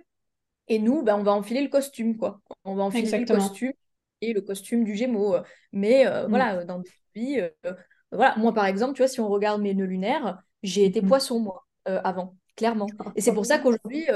Et 0.68 0.78
nous, 0.78 1.02
ben, 1.02 1.16
on 1.16 1.22
va 1.22 1.32
enfiler 1.32 1.62
le 1.62 1.68
costume, 1.68 2.16
quoi. 2.16 2.40
On 2.64 2.74
va 2.74 2.84
enfiler 2.84 3.18
le 3.18 3.26
costume 3.26 3.72
et 4.20 4.32
le 4.32 4.40
costume 4.40 4.84
du 4.84 4.94
Gémeaux. 4.94 5.36
Mais 5.72 6.06
euh, 6.06 6.26
mm. 6.26 6.30
voilà, 6.30 6.64
dans 6.64 6.78
des 6.78 6.90
vies, 7.14 7.40
euh, 7.40 7.72
voilà, 8.10 8.36
moi 8.36 8.52
par 8.54 8.66
exemple, 8.66 8.94
tu 8.94 9.02
vois, 9.02 9.08
si 9.08 9.20
on 9.20 9.28
regarde 9.28 9.60
mes 9.60 9.74
nœuds 9.74 9.86
lunaires, 9.86 10.38
j'ai 10.62 10.84
été 10.84 11.02
mm. 11.02 11.08
poisson, 11.08 11.40
moi, 11.40 11.66
avant, 11.84 12.36
clairement. 12.56 12.86
Et 13.16 13.20
c'est 13.20 13.34
pour 13.34 13.46
ça 13.46 13.58
qu'aujourd'hui, 13.58 14.06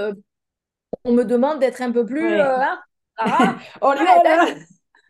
on 1.04 1.12
me 1.12 1.24
demande 1.24 1.60
d'être 1.60 1.82
un 1.82 1.92
peu 1.92 2.04
plus. 2.04 2.40
Hein, 2.40 2.80
ah, 3.16 3.56
oh 3.80 3.92
là 3.92 4.22
là 4.22 4.54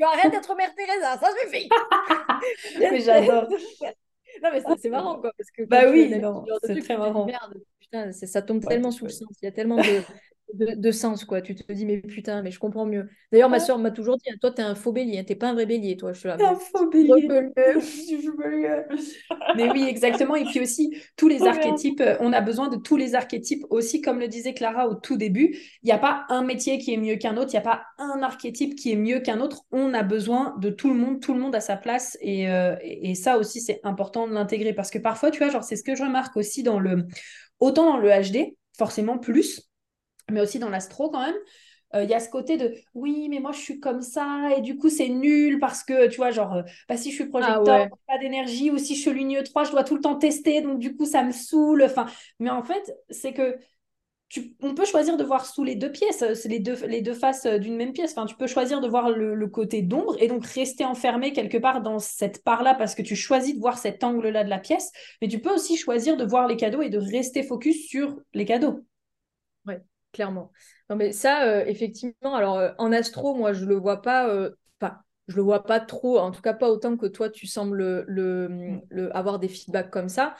arrête 0.04 0.30
d'être 0.30 0.54
Mère 0.54 0.74
Teresa, 0.74 1.18
ça 1.18 1.28
suffit. 1.42 1.68
mais 2.78 3.00
j'adore. 3.00 3.48
Non, 4.42 4.50
mais 4.52 4.62
c'est 4.78 4.90
marrant, 4.90 5.18
quoi. 5.18 5.32
Parce 5.36 5.50
que 5.50 5.62
bah 5.64 5.90
oui, 5.90 6.12
c'est 6.64 6.80
très 6.80 6.98
marrant. 6.98 7.24
Merde, 7.24 7.54
putain, 7.80 8.12
ça 8.12 8.42
tombe 8.42 8.64
tellement 8.66 8.90
sous 8.90 9.04
le 9.04 9.10
sens. 9.10 9.28
Il 9.40 9.46
y 9.46 9.48
a 9.48 9.52
tellement 9.52 9.76
de, 9.76 10.02
de, 10.54 10.90
sens, 10.90 11.24
quoi. 11.24 11.42
Tu 11.42 11.54
te 11.54 11.72
dis, 11.72 11.84
mais 11.84 11.98
putain, 11.98 12.42
mais 12.42 12.50
je 12.50 12.58
comprends 12.58 12.86
mieux. 12.86 13.08
D'ailleurs, 13.32 13.50
ma 13.50 13.60
soeur 13.60 13.78
m'a 13.78 13.90
toujours 13.90 14.16
dit, 14.16 14.24
toi, 14.40 14.50
t'es 14.50 14.62
un 14.62 14.74
faux 14.74 14.92
bélier, 14.92 15.24
t'es 15.24 15.34
pas 15.34 15.48
un 15.48 15.54
vrai 15.54 15.66
bélier, 15.66 15.96
toi. 15.96 16.12
Je 16.12 16.20
suis 16.20 16.28
là. 16.28 16.36
Un 16.40 16.54
faux 16.54 16.88
bélier. 16.88 17.28
mais 19.56 19.70
oui, 19.70 19.84
exactement. 19.88 20.36
Et 20.36 20.44
puis 20.44 20.60
aussi, 20.60 20.96
tous 21.16 21.28
les 21.28 21.42
archétypes, 21.42 22.00
euh, 22.00 22.16
on 22.20 22.32
a 22.32 22.40
besoin 22.40 22.68
de 22.68 22.76
tous 22.76 22.96
les 22.96 23.14
archétypes 23.14 23.64
aussi, 23.70 24.00
comme 24.00 24.20
le 24.20 24.28
disait 24.28 24.54
Clara 24.54 24.88
au 24.88 24.94
tout 24.94 25.16
début. 25.16 25.56
Il 25.82 25.86
n'y 25.86 25.92
a 25.92 25.98
pas 25.98 26.24
un 26.28 26.42
métier 26.42 26.78
qui 26.78 26.94
est 26.94 26.98
mieux 26.98 27.16
qu'un 27.16 27.36
autre, 27.36 27.50
il 27.52 27.56
n'y 27.56 27.58
a 27.58 27.62
pas 27.62 27.82
un 27.98 28.22
archétype 28.22 28.76
qui 28.76 28.92
est 28.92 28.96
mieux 28.96 29.20
qu'un 29.20 29.40
autre. 29.40 29.62
On 29.72 29.94
a 29.94 30.02
besoin 30.02 30.56
de 30.60 30.70
tout 30.70 30.88
le 30.88 30.96
monde, 30.96 31.20
tout 31.20 31.34
le 31.34 31.40
monde 31.40 31.54
a 31.54 31.60
sa 31.60 31.76
place. 31.76 32.16
Et, 32.20 32.48
euh, 32.48 32.76
et 32.82 33.14
ça 33.14 33.38
aussi, 33.38 33.60
c'est 33.60 33.80
important 33.82 34.28
de 34.28 34.32
l'intégrer 34.32 34.72
parce 34.72 34.90
que 34.90 34.98
parfois, 34.98 35.30
tu 35.30 35.42
vois, 35.42 35.50
genre, 35.50 35.64
c'est 35.64 35.76
ce 35.76 35.82
que 35.82 35.94
je 35.94 36.02
remarque 36.02 36.36
aussi 36.36 36.62
dans 36.62 36.78
le. 36.78 37.06
Autant 37.58 37.92
dans 37.92 37.96
le 37.96 38.10
HD, 38.10 38.54
forcément 38.76 39.16
plus, 39.16 39.70
mais 40.30 40.40
aussi 40.40 40.58
dans 40.58 40.68
l'astro 40.70 41.10
quand 41.10 41.24
même. 41.24 41.36
Euh, 41.94 42.02
il 42.02 42.10
y 42.10 42.14
a 42.14 42.20
ce 42.20 42.28
côté 42.28 42.56
de 42.56 42.74
oui, 42.94 43.28
mais 43.30 43.38
moi 43.38 43.52
je 43.52 43.60
suis 43.60 43.78
comme 43.78 44.02
ça 44.02 44.48
et 44.56 44.60
du 44.60 44.76
coup 44.76 44.88
c'est 44.90 45.08
nul 45.08 45.60
parce 45.60 45.84
que 45.84 46.08
tu 46.08 46.16
vois, 46.16 46.30
genre, 46.32 46.54
euh, 46.54 46.62
bah, 46.88 46.96
si 46.96 47.10
je 47.10 47.14
suis 47.14 47.26
projecteur, 47.26 47.88
ah 47.92 47.96
pas 48.08 48.18
d'énergie 48.18 48.70
ou 48.70 48.78
si 48.78 48.96
je 48.96 49.00
suis 49.00 49.14
ligne 49.14 49.42
3, 49.42 49.64
je 49.64 49.70
dois 49.70 49.84
tout 49.84 49.94
le 49.94 50.00
temps 50.00 50.16
tester 50.16 50.62
donc 50.62 50.78
du 50.80 50.96
coup 50.96 51.04
ça 51.06 51.22
me 51.22 51.30
saoule. 51.32 51.84
Enfin, 51.84 52.06
mais 52.40 52.50
en 52.50 52.64
fait, 52.64 52.92
c'est 53.10 53.32
que 53.32 53.56
tu, 54.28 54.56
on 54.60 54.74
peut 54.74 54.84
choisir 54.84 55.16
de 55.16 55.22
voir 55.22 55.46
sous 55.46 55.62
les 55.62 55.76
deux 55.76 55.92
pièces, 55.92 56.24
c'est 56.34 56.48
les 56.48 56.58
deux, 56.58 56.76
les 56.86 57.00
deux 57.00 57.14
faces 57.14 57.46
d'une 57.46 57.76
même 57.76 57.92
pièce. 57.92 58.12
Enfin, 58.16 58.26
tu 58.26 58.34
peux 58.34 58.48
choisir 58.48 58.80
de 58.80 58.88
voir 58.88 59.10
le, 59.10 59.36
le 59.36 59.46
côté 59.48 59.82
d'ombre 59.82 60.16
et 60.20 60.26
donc 60.26 60.44
rester 60.44 60.84
enfermé 60.84 61.32
quelque 61.32 61.58
part 61.58 61.80
dans 61.80 62.00
cette 62.00 62.42
part-là 62.42 62.74
parce 62.74 62.96
que 62.96 63.02
tu 63.02 63.14
choisis 63.14 63.54
de 63.54 63.60
voir 63.60 63.78
cet 63.78 64.02
angle-là 64.02 64.42
de 64.42 64.50
la 64.50 64.58
pièce. 64.58 64.90
Mais 65.22 65.28
tu 65.28 65.38
peux 65.38 65.54
aussi 65.54 65.76
choisir 65.76 66.16
de 66.16 66.24
voir 66.24 66.48
les 66.48 66.56
cadeaux 66.56 66.82
et 66.82 66.90
de 66.90 66.98
rester 66.98 67.44
focus 67.44 67.86
sur 67.88 68.18
les 68.34 68.44
cadeaux. 68.44 68.84
Clairement. 70.16 70.50
Non, 70.88 70.96
mais 70.96 71.12
ça, 71.12 71.44
euh, 71.44 71.64
effectivement, 71.66 72.34
alors 72.34 72.56
euh, 72.56 72.70
en 72.78 72.90
astro, 72.90 73.34
moi, 73.34 73.52
je 73.52 73.66
le 73.66 73.74
vois 73.74 74.00
pas, 74.00 74.30
euh, 74.30 74.48
enfin, 74.80 74.96
je 75.28 75.36
le 75.36 75.42
vois 75.42 75.62
pas 75.64 75.78
trop, 75.78 76.18
en 76.18 76.30
tout 76.30 76.40
cas 76.40 76.54
pas 76.54 76.70
autant 76.70 76.96
que 76.96 77.04
toi, 77.04 77.28
tu 77.28 77.46
sembles 77.46 78.06
le, 78.08 78.80
avoir 79.12 79.38
des 79.38 79.48
feedbacks 79.48 79.90
comme 79.90 80.08
ça. 80.08 80.34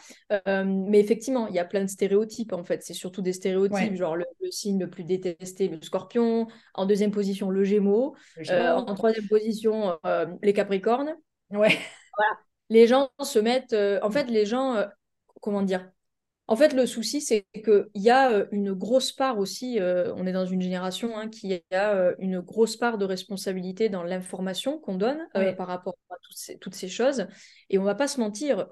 mais 0.47 0.99
effectivement, 0.99 1.47
il 1.49 1.55
y 1.55 1.59
a 1.59 1.66
plein 1.66 1.83
de 1.83 1.91
stéréotypes, 1.91 2.55
en 2.55 2.64
fait. 2.64 2.83
C'est 2.85 2.95
surtout 2.95 3.20
des 3.20 3.35
stéréotypes, 3.35 3.97
genre 3.97 4.16
le, 4.16 4.24
signe 4.51 4.81
le 4.81 4.89
plus 4.89 5.05
détesté, 5.05 5.68
le 5.68 5.79
scorpion. 5.83 6.47
En 6.72 6.87
deuxième 6.87 7.11
position, 7.11 7.51
le 7.51 7.62
gémeaux. 7.62 8.16
en 8.49 8.95
troisième 8.95 9.29
position, 9.29 9.99
les 10.43 10.55
capricornes. 10.55 11.14
Ouais. 11.51 11.77
Voilà. 12.16 12.39
Les 12.70 12.87
gens 12.87 13.11
se 13.22 13.39
mettent, 13.39 13.77
en 14.03 14.11
fait, 14.11 14.31
les 14.31 14.47
gens, 14.47 14.87
comment 15.43 15.61
dire 15.61 15.87
en 16.49 16.55
fait, 16.55 16.72
le 16.74 16.86
souci, 16.86 17.20
c'est 17.20 17.44
qu'il 17.53 17.86
y 17.94 18.11
a 18.11 18.30
euh, 18.30 18.47
une 18.53 18.72
grosse 18.72 19.11
part 19.11 19.38
aussi, 19.38 19.80
euh, 19.80 20.12
on 20.14 20.26
est 20.26 20.32
dans 20.32 20.47
une 20.47 20.62
génération 20.62 21.16
hein, 21.18 21.28
qui 21.28 21.61
a 21.72 21.94
euh, 21.94 22.14
une 22.20 22.40
grosse 22.40 22.76
part 22.76 22.99
de 22.99 23.05
responsabilité 23.05 23.88
dans 23.88 24.05
l'information 24.05 24.78
qu'on 24.78 24.94
donne 24.94 25.18
par 25.57 25.66
rapport 25.66 25.97
à 26.11 26.14
toutes 26.61 26.74
ces, 26.74 26.88
choses. 26.88 27.26
Et 27.68 27.78
on 27.78 27.82
va 27.82 27.97
pas 27.97 28.07
se 28.07 28.20
mentir, 28.20 28.68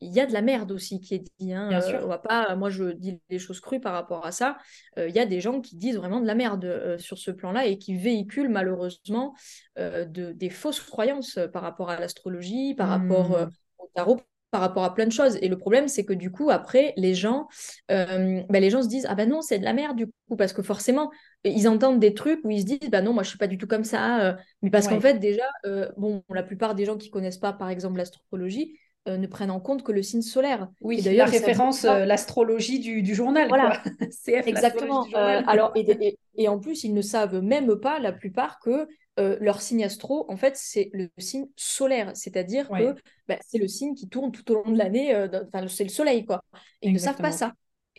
il 0.00 0.12
y 0.12 0.20
a 0.20 0.26
de 0.26 0.32
la 0.34 0.42
merde 0.42 0.70
aussi 0.72 1.00
qui 1.00 1.14
est 1.14 1.24
dit. 1.38 1.54
Hein, 1.54 1.68
Bien 1.68 1.80
sûr. 1.80 2.00
on 2.02 2.08
va 2.08 2.18
pas, 2.18 2.54
moi, 2.56 2.68
je 2.68 2.92
dis 2.92 3.18
des 3.30 3.38
choses 3.38 3.60
crues 3.60 3.80
par 3.80 3.94
rapport 3.94 4.26
à 4.26 4.32
ça. 4.32 4.58
Il 4.98 5.14
y 5.14 5.18
a 5.18 5.24
des 5.24 5.40
gens 5.40 5.62
qui 5.62 5.76
disent 5.76 5.96
vraiment 5.96 6.20
de 6.20 6.26
la 6.26 6.34
merde 6.34 6.98
sur 6.98 7.16
ce 7.16 7.30
plan-là 7.30 7.64
et 7.64 7.78
qui 7.78 7.96
véhiculent 7.96 8.50
malheureusement 8.50 9.34
de, 9.76 10.32
des 10.32 10.50
fausses 10.50 10.80
croyances 10.80 11.38
par 11.52 11.62
rapport 11.62 11.88
à 11.88 11.98
l'astrologie, 11.98 12.74
par 12.74 12.88
rapport 12.88 13.30
mmh. 13.30 13.50
au 13.78 13.90
tarot, 13.94 14.20
par 14.56 14.62
rapport 14.62 14.84
à 14.84 14.94
plein 14.94 15.04
de 15.04 15.12
choses. 15.12 15.36
Et 15.42 15.48
le 15.48 15.58
problème, 15.58 15.86
c'est 15.86 16.06
que 16.06 16.14
du 16.14 16.30
coup, 16.30 16.48
après, 16.48 16.94
les 16.96 17.14
gens, 17.14 17.46
euh, 17.90 18.40
bah, 18.48 18.58
les 18.58 18.70
gens 18.70 18.82
se 18.82 18.88
disent 18.88 19.06
Ah 19.06 19.14
ben 19.14 19.28
non, 19.28 19.42
c'est 19.42 19.58
de 19.58 19.64
la 19.64 19.74
merde, 19.74 19.98
du 19.98 20.06
coup, 20.06 20.36
parce 20.38 20.54
que 20.54 20.62
forcément, 20.62 21.10
ils 21.44 21.68
entendent 21.68 22.00
des 22.00 22.14
trucs 22.14 22.40
où 22.42 22.50
ils 22.50 22.62
se 22.62 22.64
disent 22.64 22.90
Bah 22.90 23.02
non, 23.02 23.12
moi, 23.12 23.22
je 23.22 23.28
suis 23.28 23.36
pas 23.36 23.48
du 23.48 23.58
tout 23.58 23.66
comme 23.66 23.84
ça. 23.84 24.20
Euh. 24.20 24.34
mais 24.62 24.70
parce 24.70 24.88
qu'en 24.88 24.98
fait, 24.98 25.18
déjà, 25.18 25.44
euh, 25.66 25.90
bon, 25.98 26.22
la 26.30 26.42
plupart 26.42 26.74
des 26.74 26.86
gens 26.86 26.96
qui 26.96 27.10
connaissent 27.10 27.36
pas, 27.36 27.52
par 27.52 27.68
exemple, 27.68 27.98
l'astrologie, 27.98 28.78
ne 29.06 29.28
prennent 29.28 29.52
en 29.52 29.60
compte 29.60 29.84
que 29.84 29.92
le 29.92 30.02
signe 30.02 30.22
solaire. 30.22 30.66
Oui, 30.80 31.00
d'ailleurs, 31.00 31.28
référence 31.28 31.84
l'astrologie 31.84 32.80
du, 32.80 33.14
journal. 33.14 33.46
Voilà, 33.46 33.80
CF, 34.24 34.48
exactement. 34.48 35.06
alors, 35.14 35.70
et, 35.76 36.16
et, 36.34 36.48
en 36.48 36.58
plus, 36.58 36.82
ils 36.82 36.92
ne 36.92 37.02
savent 37.02 37.40
même 37.40 37.76
pas, 37.76 38.00
la 38.00 38.10
plupart, 38.10 38.58
que 38.58 38.88
euh, 39.18 39.36
leur 39.40 39.62
signe 39.62 39.84
astro, 39.84 40.30
en 40.30 40.36
fait, 40.36 40.56
c'est 40.56 40.90
le 40.92 41.08
signe 41.16 41.46
solaire, 41.56 42.12
c'est-à-dire 42.14 42.68
que 42.68 42.94
bah, 43.28 43.38
c'est 43.46 43.58
le 43.58 43.66
signe 43.66 43.94
qui 43.94 44.08
tourne 44.08 44.30
tout 44.30 44.50
au 44.52 44.56
long 44.56 44.70
de 44.70 44.76
l'année, 44.76 45.14
euh, 45.14 45.28
c'est 45.68 45.84
le 45.84 45.90
soleil, 45.90 46.26
quoi. 46.26 46.44
Ils 46.82 46.92
ne 46.92 46.98
savent 46.98 47.16
pas 47.16 47.32
ça. 47.32 47.54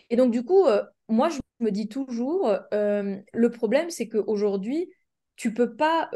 Et 0.09 0.15
donc, 0.15 0.31
du 0.31 0.43
coup, 0.43 0.65
euh, 0.65 0.83
moi, 1.09 1.29
je 1.29 1.39
me 1.59 1.71
dis 1.71 1.87
toujours, 1.87 2.51
le 2.71 3.47
problème, 3.49 3.89
c'est 3.89 4.07
qu'aujourd'hui, 4.07 4.91
tu 5.35 5.53
peux 5.53 5.75
pas 5.75 6.09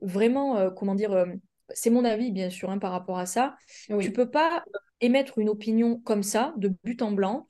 vraiment, 0.00 0.70
comment 0.70 0.94
dire, 0.94 1.26
c'est 1.70 1.90
mon 1.90 2.04
avis, 2.04 2.30
bien 2.30 2.50
sûr, 2.50 2.70
hein, 2.70 2.78
par 2.78 2.92
rapport 2.92 3.18
à 3.18 3.26
ça, 3.26 3.56
tu 3.88 3.98
tu 3.98 4.12
peux 4.12 4.30
pas 4.30 4.64
émettre 5.00 5.38
une 5.38 5.48
opinion 5.48 5.98
comme 5.98 6.22
ça, 6.22 6.54
de 6.56 6.72
but 6.84 7.02
en 7.02 7.10
blanc, 7.10 7.48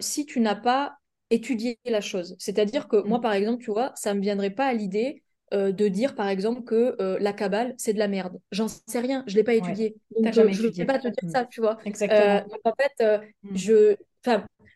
si 0.00 0.26
tu 0.26 0.40
n'as 0.40 0.56
pas 0.56 0.96
étudié 1.30 1.78
la 1.84 2.00
chose. 2.00 2.36
C'est-à-dire 2.38 2.88
que 2.88 2.96
moi, 3.02 3.18
mmh. 3.18 3.22
par 3.22 3.32
exemple, 3.32 3.64
tu 3.64 3.70
vois, 3.70 3.92
ça 3.94 4.12
ne 4.12 4.18
me 4.18 4.22
viendrait 4.22 4.50
pas 4.50 4.66
à 4.66 4.72
l'idée 4.72 5.23
euh, 5.54 5.72
de 5.72 5.86
dire 5.88 6.14
par 6.14 6.28
exemple 6.28 6.62
que 6.62 6.96
euh, 7.00 7.16
la 7.20 7.32
cabale 7.32 7.74
c'est 7.78 7.92
de 7.92 7.98
la 7.98 8.08
merde. 8.08 8.40
J'en 8.50 8.66
sais 8.68 8.98
rien, 8.98 9.22
je 9.26 9.36
l'ai 9.36 9.44
pas 9.44 9.54
étudié. 9.54 9.96
Donc, 10.16 10.26
euh, 10.26 10.48
je 10.50 10.66
ne 10.66 10.72
vais 10.72 10.84
pas 10.84 10.98
te 10.98 11.08
dire 11.08 11.30
ça, 11.30 11.44
tu 11.44 11.60
vois. 11.60 11.78
Exactement. 11.84 12.44
en 12.64 12.72
fait, 12.74 13.22
mm. 13.42 13.56
je, 13.56 13.96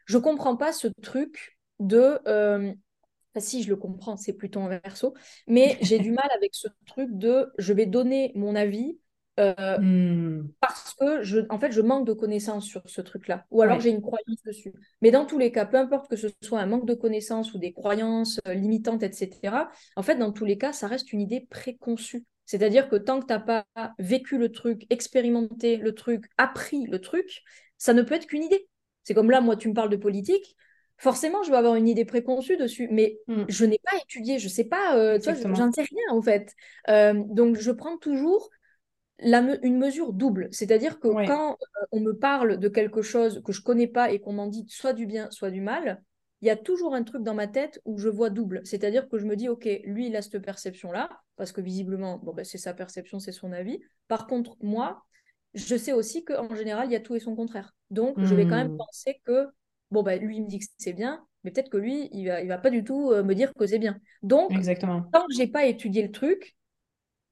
je 0.06 0.18
comprends 0.18 0.56
pas 0.56 0.72
ce 0.72 0.88
truc 1.02 1.58
de. 1.80 2.20
Enfin, 2.24 3.44
si 3.44 3.62
je 3.62 3.68
le 3.68 3.76
comprends, 3.76 4.16
c'est 4.16 4.32
plutôt 4.32 4.60
un 4.60 4.68
verso, 4.68 5.14
mais 5.46 5.76
j'ai 5.82 5.98
du 5.98 6.12
mal 6.12 6.28
avec 6.34 6.54
ce 6.54 6.68
truc 6.86 7.10
de 7.12 7.52
je 7.58 7.72
vais 7.72 7.86
donner 7.86 8.32
mon 8.34 8.54
avis 8.54 8.98
euh, 9.38 9.78
hmm. 9.78 10.48
Parce 10.60 10.94
que, 10.94 11.22
je, 11.22 11.40
en 11.48 11.58
fait, 11.58 11.70
je 11.70 11.80
manque 11.80 12.06
de 12.06 12.12
connaissances 12.12 12.66
sur 12.66 12.82
ce 12.86 13.00
truc-là. 13.00 13.44
Ou 13.50 13.62
alors 13.62 13.80
j'ai 13.80 13.90
une 13.90 14.02
croyance 14.02 14.42
dessus. 14.44 14.72
Mais 15.00 15.10
dans 15.10 15.26
tous 15.26 15.38
les 15.38 15.52
cas, 15.52 15.64
peu 15.64 15.76
importe 15.76 16.10
que 16.10 16.16
ce 16.16 16.28
soit 16.42 16.60
un 16.60 16.66
manque 16.66 16.86
de 16.86 16.94
connaissances 16.94 17.54
ou 17.54 17.58
des 17.58 17.72
croyances 17.72 18.40
euh, 18.48 18.54
limitantes, 18.54 19.02
etc., 19.02 19.54
en 19.96 20.02
fait, 20.02 20.16
dans 20.16 20.32
tous 20.32 20.44
les 20.44 20.58
cas, 20.58 20.72
ça 20.72 20.86
reste 20.86 21.12
une 21.12 21.20
idée 21.20 21.46
préconçue. 21.48 22.24
C'est-à-dire 22.46 22.88
que 22.88 22.96
tant 22.96 23.20
que 23.20 23.26
tu 23.26 23.32
n'as 23.32 23.40
pas 23.40 23.66
vécu 23.98 24.38
le 24.38 24.50
truc, 24.50 24.86
expérimenté 24.90 25.76
le 25.76 25.94
truc, 25.94 26.24
appris 26.38 26.86
le 26.86 26.98
truc, 27.00 27.42
ça 27.76 27.92
ne 27.92 28.02
peut 28.02 28.14
être 28.14 28.26
qu'une 28.26 28.42
idée. 28.42 28.68
C'est 29.04 29.14
comme 29.14 29.30
là, 29.30 29.40
moi, 29.40 29.56
tu 29.56 29.68
me 29.68 29.74
parles 29.74 29.90
de 29.90 29.96
politique 29.96 30.56
forcément, 31.00 31.44
je 31.44 31.52
vais 31.52 31.56
avoir 31.56 31.76
une 31.76 31.86
idée 31.86 32.04
préconçue 32.04 32.56
dessus, 32.56 32.88
mais 32.90 33.20
hmm. 33.28 33.44
je 33.46 33.64
n'ai 33.64 33.78
pas 33.84 33.96
étudié, 34.02 34.40
je 34.40 34.46
ne 34.46 34.50
sais 34.50 34.64
pas, 34.64 34.96
euh, 34.96 35.20
j'en 35.22 35.70
sais 35.70 35.82
rien 35.82 36.02
en 36.10 36.20
fait. 36.20 36.52
donc, 36.88 37.56
je 37.56 37.70
prends 37.70 37.96
toujours 37.98 38.50
une 39.20 39.78
mesure 39.78 40.12
double. 40.12 40.48
C'est-à-dire 40.52 41.00
que 41.00 41.08
quand 41.26 41.52
euh, 41.52 41.86
on 41.92 42.00
me 42.00 42.12
parle 42.12 42.58
de 42.58 42.68
quelque 42.68 43.02
chose 43.02 43.42
que 43.44 43.52
je 43.52 43.62
connais 43.62 43.86
pas 43.86 44.10
et 44.12 44.20
qu'on 44.20 44.32
m'en 44.32 44.46
dit 44.46 44.64
soit 44.68 44.92
du 44.92 45.06
bien, 45.06 45.30
soit 45.30 45.50
du 45.50 45.60
mal, 45.60 46.02
il 46.40 46.46
y 46.46 46.50
a 46.50 46.56
toujours 46.56 46.94
un 46.94 47.02
truc 47.02 47.22
dans 47.22 47.34
ma 47.34 47.48
tête 47.48 47.80
où 47.84 47.98
je 47.98 48.08
vois 48.08 48.30
double. 48.30 48.60
C'est-à-dire 48.64 49.08
que 49.08 49.18
je 49.18 49.26
me 49.26 49.34
dis, 49.34 49.48
OK, 49.48 49.68
lui, 49.84 50.06
il 50.06 50.16
a 50.16 50.22
cette 50.22 50.38
perception-là, 50.38 51.10
parce 51.36 51.52
que 51.52 51.60
visiblement, 51.60 52.18
bon, 52.18 52.32
ben, 52.32 52.44
c'est 52.44 52.58
sa 52.58 52.74
perception, 52.74 53.18
c'est 53.18 53.32
son 53.32 53.52
avis. 53.52 53.80
Par 54.06 54.26
contre, 54.26 54.56
moi, 54.60 55.02
je 55.54 55.76
sais 55.76 55.92
aussi 55.92 56.24
qu'en 56.24 56.54
général, 56.54 56.88
il 56.88 56.92
y 56.92 56.96
a 56.96 57.00
tout 57.00 57.16
et 57.16 57.20
son 57.20 57.34
contraire. 57.34 57.74
Donc, 57.90 58.20
je 58.20 58.34
vais 58.34 58.44
quand 58.44 58.56
même 58.56 58.74
hmm. 58.74 58.78
penser 58.78 59.20
que, 59.24 59.46
bon, 59.90 60.02
ben, 60.02 60.20
lui, 60.20 60.36
il 60.36 60.44
me 60.44 60.48
dit 60.48 60.60
que 60.60 60.66
c'est 60.78 60.92
bien, 60.92 61.24
mais 61.42 61.50
peut-être 61.50 61.70
que 61.70 61.76
lui, 61.76 62.08
il 62.12 62.26
va, 62.26 62.40
il 62.40 62.48
va 62.48 62.58
pas 62.58 62.70
du 62.70 62.84
tout 62.84 63.10
euh, 63.10 63.24
me 63.24 63.34
dire 63.34 63.52
que 63.54 63.66
c'est 63.66 63.78
bien. 63.78 63.98
Donc, 64.22 64.52
Exactement. 64.52 65.02
tant 65.12 65.26
que 65.26 65.34
j'ai 65.36 65.48
pas 65.48 65.66
étudié 65.66 66.02
le 66.02 66.12
truc, 66.12 66.56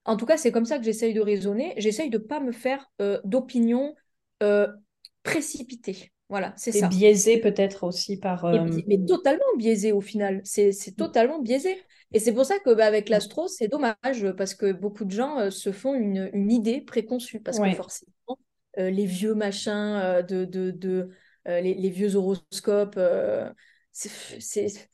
en 0.06 0.16
tout 0.16 0.26
cas, 0.26 0.36
c'est 0.36 0.52
comme 0.52 0.64
ça 0.64 0.78
que 0.78 0.84
j'essaye 0.84 1.14
de 1.14 1.20
raisonner. 1.20 1.74
J'essaye 1.76 2.10
de 2.10 2.18
pas 2.18 2.40
me 2.40 2.52
faire 2.52 2.90
euh, 3.00 3.20
d'opinion 3.24 3.94
euh, 4.42 4.68
précipitée. 5.22 6.12
Voilà, 6.28 6.52
c'est 6.56 6.72
ça. 6.72 6.86
Et 6.86 6.88
biaisé 6.88 7.38
peut-être 7.38 7.84
aussi 7.84 8.18
par. 8.18 8.44
Euh, 8.44 8.66
mais 8.88 8.98
totalement 9.06 9.44
biaisé 9.58 9.92
au 9.92 10.00
final. 10.00 10.40
C'est 10.44 10.70
mm. 10.70 10.94
totalement 10.94 11.40
biaisé. 11.40 11.76
Et 12.12 12.18
c'est 12.18 12.32
pour 12.32 12.44
ça 12.44 12.58
que 12.58 12.74
bah, 12.74 12.86
avec 12.86 13.08
l'astro, 13.08 13.46
c'est 13.48 13.68
dommage 13.68 14.30
parce 14.36 14.54
que 14.54 14.72
beaucoup 14.72 15.04
de 15.04 15.10
gens 15.10 15.38
euh, 15.38 15.50
se 15.50 15.70
font 15.70 15.94
une, 15.94 16.30
une, 16.32 16.50
idée 16.50 16.80
préconçue 16.80 17.40
parce 17.40 17.58
que 17.58 17.70
forcément, 17.72 18.38
euh, 18.78 18.90
les 18.90 19.06
vieux 19.06 19.34
machins 19.34 20.22
de, 20.28 20.44
de, 20.44 20.70
de 20.70 21.10
les, 21.46 21.74
les, 21.74 21.90
vieux 21.90 22.16
horoscopes, 22.16 22.98
c'est 23.92 24.88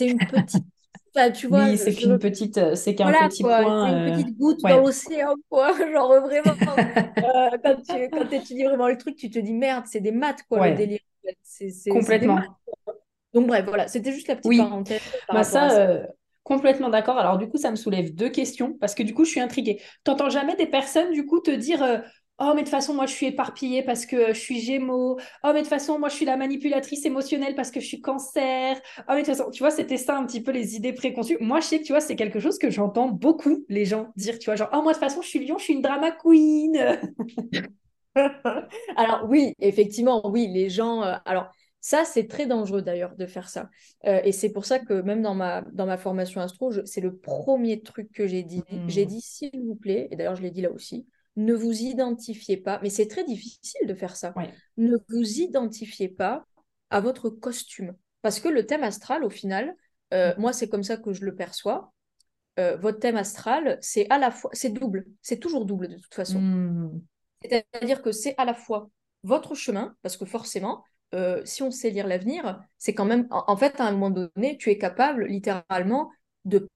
une 0.00 0.18
petite 0.18 0.64
tu 1.34 1.46
vois, 1.46 1.64
oui, 1.64 1.78
c'est 1.78 1.94
qu'une 1.94 2.18
petite, 2.18 2.58
euh, 2.58 2.74
c'est 2.74 2.94
qu'un 2.94 3.12
petit 3.28 3.42
point. 3.42 4.06
une 4.06 4.12
petite 4.12 4.36
goutte 4.36 4.60
dans 4.62 4.80
l'océan, 4.80 5.34
quoi. 5.48 5.72
Genre 5.92 6.20
vraiment, 6.20 6.54
euh, 6.78 7.58
quand 7.62 7.76
tu 7.76 8.10
quand 8.10 8.32
étudies 8.32 8.64
vraiment 8.64 8.88
le 8.88 8.96
truc, 8.96 9.16
tu 9.16 9.30
te 9.30 9.38
dis 9.38 9.52
merde, 9.52 9.84
c'est 9.86 10.00
des 10.00 10.12
maths, 10.12 10.44
quoi, 10.48 10.68
le 10.68 10.76
délire. 10.76 11.00
C'est, 11.42 11.70
Complètement. 11.90 12.40
Donc 13.32 13.46
bref, 13.46 13.64
voilà, 13.66 13.86
c'était 13.86 14.12
juste 14.12 14.28
la 14.28 14.36
petite 14.36 14.58
parenthèse. 14.58 15.00
Bah, 15.32 15.44
ça, 15.44 15.70
euh, 15.78 16.04
complètement 16.42 16.88
d'accord. 16.88 17.18
Alors 17.18 17.38
du 17.38 17.48
coup, 17.48 17.58
ça 17.58 17.70
me 17.70 17.76
soulève 17.76 18.14
deux 18.14 18.30
questions 18.30 18.72
parce 18.80 18.94
que 18.94 19.02
du 19.02 19.14
coup, 19.14 19.24
je 19.24 19.30
suis 19.30 19.40
intriguée. 19.40 19.80
T'entends 20.02 20.30
jamais 20.30 20.56
des 20.56 20.66
personnes 20.66 21.12
du 21.12 21.26
coup 21.26 21.40
te 21.40 21.50
dire 21.50 22.02
Oh, 22.42 22.52
mais 22.54 22.62
de 22.62 22.66
toute 22.66 22.70
façon, 22.70 22.94
moi, 22.94 23.04
je 23.04 23.12
suis 23.12 23.26
éparpillée 23.26 23.82
parce 23.82 24.06
que 24.06 24.28
je 24.28 24.40
suis 24.40 24.60
gémeaux. 24.60 25.18
Oh, 25.44 25.48
mais 25.48 25.54
de 25.54 25.58
toute 25.58 25.68
façon, 25.68 25.98
moi, 25.98 26.08
je 26.08 26.14
suis 26.14 26.24
la 26.24 26.38
manipulatrice 26.38 27.04
émotionnelle 27.04 27.54
parce 27.54 27.70
que 27.70 27.80
je 27.80 27.86
suis 27.86 28.00
cancer. 28.00 28.80
Oh, 29.00 29.02
mais 29.10 29.16
de 29.16 29.26
toute 29.26 29.36
façon, 29.36 29.50
tu 29.50 29.62
vois, 29.62 29.70
c'était 29.70 29.98
ça 29.98 30.16
un 30.16 30.24
petit 30.24 30.42
peu 30.42 30.50
les 30.50 30.74
idées 30.74 30.94
préconçues. 30.94 31.36
Moi, 31.40 31.60
je 31.60 31.66
sais 31.66 31.80
que, 31.80 31.84
tu 31.84 31.92
vois, 31.92 32.00
c'est 32.00 32.16
quelque 32.16 32.40
chose 32.40 32.58
que 32.58 32.70
j'entends 32.70 33.08
beaucoup 33.08 33.66
les 33.68 33.84
gens 33.84 34.10
dire, 34.16 34.38
tu 34.38 34.46
vois, 34.46 34.56
genre, 34.56 34.70
oh, 34.72 34.80
moi, 34.82 34.92
de 34.92 34.98
toute 34.98 35.06
façon, 35.06 35.20
je 35.20 35.28
suis 35.28 35.46
lion, 35.46 35.58
je 35.58 35.64
suis 35.64 35.74
une 35.74 35.82
drama 35.82 36.12
queen. 36.12 36.98
alors, 38.96 39.26
oui, 39.28 39.52
effectivement, 39.60 40.26
oui, 40.30 40.48
les 40.48 40.70
gens. 40.70 41.02
Euh, 41.02 41.16
alors, 41.26 41.50
ça, 41.82 42.04
c'est 42.06 42.26
très 42.26 42.46
dangereux 42.46 42.80
d'ailleurs 42.80 43.16
de 43.16 43.26
faire 43.26 43.50
ça. 43.50 43.68
Euh, 44.06 44.20
et 44.24 44.32
c'est 44.32 44.52
pour 44.52 44.64
ça 44.64 44.78
que 44.78 45.02
même 45.02 45.20
dans 45.20 45.34
ma, 45.34 45.60
dans 45.72 45.84
ma 45.84 45.98
formation 45.98 46.40
astro, 46.40 46.72
c'est 46.86 47.02
le 47.02 47.16
premier 47.16 47.82
truc 47.82 48.10
que 48.12 48.26
j'ai 48.26 48.42
dit. 48.42 48.62
J'ai 48.86 49.04
mmh. 49.04 49.08
dit, 49.08 49.20
s'il 49.20 49.60
vous 49.62 49.76
plaît, 49.76 50.08
et 50.10 50.16
d'ailleurs, 50.16 50.36
je 50.36 50.42
l'ai 50.42 50.50
dit 50.50 50.62
là 50.62 50.70
aussi, 50.70 51.06
ne 51.36 51.54
vous 51.54 51.82
identifiez 51.82 52.56
pas, 52.56 52.80
mais 52.82 52.90
c'est 52.90 53.08
très 53.08 53.24
difficile 53.24 53.86
de 53.86 53.94
faire 53.94 54.16
ça, 54.16 54.34
ne 54.76 54.96
vous 55.08 55.40
identifiez 55.40 56.08
pas 56.08 56.44
à 56.90 57.00
votre 57.00 57.30
costume. 57.30 57.94
Parce 58.22 58.40
que 58.40 58.48
le 58.48 58.66
thème 58.66 58.82
astral, 58.82 59.24
au 59.24 59.30
final, 59.30 59.74
euh, 60.12 60.34
mm. 60.34 60.40
moi, 60.40 60.52
c'est 60.52 60.68
comme 60.68 60.82
ça 60.82 60.96
que 60.96 61.12
je 61.12 61.24
le 61.24 61.34
perçois. 61.34 61.92
Euh, 62.58 62.76
votre 62.76 62.98
thème 62.98 63.16
astral, 63.16 63.78
c'est 63.80 64.10
à 64.10 64.18
la 64.18 64.30
fois, 64.30 64.50
c'est 64.52 64.70
double, 64.70 65.06
c'est 65.22 65.38
toujours 65.38 65.64
double 65.64 65.88
de 65.88 65.96
toute 65.96 66.14
façon. 66.14 66.40
Mm. 66.40 67.00
C'est-à-dire 67.42 68.02
que 68.02 68.12
c'est 68.12 68.34
à 68.36 68.44
la 68.44 68.54
fois 68.54 68.90
votre 69.22 69.54
chemin, 69.54 69.94
parce 70.02 70.16
que 70.16 70.24
forcément, 70.24 70.84
euh, 71.14 71.40
si 71.44 71.62
on 71.62 71.70
sait 71.70 71.90
lire 71.90 72.06
l'avenir, 72.06 72.60
c'est 72.78 72.94
quand 72.94 73.04
même, 73.04 73.26
en, 73.30 73.56
fait, 73.56 73.80
à 73.80 73.84
un 73.84 73.92
moment 73.92 74.10
donné, 74.10 74.56
tu 74.58 74.70
es 74.70 74.78
capable 74.78 75.26
littéralement 75.26 76.10
de 76.44 76.68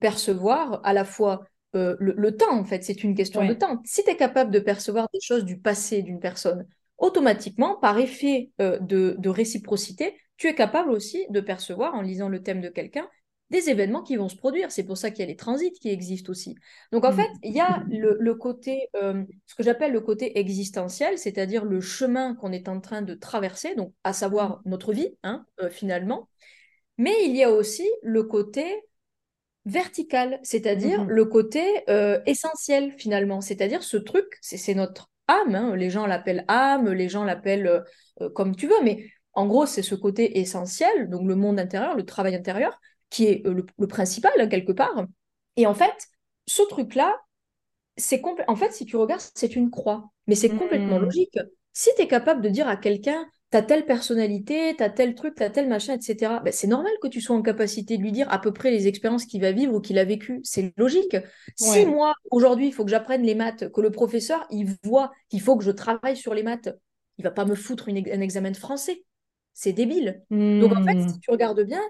percevoir 0.00 0.80
à 0.84 0.92
la 0.92 1.04
fois 1.04 1.44
euh, 1.76 1.96
le, 1.98 2.36
temps, 2.36 2.58
en 2.58 2.64
fait, 2.64 2.82
c'est 2.82 3.04
une 3.04 3.14
question 3.14 3.46
de 3.46 3.54
temps. 3.54 3.80
Si 3.84 4.02
tu 4.02 4.10
es 4.10 4.16
capable 4.16 4.50
de 4.50 4.58
percevoir 4.58 5.08
des 5.12 5.20
choses 5.20 5.44
du 5.44 5.58
passé 5.58 6.02
d'une 6.02 6.20
personne, 6.20 6.66
automatiquement, 6.98 7.76
par 7.76 7.98
effet 7.98 8.50
euh, 8.60 8.78
de, 8.80 9.28
réciprocité, 9.28 10.16
tu 10.36 10.48
es 10.48 10.54
capable 10.54 10.90
aussi 10.90 11.26
de 11.30 11.40
percevoir, 11.40 11.94
en 11.94 12.02
lisant 12.02 12.28
le 12.28 12.42
thème 12.42 12.60
de 12.60 12.68
quelqu'un, 12.68 13.08
des 13.50 13.70
événements 13.70 14.02
qui 14.02 14.16
vont 14.16 14.28
se 14.28 14.36
produire. 14.36 14.72
C'est 14.72 14.84
pour 14.84 14.96
ça 14.96 15.10
qu'il 15.10 15.20
y 15.20 15.22
a 15.22 15.26
les 15.26 15.36
transits 15.36 15.72
qui 15.72 15.90
existent 15.90 16.30
aussi. 16.30 16.56
Donc 16.92 17.04
en 17.04 17.12
mm. 17.12 17.16
fait, 17.16 17.28
il 17.42 17.52
y 17.52 17.60
a 17.60 17.84
le, 17.88 18.34
côté, 18.34 18.88
euh, 18.96 19.22
ce 19.44 19.54
que 19.54 19.62
j'appelle 19.62 19.92
le 19.92 20.00
côté 20.00 20.38
existentiel, 20.38 21.18
c'est-à-dire 21.18 21.64
le 21.64 21.80
chemin 21.80 22.34
qu'on 22.34 22.52
est 22.52 22.68
en 22.68 22.80
train 22.80 23.02
de 23.02 23.14
traverser, 23.14 23.74
donc 23.74 23.92
à 24.02 24.12
savoir 24.12 24.58
mm. 24.64 24.70
notre 24.70 24.92
vie, 24.92 25.14
hein, 25.22 25.44
finalement. 25.70 26.28
Mais 26.98 27.14
il 27.26 27.36
y 27.36 27.44
a 27.44 27.50
aussi 27.50 27.86
le 28.02 28.22
côté 28.24 28.64
vertical, 29.66 30.38
c'est-à-dire 30.42 31.04
mhm. 31.04 31.10
le 31.10 31.24
côté 31.26 31.82
euh, 31.90 32.20
essentiel 32.24 32.94
finalement, 32.96 33.40
c'est-à-dire 33.40 33.82
ce 33.82 33.96
truc, 33.96 34.38
c'est 34.40 34.74
notre 34.74 35.10
âme, 35.26 35.54
hein. 35.56 35.76
les 35.76 35.90
gens 35.90 36.06
l'appellent 36.06 36.44
âme, 36.46 36.90
les 36.92 37.08
gens 37.08 37.24
l'appellent 37.24 37.66
euh, 37.66 37.80
euh, 38.20 38.30
comme 38.30 38.54
tu 38.54 38.68
veux, 38.68 38.82
mais 38.84 39.10
en 39.32 39.46
gros 39.46 39.66
c'est 39.66 39.82
ce 39.82 39.96
côté 39.96 40.38
essentiel, 40.38 41.10
donc 41.10 41.26
le 41.26 41.34
monde 41.34 41.58
intérieur, 41.58 41.96
le 41.96 42.06
travail 42.06 42.36
intérieur, 42.36 42.78
qui 43.10 43.26
est 43.26 43.42
le, 43.44 43.64
principal 43.88 44.32
hein, 44.38 44.46
quelque 44.46 44.72
part. 44.72 45.04
Et 45.56 45.66
en 45.66 45.74
fait, 45.74 45.94
ce 46.46 46.62
truc-là, 46.62 47.16
c'est 47.96 48.22
en 48.46 48.56
fait 48.56 48.72
si 48.72 48.86
tu 48.86 48.96
regardes, 48.96 49.22
c'est 49.34 49.56
une 49.56 49.70
croix, 49.70 50.10
mais 50.28 50.36
c'est 50.36 50.50
complètement 50.50 51.00
hmm. 51.00 51.04
logique. 51.04 51.38
Si 51.72 51.90
tu 51.96 52.02
es 52.02 52.08
capable 52.08 52.40
de 52.40 52.48
dire 52.48 52.68
à 52.68 52.76
quelqu'un, 52.76 53.26
t'as 53.50 53.62
telle 53.62 53.86
personnalité, 53.86 54.74
t'as 54.76 54.90
tel 54.90 55.14
truc, 55.14 55.34
t'as 55.36 55.50
tel 55.50 55.68
machin, 55.68 55.94
etc. 55.94 56.40
Ben, 56.44 56.52
c'est 56.52 56.66
normal 56.66 56.92
que 57.00 57.08
tu 57.08 57.20
sois 57.20 57.36
en 57.36 57.42
capacité 57.42 57.96
de 57.96 58.02
lui 58.02 58.12
dire 58.12 58.30
à 58.32 58.40
peu 58.40 58.52
près 58.52 58.70
les 58.70 58.88
expériences 58.88 59.24
qu'il 59.24 59.40
va 59.40 59.52
vivre 59.52 59.74
ou 59.74 59.80
qu'il 59.80 59.98
a 59.98 60.04
vécues. 60.04 60.40
C'est 60.42 60.72
logique. 60.76 61.16
Si 61.56 61.86
moi, 61.86 62.14
aujourd'hui, 62.30 62.66
il 62.66 62.72
faut 62.72 62.84
que 62.84 62.90
j'apprenne 62.90 63.22
les 63.22 63.34
maths, 63.34 63.70
que 63.70 63.80
le 63.80 63.90
professeur, 63.90 64.46
il 64.50 64.74
voit 64.82 65.12
qu'il 65.28 65.40
faut 65.40 65.56
que 65.56 65.64
je 65.64 65.70
travaille 65.70 66.16
sur 66.16 66.34
les 66.34 66.42
maths, 66.42 66.70
il 67.18 67.22
va 67.22 67.30
pas 67.30 67.44
me 67.44 67.54
foutre 67.54 67.88
un 67.88 68.20
examen 68.20 68.50
de 68.50 68.56
français. 68.56 69.02
C'est 69.54 69.72
débile. 69.72 70.22
Donc, 70.30 70.76
en 70.76 70.84
fait, 70.84 70.94
hmm. 70.94 71.08
si 71.08 71.20
tu 71.20 71.30
regardes 71.30 71.62
bien, 71.62 71.80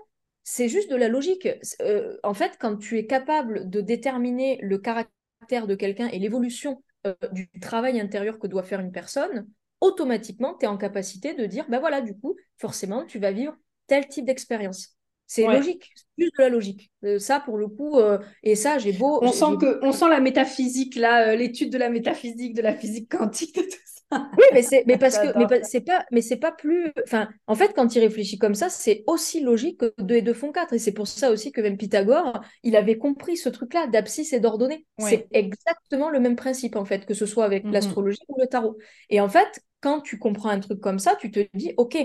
c'est 0.44 0.68
juste 0.68 0.90
de 0.90 0.96
la 0.96 1.08
logique. 1.08 1.48
Euh, 1.82 2.16
en 2.22 2.34
fait, 2.34 2.56
quand 2.60 2.76
tu 2.76 2.98
es 2.98 3.06
capable 3.06 3.68
de 3.68 3.80
déterminer 3.80 4.60
le 4.62 4.78
caractère 4.78 5.66
de 5.66 5.74
quelqu'un 5.74 6.06
et 6.08 6.20
l'évolution 6.20 6.82
euh, 7.06 7.14
du 7.32 7.50
travail 7.60 8.00
intérieur 8.00 8.38
que 8.38 8.46
doit 8.46 8.62
faire 8.62 8.78
une 8.78 8.92
personne, 8.92 9.48
automatiquement, 9.80 10.54
tu 10.54 10.66
es 10.66 10.68
en 10.68 10.76
capacité 10.76 11.34
de 11.34 11.46
dire, 11.46 11.66
ben 11.68 11.80
voilà, 11.80 12.00
du 12.00 12.16
coup, 12.18 12.36
forcément, 12.56 13.04
tu 13.06 13.18
vas 13.18 13.32
vivre 13.32 13.54
tel 13.86 14.08
type 14.08 14.24
d'expérience. 14.24 14.96
C'est 15.26 15.44
logique, 15.44 15.90
c'est 15.96 16.24
juste 16.24 16.38
de 16.38 16.42
la 16.42 16.48
logique. 16.48 16.92
Euh, 17.04 17.18
ça, 17.18 17.40
pour 17.40 17.58
le 17.58 17.66
coup, 17.66 17.98
euh, 17.98 18.18
et 18.44 18.54
ça, 18.54 18.78
j'ai 18.78 18.92
beau. 18.92 19.18
On 19.22 19.32
sent, 19.32 19.56
que, 19.60 19.84
on 19.84 19.90
sent 19.90 20.08
la 20.08 20.20
métaphysique, 20.20 20.94
là, 20.94 21.30
euh, 21.30 21.36
l'étude 21.36 21.72
de 21.72 21.78
la 21.78 21.90
métaphysique, 21.90 22.54
de 22.54 22.62
la 22.62 22.74
physique 22.74 23.10
quantique, 23.10 23.56
de 23.56 23.62
tout 23.62 23.70
ça. 23.70 23.95
Oui, 24.12 24.44
mais 24.52 24.62
c'est 24.62 24.84
mais 24.86 24.98
parce 24.98 25.18
que 25.18 25.36
mais 25.36 25.62
c'est 25.64 25.80
pas 25.80 26.04
mais 26.12 26.22
c'est 26.22 26.36
pas 26.36 26.52
plus. 26.52 26.92
Enfin, 27.04 27.28
en 27.46 27.54
fait, 27.54 27.72
quand 27.74 27.94
il 27.94 28.00
réfléchit 28.00 28.38
comme 28.38 28.54
ça, 28.54 28.68
c'est 28.68 29.02
aussi 29.06 29.40
logique 29.40 29.80
que 29.80 29.92
2 29.98 30.14
et 30.16 30.22
2 30.22 30.32
font 30.32 30.52
4. 30.52 30.72
Et 30.74 30.78
c'est 30.78 30.92
pour 30.92 31.08
ça 31.08 31.30
aussi 31.30 31.50
que 31.50 31.60
même 31.60 31.76
Pythagore, 31.76 32.40
il 32.62 32.76
avait 32.76 32.98
compris 32.98 33.36
ce 33.36 33.48
truc-là 33.48 33.88
d'abscisse 33.88 34.32
et 34.32 34.40
d'ordonnée. 34.40 34.86
C'est 34.98 35.26
exactement 35.32 36.10
le 36.10 36.20
même 36.20 36.36
principe, 36.36 36.76
en 36.76 36.84
fait, 36.84 37.04
que 37.04 37.14
ce 37.14 37.26
soit 37.26 37.44
avec 37.44 37.64
mm-hmm. 37.64 37.72
l'astrologie 37.72 38.20
ou 38.28 38.40
le 38.40 38.46
tarot. 38.46 38.78
Et 39.10 39.20
en 39.20 39.28
fait, 39.28 39.60
quand 39.80 40.00
tu 40.00 40.18
comprends 40.18 40.50
un 40.50 40.60
truc 40.60 40.80
comme 40.80 40.98
ça, 40.98 41.16
tu 41.16 41.30
te 41.30 41.40
dis, 41.54 41.74
OK, 41.76 41.96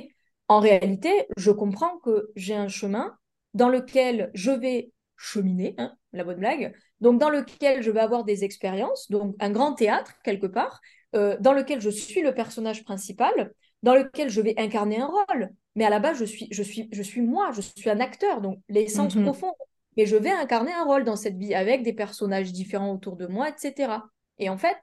en 0.47 0.59
réalité, 0.59 1.11
je 1.37 1.51
comprends 1.51 1.99
que 1.99 2.31
j'ai 2.35 2.55
un 2.55 2.67
chemin 2.67 3.15
dans 3.53 3.69
lequel 3.69 4.31
je 4.33 4.51
vais 4.51 4.91
cheminer, 5.17 5.75
hein, 5.77 5.93
la 6.13 6.23
bonne 6.23 6.39
blague, 6.39 6.73
donc 6.99 7.19
dans 7.19 7.29
lequel 7.29 7.83
je 7.83 7.91
vais 7.91 7.99
avoir 7.99 8.23
des 8.23 8.43
expériences, 8.43 9.09
donc 9.09 9.35
un 9.39 9.51
grand 9.51 9.73
théâtre 9.73 10.13
quelque 10.23 10.47
part, 10.47 10.81
euh, 11.15 11.37
dans 11.39 11.53
lequel 11.53 11.81
je 11.81 11.89
suis 11.89 12.21
le 12.21 12.33
personnage 12.33 12.83
principal, 12.83 13.53
dans 13.83 13.95
lequel 13.95 14.29
je 14.29 14.41
vais 14.41 14.53
incarner 14.57 14.99
un 14.99 15.07
rôle. 15.07 15.49
Mais 15.75 15.85
à 15.85 15.89
la 15.89 15.99
base, 15.99 16.17
je 16.19 16.25
suis, 16.25 16.47
je 16.51 16.63
suis, 16.63 16.89
je 16.91 17.01
suis 17.01 17.21
moi, 17.21 17.51
je 17.53 17.61
suis 17.61 17.89
un 17.89 17.99
acteur, 17.99 18.41
donc 18.41 18.59
l'essence 18.69 19.15
mhm. 19.15 19.23
profonde. 19.23 19.53
Mais 19.97 20.05
je 20.05 20.15
vais 20.15 20.31
incarner 20.31 20.71
un 20.71 20.85
rôle 20.85 21.03
dans 21.03 21.17
cette 21.17 21.37
vie 21.37 21.53
avec 21.53 21.83
des 21.83 21.93
personnages 21.93 22.51
différents 22.53 22.93
autour 22.93 23.17
de 23.17 23.27
moi, 23.27 23.49
etc. 23.49 23.93
Et 24.39 24.49
en 24.49 24.57
fait, 24.57 24.77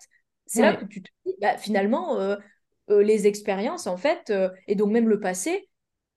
c'est 0.47 0.62
là 0.62 0.76
que 0.76 0.85
tu 0.85 1.03
te 1.03 1.11
dis, 1.24 1.35
bah, 1.41 1.57
finalement, 1.57 2.18
euh, 2.18 2.37
euh, 2.91 3.03
les 3.03 3.26
expériences, 3.26 3.87
en 3.87 3.97
fait, 3.97 4.33
et 4.66 4.74
donc 4.74 4.91
même 4.91 5.09
le 5.09 5.20
passé, 5.20 5.68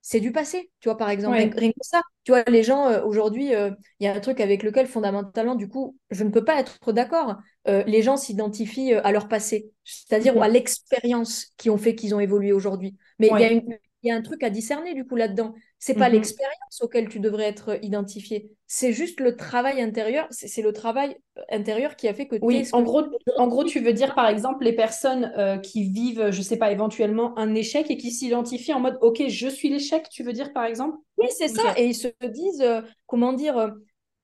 c'est 0.02 0.20
du 0.20 0.32
passé. 0.32 0.72
Tu 0.80 0.90
vois, 0.90 0.98
par 0.98 1.10
exemple, 1.10 1.36
rien, 1.36 1.72
que 1.72 1.76
ça. 1.82 2.02
Tu 2.24 2.32
vois, 2.32 2.44
les 2.48 2.64
gens, 2.64 2.88
euh, 2.88 3.04
aujourd'hui, 3.04 3.52
il 3.52 3.76
y 4.00 4.08
a 4.08 4.14
un 4.14 4.20
truc 4.20 4.40
avec 4.40 4.64
lequel, 4.64 4.88
fondamentalement, 4.88 5.56
du 5.56 5.68
coup, 5.68 5.98
je 6.10 6.24
ne 6.24 6.30
peux 6.30 6.44
pas 6.44 6.60
être 6.60 6.78
d'accord. 6.92 7.38
les 7.66 8.02
gens 8.02 8.18
s'identifient 8.18 8.94
à 8.94 9.12
leur 9.12 9.28
passé, 9.28 9.70
c'est-à-dire 9.84 10.42
à 10.42 10.48
l'expérience 10.48 11.48
qui 11.58 11.70
ont 11.70 11.78
fait 11.78 11.96
qu'ils 11.96 12.16
ont 12.16 12.20
évolué 12.20 12.52
aujourd'hui. 12.52 12.96
Mais 13.20 13.30
il 13.32 13.40
y 13.40 13.44
a 13.44 13.52
une 13.52 13.78
il 14.04 14.10
y 14.10 14.12
a 14.12 14.16
un 14.16 14.22
truc 14.22 14.44
à 14.44 14.50
discerner 14.50 14.94
du 14.94 15.06
coup 15.06 15.16
là-dedans. 15.16 15.54
C'est 15.80 15.96
pas 15.96 16.10
mhm. 16.10 16.16
l'expérience 16.16 16.82
auquel 16.82 17.10
tu 17.10 17.20
devrais 17.20 17.46
être 17.46 17.80
identifié. 17.84 18.52
C'est 18.68 18.94
juste 18.94 19.20
le 19.20 19.36
travail 19.36 19.82
intérieur. 19.82 20.28
C'est 20.30 20.62
le 20.62 20.74
travail 20.74 21.18
intérieur 21.50 21.96
qui 21.96 22.08
a 22.08 22.14
fait 22.14 22.28
que. 22.28 22.36
Oui, 22.42 22.68
en 22.72 22.84
gros, 22.84 23.04
en 23.38 23.48
gros, 23.48 23.64
tu 23.64 23.80
veux 23.80 23.94
dire 23.94 24.14
par 24.14 24.28
exemple 24.28 24.64
les 24.64 24.74
personnes 24.74 25.34
euh, 25.38 25.58
qui 25.58 25.84
vivent, 25.84 26.30
je 26.30 26.42
sais 26.42 26.58
pas, 26.58 26.72
éventuellement 26.72 27.38
un 27.38 27.56
échec 27.56 27.90
et 27.90 27.98
qui 27.98 28.12
s'identifient 28.12 28.74
en 28.74 28.80
mode, 28.80 28.98
ok, 29.02 29.24
je 29.28 29.48
suis 29.48 29.70
l'échec. 29.70 30.08
Tu 30.10 30.24
veux 30.24 30.34
dire 30.34 30.54
par 30.54 30.66
exemple? 30.66 30.98
Oui, 31.18 31.28
c'est 31.36 31.48
ça. 31.48 31.74
Et 31.78 31.86
ils 31.86 31.96
se 31.96 32.08
disent, 32.28 32.62
euh, 32.62 32.82
comment 33.08 33.34
dire. 33.34 33.74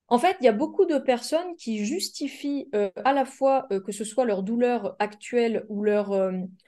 Euh, 0.09 0.15
en 0.15 0.19
fait, 0.19 0.37
il 0.39 0.45
y 0.45 0.47
a 0.47 0.53
beaucoup 0.53 0.85
de 0.85 0.97
personnes 0.97 1.55
qui 1.57 1.85
justifient 1.85 2.69
à 3.03 3.13
la 3.13 3.25
fois 3.25 3.67
que 3.85 3.91
ce 3.91 4.03
soit 4.03 4.25
leur 4.25 4.43
douleur 4.43 4.95
actuelle 4.99 5.65
ou 5.69 5.83
leur, 5.83 6.11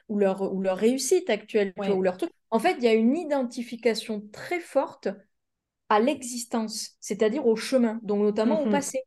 ou 0.10 0.18
leur, 0.18 0.54
ou 0.54 0.62
leur 0.62 0.78
réussite 0.78 1.30
actuelle, 1.30 1.74
ou 1.78 2.02
leur 2.02 2.18
truc. 2.18 2.32
En 2.52 2.60
fait, 2.60 2.76
il 2.80 2.84
y 2.84 2.88
a 2.88 2.94
une 2.94 3.16
identification 3.16 4.24
très 4.32 4.60
forte 4.60 5.08
à 5.90 6.00
l'existence, 6.00 6.96
c'est-à-dire 7.00 7.48
au 7.48 7.56
chemin, 7.56 8.00
donc 8.04 8.22
notamment 8.22 8.62
au 8.62 8.66
mhm. 8.66 8.72
passé. 8.72 9.02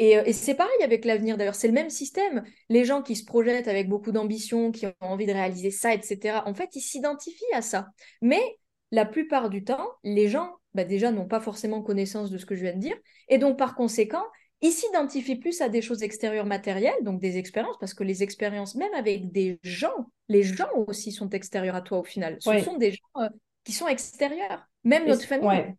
Euh, 0.00 0.22
et, 0.24 0.32
c'est 0.32 0.54
pareil 0.54 0.82
avec 0.82 1.04
l'avenir 1.04 1.36
d'ailleurs, 1.36 1.54
c'est 1.54 1.66
le 1.66 1.74
même 1.74 1.90
système. 1.90 2.44
Les 2.68 2.84
gens 2.84 3.02
qui 3.02 3.16
se 3.16 3.24
projettent 3.24 3.68
avec 3.68 3.88
beaucoup 3.88 4.12
d'ambition, 4.12 4.70
qui 4.72 4.86
ont 4.86 4.94
envie 5.00 5.26
de 5.26 5.32
réaliser 5.32 5.70
ça, 5.70 5.92
etc., 5.92 6.38
en 6.46 6.54
fait, 6.54 6.74
ils 6.74 6.80
s'identifient 6.80 7.44
à 7.52 7.60
ça. 7.60 7.88
Mais 8.22 8.42
la 8.90 9.04
plupart 9.04 9.50
du 9.50 9.64
temps, 9.64 9.86
les 10.04 10.28
gens, 10.28 10.50
bah, 10.74 10.84
déjà, 10.84 11.10
n'ont 11.12 11.26
pas 11.26 11.40
forcément 11.40 11.82
connaissance 11.82 12.30
de 12.30 12.38
ce 12.38 12.46
que 12.46 12.54
je 12.54 12.62
viens 12.62 12.74
de 12.74 12.80
dire. 12.80 12.96
Et 13.28 13.38
donc, 13.38 13.58
par 13.58 13.74
conséquent, 13.74 14.24
ils 14.62 14.72
s'identifient 14.72 15.36
plus 15.36 15.60
à 15.62 15.68
des 15.68 15.80
choses 15.80 16.02
extérieures 16.02 16.46
matérielles, 16.46 17.02
donc 17.02 17.20
des 17.20 17.38
expériences, 17.38 17.78
parce 17.78 17.94
que 17.94 18.04
les 18.04 18.22
expériences, 18.22 18.74
même 18.74 18.92
avec 18.94 19.32
des 19.32 19.58
gens, 19.62 20.10
les 20.28 20.42
gens 20.42 20.68
aussi 20.86 21.12
sont 21.12 21.30
extérieurs 21.30 21.76
à 21.76 21.80
toi 21.80 21.98
au 21.98 22.04
final. 22.04 22.36
Ce 22.40 22.58
sont 22.58 22.76
des 22.76 22.92
gens 22.92 23.22
euh, 23.22 23.28
qui 23.64 23.72
sont 23.72 23.88
extérieurs. 23.88 24.66
Même 24.84 25.06
notre 25.06 25.24
famille. 25.24 25.74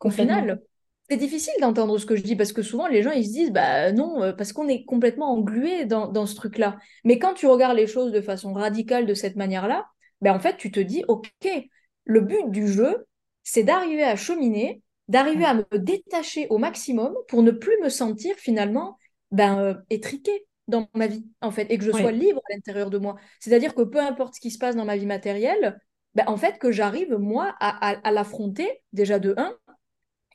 au 0.00 0.10
final, 0.10 0.60
c'est 1.08 1.16
difficile 1.16 1.54
d'entendre 1.60 1.98
ce 1.98 2.06
que 2.06 2.16
je 2.16 2.22
dis 2.22 2.34
parce 2.34 2.52
que 2.52 2.62
souvent 2.62 2.86
les 2.86 3.02
gens 3.02 3.10
ils 3.10 3.26
se 3.26 3.32
disent 3.32 3.52
bah 3.52 3.92
non 3.92 4.22
euh, 4.22 4.32
parce 4.32 4.52
qu'on 4.52 4.68
est 4.68 4.84
complètement 4.84 5.32
englué 5.32 5.84
dans, 5.84 6.08
dans 6.08 6.24
ce 6.24 6.34
truc 6.34 6.56
là 6.56 6.78
mais 7.04 7.18
quand 7.18 7.34
tu 7.34 7.46
regardes 7.46 7.76
les 7.76 7.86
choses 7.86 8.10
de 8.10 8.22
façon 8.22 8.54
radicale 8.54 9.04
de 9.04 9.12
cette 9.12 9.36
manière 9.36 9.68
là 9.68 9.86
ben 10.22 10.34
en 10.34 10.38
fait 10.38 10.56
tu 10.56 10.70
te 10.70 10.80
dis 10.80 11.04
ok 11.06 11.68
le 12.04 12.20
but 12.20 12.50
du 12.50 12.68
jeu 12.68 13.06
c'est 13.42 13.62
d'arriver 13.62 14.04
à 14.04 14.16
cheminer 14.16 14.82
d'arriver 15.08 15.44
à 15.44 15.54
me 15.54 15.78
détacher 15.78 16.46
au 16.50 16.58
maximum 16.58 17.14
pour 17.28 17.42
ne 17.42 17.50
plus 17.50 17.76
me 17.82 17.88
sentir 17.88 18.34
finalement 18.36 18.98
ben, 19.30 19.58
euh, 19.58 19.74
étriquée 19.90 20.46
dans 20.66 20.88
ma 20.94 21.06
vie, 21.06 21.26
en 21.42 21.50
fait, 21.50 21.70
et 21.70 21.76
que 21.76 21.84
je 21.84 21.90
sois 21.90 22.10
libre 22.10 22.40
à 22.48 22.54
l'intérieur 22.54 22.88
de 22.88 22.98
moi. 22.98 23.16
C'est-à-dire 23.38 23.74
que 23.74 23.82
peu 23.82 24.00
importe 24.00 24.34
ce 24.36 24.40
qui 24.40 24.50
se 24.50 24.58
passe 24.58 24.76
dans 24.76 24.86
ma 24.86 24.96
vie 24.96 25.06
matérielle, 25.06 25.78
ben, 26.14 26.24
en 26.26 26.36
fait, 26.36 26.58
que 26.58 26.72
j'arrive, 26.72 27.16
moi, 27.16 27.54
à, 27.60 27.90
à, 27.90 28.10
l'affronter, 28.12 28.80
déjà 28.92 29.18
de 29.18 29.34
un, 29.36 29.54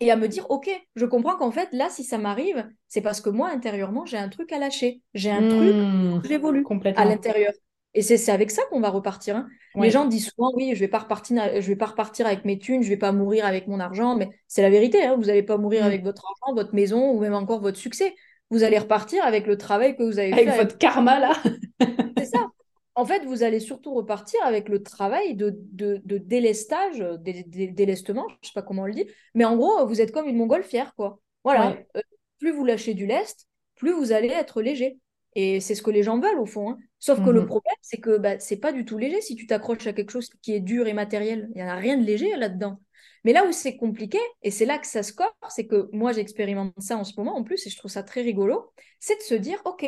et 0.01 0.11
à 0.11 0.15
me 0.15 0.27
dire, 0.27 0.45
OK, 0.51 0.69
je 0.95 1.05
comprends 1.05 1.35
qu'en 1.35 1.51
fait, 1.51 1.69
là, 1.71 1.89
si 1.89 2.03
ça 2.03 2.17
m'arrive, 2.17 2.67
c'est 2.87 3.01
parce 3.01 3.21
que 3.21 3.29
moi, 3.29 3.49
intérieurement, 3.49 4.05
j'ai 4.05 4.17
un 4.17 4.29
truc 4.29 4.51
à 4.51 4.59
lâcher. 4.59 5.01
J'ai 5.13 5.31
un 5.31 5.47
truc, 5.47 5.75
mmh. 5.75 6.21
j'évolue 6.25 6.63
à 6.95 7.05
l'intérieur. 7.05 7.53
Et 7.95 8.01
c'est 8.01 8.31
avec 8.31 8.51
ça 8.51 8.61
qu'on 8.69 8.81
va 8.81 8.89
repartir. 8.89 9.35
Hein. 9.35 9.47
Les 9.75 9.89
gens 9.89 10.05
disent 10.05 10.29
souvent, 10.29 10.51
oui, 10.55 10.73
je 10.75 10.79
vais 10.79 10.87
pas 10.87 10.99
repartir, 10.99 11.59
je 11.59 11.67
vais 11.67 11.75
pas 11.75 11.87
repartir 11.87 12.27
avec 12.27 12.45
mes 12.45 12.59
thunes, 12.59 12.83
je 12.83 12.89
vais 12.89 12.97
pas 12.97 13.11
mourir 13.11 13.45
avec 13.45 13.67
mon 13.67 13.79
argent, 13.79 14.15
mais 14.15 14.29
c'est 14.47 14.61
la 14.61 14.69
vérité. 14.69 15.03
Hein. 15.03 15.15
Vous 15.15 15.25
n'allez 15.25 15.43
pas 15.43 15.57
mourir 15.57 15.83
mm. 15.83 15.87
avec 15.87 16.03
votre 16.03 16.23
argent, 16.25 16.55
votre 16.55 16.75
maison 16.75 17.11
ou 17.11 17.19
même 17.19 17.33
encore 17.33 17.61
votre 17.61 17.77
succès. 17.77 18.13
Vous 18.51 18.63
allez 18.63 18.77
repartir 18.77 19.23
avec 19.25 19.47
le 19.47 19.57
travail 19.57 19.95
que 19.95 20.03
vous 20.03 20.19
avez 20.19 20.33
fait. 20.33 20.47
Avec 20.47 20.61
votre 20.61 20.77
karma 20.77 21.19
là. 21.19 21.33
c'est 22.17 22.25
ça. 22.25 22.47
En 22.95 23.05
fait, 23.05 23.23
vous 23.25 23.43
allez 23.43 23.59
surtout 23.59 23.93
repartir 23.93 24.39
avec 24.43 24.67
le 24.67 24.83
travail 24.83 25.35
de, 25.35 25.57
de, 25.71 26.01
de 26.03 26.17
délestage, 26.17 26.99
délestement, 27.21 28.27
je 28.41 28.49
sais 28.49 28.53
pas 28.53 28.61
comment 28.61 28.81
on 28.81 28.87
le 28.87 28.93
dit, 28.93 29.05
mais 29.35 29.45
en 29.45 29.55
gros, 29.55 29.87
vous 29.87 30.01
êtes 30.01 30.11
comme 30.11 30.27
une 30.27 30.35
montgolfière, 30.35 30.93
quoi. 30.95 31.19
Voilà. 31.45 31.77
Euh, 31.95 32.01
plus 32.39 32.51
vous 32.51 32.65
lâchez 32.65 32.93
du 32.93 33.05
lest, 33.05 33.47
plus 33.75 33.93
vous 33.93 34.11
allez 34.11 34.27
être 34.27 34.61
léger. 34.61 34.97
Et 35.35 35.59
c'est 35.59 35.75
ce 35.75 35.81
que 35.81 35.91
les 35.91 36.03
gens 36.03 36.19
veulent 36.19 36.39
au 36.39 36.45
fond. 36.45 36.71
Hein. 36.71 36.77
Sauf 36.99 37.23
que 37.23 37.29
le 37.29 37.41
mhm. 37.41 37.47
problème, 37.47 37.75
c'est 37.81 37.99
que 37.99 38.17
bah, 38.17 38.39
c'est 38.39 38.57
pas 38.57 38.71
du 38.71 38.83
tout 38.85 38.97
léger 38.97 39.21
si 39.21 39.35
tu 39.35 39.47
t'accroches 39.47 39.87
à 39.87 39.93
quelque 39.93 40.11
chose 40.11 40.29
qui 40.41 40.53
est 40.53 40.59
dur 40.59 40.87
et 40.87 40.93
matériel. 40.93 41.49
Il 41.55 41.57
n'y 41.57 41.63
en 41.63 41.71
a 41.71 41.75
rien 41.75 41.97
de 41.97 42.03
léger 42.03 42.35
là-dedans. 42.35 42.79
Mais 43.23 43.33
là 43.33 43.45
où 43.45 43.51
c'est 43.51 43.77
compliqué, 43.77 44.19
et 44.41 44.51
c'est 44.51 44.65
là 44.65 44.77
que 44.77 44.87
ça 44.87 45.03
score, 45.03 45.35
c'est 45.49 45.67
que 45.67 45.89
moi 45.91 46.13
j'expérimente 46.13 46.73
ça 46.79 46.97
en 46.97 47.03
ce 47.03 47.13
moment 47.17 47.35
en 47.35 47.43
plus, 47.43 47.65
et 47.67 47.69
je 47.69 47.77
trouve 47.77 47.91
ça 47.91 48.03
très 48.03 48.21
rigolo, 48.21 48.71
c'est 48.99 49.17
de 49.17 49.21
se 49.21 49.35
dire, 49.35 49.61
OK, 49.65 49.85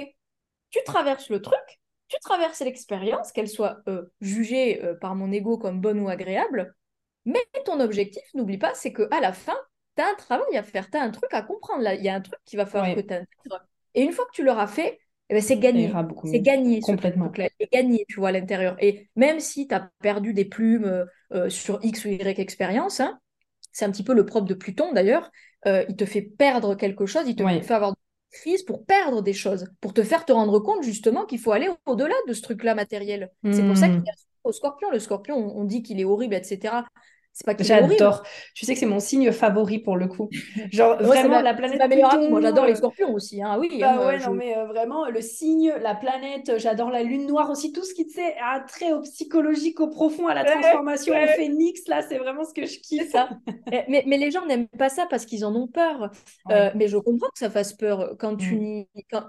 tu 0.69 0.79
traverses 0.85 1.29
le 1.29 1.41
truc, 1.41 1.79
tu 2.07 2.17
traverses 2.19 2.59
l'expérience, 2.59 3.31
qu'elle 3.31 3.47
soit 3.47 3.77
euh, 3.87 4.03
jugée 4.19 4.83
euh, 4.83 4.95
par 4.99 5.15
mon 5.15 5.31
ego 5.31 5.57
comme 5.57 5.79
bonne 5.79 6.01
ou 6.01 6.09
agréable, 6.09 6.75
mais 7.25 7.43
ton 7.65 7.79
objectif, 7.79 8.23
n'oublie 8.33 8.57
pas, 8.57 8.73
c'est 8.73 8.91
qu'à 8.91 9.19
la 9.21 9.31
fin, 9.31 9.57
tu 9.95 10.03
as 10.03 10.09
un 10.09 10.15
travail 10.15 10.57
à 10.57 10.63
faire, 10.63 10.89
tu 10.89 10.97
as 10.97 11.01
un 11.01 11.11
truc 11.11 11.33
à 11.33 11.41
comprendre. 11.41 11.83
Là, 11.83 11.95
il 11.95 12.03
y 12.03 12.09
a 12.09 12.15
un 12.15 12.21
truc 12.21 12.39
qui 12.45 12.55
va 12.55 12.65
falloir 12.65 12.95
que 12.95 13.01
tu 13.01 13.13
intègres. 13.13 13.67
Et 13.93 14.01
une 14.01 14.11
fois 14.11 14.25
que 14.25 14.31
tu 14.31 14.43
l'auras 14.43 14.67
fait, 14.67 14.99
eh 15.31 15.33
ben, 15.33 15.41
c'est 15.41 15.57
gagné. 15.57 15.89
C'est 16.25 16.41
gagné. 16.41 16.81
Complètement. 16.81 17.31
C'est 17.33 17.71
gagné, 17.71 18.05
tu 18.09 18.19
vois, 18.19 18.29
à 18.29 18.31
l'intérieur. 18.33 18.75
Et 18.81 19.07
même 19.15 19.39
si 19.39 19.65
tu 19.65 19.73
as 19.73 19.89
perdu 20.01 20.33
des 20.33 20.43
plumes 20.43 20.83
euh, 20.83 21.05
euh, 21.31 21.49
sur 21.49 21.79
X 21.83 22.03
ou 22.03 22.09
Y 22.09 22.37
expérience, 22.37 22.99
hein, 22.99 23.17
c'est 23.71 23.85
un 23.85 23.91
petit 23.91 24.03
peu 24.03 24.13
le 24.13 24.25
propre 24.25 24.47
de 24.47 24.53
Pluton 24.53 24.91
d'ailleurs, 24.91 25.31
euh, 25.67 25.85
il 25.87 25.95
te 25.95 26.03
fait 26.03 26.21
perdre 26.21 26.75
quelque 26.75 27.05
chose, 27.05 27.23
il 27.27 27.37
te 27.37 27.47
fait 27.61 27.73
avoir 27.73 27.91
des 27.91 28.37
crises 28.37 28.63
pour 28.63 28.85
perdre 28.85 29.21
des 29.21 29.31
choses, 29.31 29.67
pour 29.79 29.93
te 29.93 30.03
faire 30.03 30.25
te 30.25 30.33
rendre 30.33 30.59
compte 30.59 30.83
justement 30.83 31.25
qu'il 31.25 31.39
faut 31.39 31.53
aller 31.53 31.69
au-delà 31.85 32.15
de 32.27 32.33
ce 32.33 32.41
truc-là 32.41 32.75
matériel. 32.75 33.31
C'est 33.51 33.65
pour 33.65 33.77
ça 33.77 33.87
qu'il 33.87 33.99
y 33.99 34.09
a 34.09 34.13
au 34.43 34.51
scorpion. 34.51 34.89
Le 34.91 34.99
scorpion, 34.99 35.37
on 35.37 35.63
dit 35.63 35.81
qu'il 35.81 36.01
est 36.01 36.05
horrible, 36.05 36.33
etc. 36.33 36.83
C'est 37.33 37.45
pas 37.45 37.55
J'adore. 37.63 38.23
Tu 38.53 38.65
sais 38.65 38.73
que 38.73 38.79
c'est 38.79 38.85
mon 38.85 38.99
signe 38.99 39.31
favori 39.31 39.79
pour 39.79 39.95
le 39.95 40.07
coup. 40.07 40.29
Genre 40.71 41.01
vraiment 41.01 41.41
la 41.41 41.53
planète 41.53 41.81
Pluton. 41.89 42.29
Moi 42.29 42.41
j'adore 42.41 42.65
les 42.65 42.75
scorpions 42.75 43.13
aussi. 43.13 43.41
Hein. 43.41 43.57
Oui. 43.57 43.77
Bah 43.79 43.93
hein, 43.93 44.05
ouais, 44.05 44.19
non 44.19 44.33
mais 44.33 44.57
euh, 44.57 44.65
vraiment 44.65 45.07
le 45.07 45.21
signe, 45.21 45.73
la 45.81 45.95
planète. 45.95 46.57
J'adore 46.57 46.89
la 46.89 47.03
lune 47.03 47.27
noire 47.27 47.49
aussi. 47.49 47.71
Tout 47.71 47.83
ce 47.83 47.93
qui 47.93 48.09
sais 48.09 48.35
a 48.43 48.59
trait 48.59 48.91
au 48.91 49.01
psychologique, 49.01 49.79
au 49.79 49.87
profond, 49.87 50.27
à 50.27 50.33
la 50.33 50.43
transformation, 50.43 51.13
au 51.13 51.27
phénix. 51.27 51.87
Là, 51.87 52.01
c'est 52.07 52.17
vraiment 52.17 52.43
ce 52.43 52.53
que 52.53 52.65
je 52.65 52.79
kiffe. 52.79 53.11
Ça. 53.11 53.29
mais, 53.87 54.03
mais, 54.05 54.17
les 54.17 54.31
gens 54.31 54.45
n'aiment 54.45 54.67
pas 54.67 54.89
ça 54.89 55.05
parce 55.09 55.25
qu'ils 55.25 55.45
en 55.45 55.55
ont 55.55 55.67
peur. 55.67 56.11
Euh, 56.49 56.71
mais 56.75 56.87
je 56.87 56.97
comprends 56.97 57.29
que 57.29 57.39
ça 57.39 57.49
fasse 57.49 57.73
peur 57.73 58.15
quand 58.19 58.35
tu 58.35 58.55
mm. 58.55 58.59
n'y. 58.59 58.87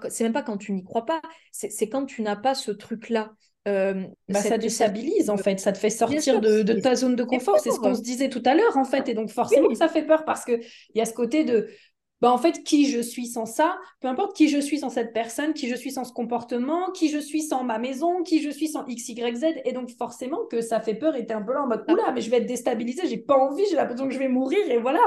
C'est 0.09 0.23
même 0.23 0.33
pas 0.33 0.43
quand 0.43 0.57
tu 0.57 0.73
n'y 0.73 0.83
crois 0.83 1.05
pas. 1.05 1.21
C'est 1.51 1.87
quand 1.87 2.05
tu 2.05 2.21
n'as 2.21 2.35
pas 2.35 2.53
ce 2.53 2.71
truc 2.71 3.09
là. 3.09 3.31
Euh, 3.67 4.03
bah, 4.27 4.41
ça 4.41 4.57
déstabilise 4.57 5.29
en 5.29 5.37
fait, 5.37 5.57
ça 5.59 5.71
te 5.71 5.77
fait 5.77 5.89
sortir 5.89 6.41
de, 6.41 6.63
ta 6.81 6.95
zone 6.95 7.15
de 7.15 7.23
confort. 7.23 7.59
C'est 7.59 7.71
ce 7.71 7.79
qu'on 7.79 7.95
se 7.95 8.01
disait 8.01 8.29
tout 8.29 8.43
à 8.45 8.55
l'heure 8.55 8.75
en 8.75 8.83
fait, 8.83 9.07
et 9.07 9.13
donc 9.13 9.29
forcément 9.29 9.73
ça 9.73 9.87
fait 9.87 10.03
peur 10.03 10.25
parce 10.25 10.43
que 10.43 10.59
il 10.59 10.97
y 10.97 11.01
a 11.01 11.05
ce 11.05 11.13
côté 11.13 11.45
de, 11.45 11.69
bah 12.19 12.29
en 12.29 12.37
fait 12.37 12.63
qui 12.63 12.91
je 12.91 12.99
suis 12.99 13.27
sans 13.27 13.45
ça, 13.45 13.77
peu 14.01 14.09
importe 14.09 14.35
qui 14.35 14.49
je 14.49 14.59
suis 14.59 14.79
sans 14.79 14.89
cette 14.89 15.13
personne, 15.13 15.53
qui 15.53 15.69
je 15.69 15.75
suis 15.75 15.91
sans 15.91 16.03
ce 16.03 16.11
comportement, 16.11 16.91
qui 16.91 17.09
je 17.09 17.19
suis 17.19 17.41
sans 17.41 17.63
ma 17.63 17.79
maison, 17.79 18.21
qui 18.23 18.41
je 18.41 18.49
suis 18.49 18.67
sans 18.67 18.85
x 18.85 19.07
y 19.09 19.35
z, 19.35 19.45
et 19.63 19.71
donc 19.71 19.89
forcément 19.91 20.45
que 20.47 20.59
ça 20.59 20.81
fait 20.81 20.95
peur 20.95 21.15
et 21.15 21.25
t'es 21.25 21.33
un 21.33 21.41
peu 21.41 21.53
là 21.53 21.63
en 21.63 21.67
mode 21.67 21.85
oula 21.89 22.11
mais 22.13 22.19
je 22.19 22.29
vais 22.29 22.37
être 22.37 22.45
déstabilisée, 22.45 23.07
j'ai 23.07 23.17
pas 23.17 23.37
envie, 23.37 23.63
j'ai 23.69 23.77
l'impression 23.77 24.07
que 24.07 24.13
je 24.13 24.19
vais 24.19 24.27
mourir 24.27 24.59
et 24.69 24.77
voilà. 24.77 24.99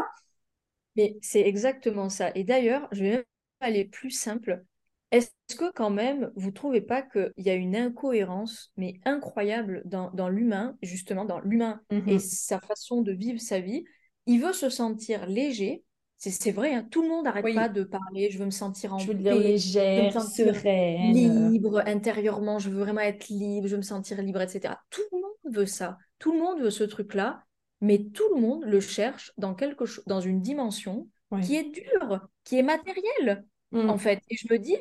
Mais 0.96 1.16
c'est 1.20 1.42
exactement 1.42 2.08
ça. 2.08 2.30
Et 2.34 2.42
d'ailleurs, 2.42 2.88
je 2.90 3.02
vais 3.02 3.10
même 3.10 3.24
aller 3.60 3.84
plus 3.84 4.10
simple. 4.10 4.64
Est-ce 5.12 5.56
que 5.56 5.70
quand 5.72 5.90
même, 5.90 6.32
vous 6.34 6.50
trouvez 6.50 6.80
pas 6.80 7.02
qu'il 7.02 7.32
y 7.38 7.50
a 7.50 7.54
une 7.54 7.76
incohérence, 7.76 8.72
mais 8.76 9.00
incroyable 9.04 9.82
dans, 9.84 10.28
l'humain, 10.28 10.76
justement, 10.82 11.24
dans 11.24 11.38
l'humain 11.38 11.80
et 11.90 12.14
mhm. 12.14 12.18
sa 12.18 12.60
façon 12.60 13.02
de 13.02 13.12
vivre 13.12 13.40
sa 13.40 13.60
vie? 13.60 13.84
Il 14.26 14.40
veut 14.40 14.52
se 14.52 14.68
sentir 14.68 15.26
léger. 15.26 15.84
C'est 16.18 16.50
vrai, 16.50 16.74
hein, 16.74 16.88
tout 16.90 17.02
le 17.02 17.08
monde 17.08 17.24
n'arrête 17.24 17.54
pas 17.54 17.68
de 17.68 17.84
parler. 17.84 18.30
Je 18.30 18.38
veux 18.38 18.46
me 18.46 18.50
sentir 18.50 18.94
en 18.94 18.98
je 18.98 19.12
veux 19.12 19.16
paix, 19.16 19.38
légère, 19.38 20.20
sereine, 20.22 21.12
libre 21.12 21.82
intérieurement. 21.86 22.58
Je 22.58 22.70
veux 22.70 22.80
vraiment 22.80 23.02
être 23.02 23.28
libre. 23.28 23.66
Je 23.66 23.72
veux 23.72 23.78
me 23.78 23.82
sentir 23.82 24.20
libre, 24.22 24.40
etc. 24.40 24.74
Tout 24.90 25.02
le 25.12 25.18
monde 25.20 25.54
veut 25.54 25.66
ça. 25.66 25.98
Tout 26.18 26.32
le 26.32 26.38
monde 26.38 26.60
veut 26.60 26.70
ce 26.70 26.84
truc-là, 26.84 27.44
mais 27.82 27.98
tout 27.98 28.34
le 28.34 28.40
monde 28.40 28.64
le 28.64 28.80
cherche 28.80 29.32
dans 29.36 29.54
quelque 29.54 29.84
chose, 29.84 30.04
dans 30.06 30.20
une 30.20 30.40
dimension 30.40 31.06
qui 31.42 31.56
est 31.56 31.70
dure, 31.70 32.26
qui 32.44 32.58
est 32.58 32.62
matérielle, 32.62 33.44
en 33.72 33.94
mm. 33.94 33.98
fait. 33.98 34.22
Et 34.30 34.36
je 34.36 34.46
me 34.50 34.58
dis, 34.58 34.76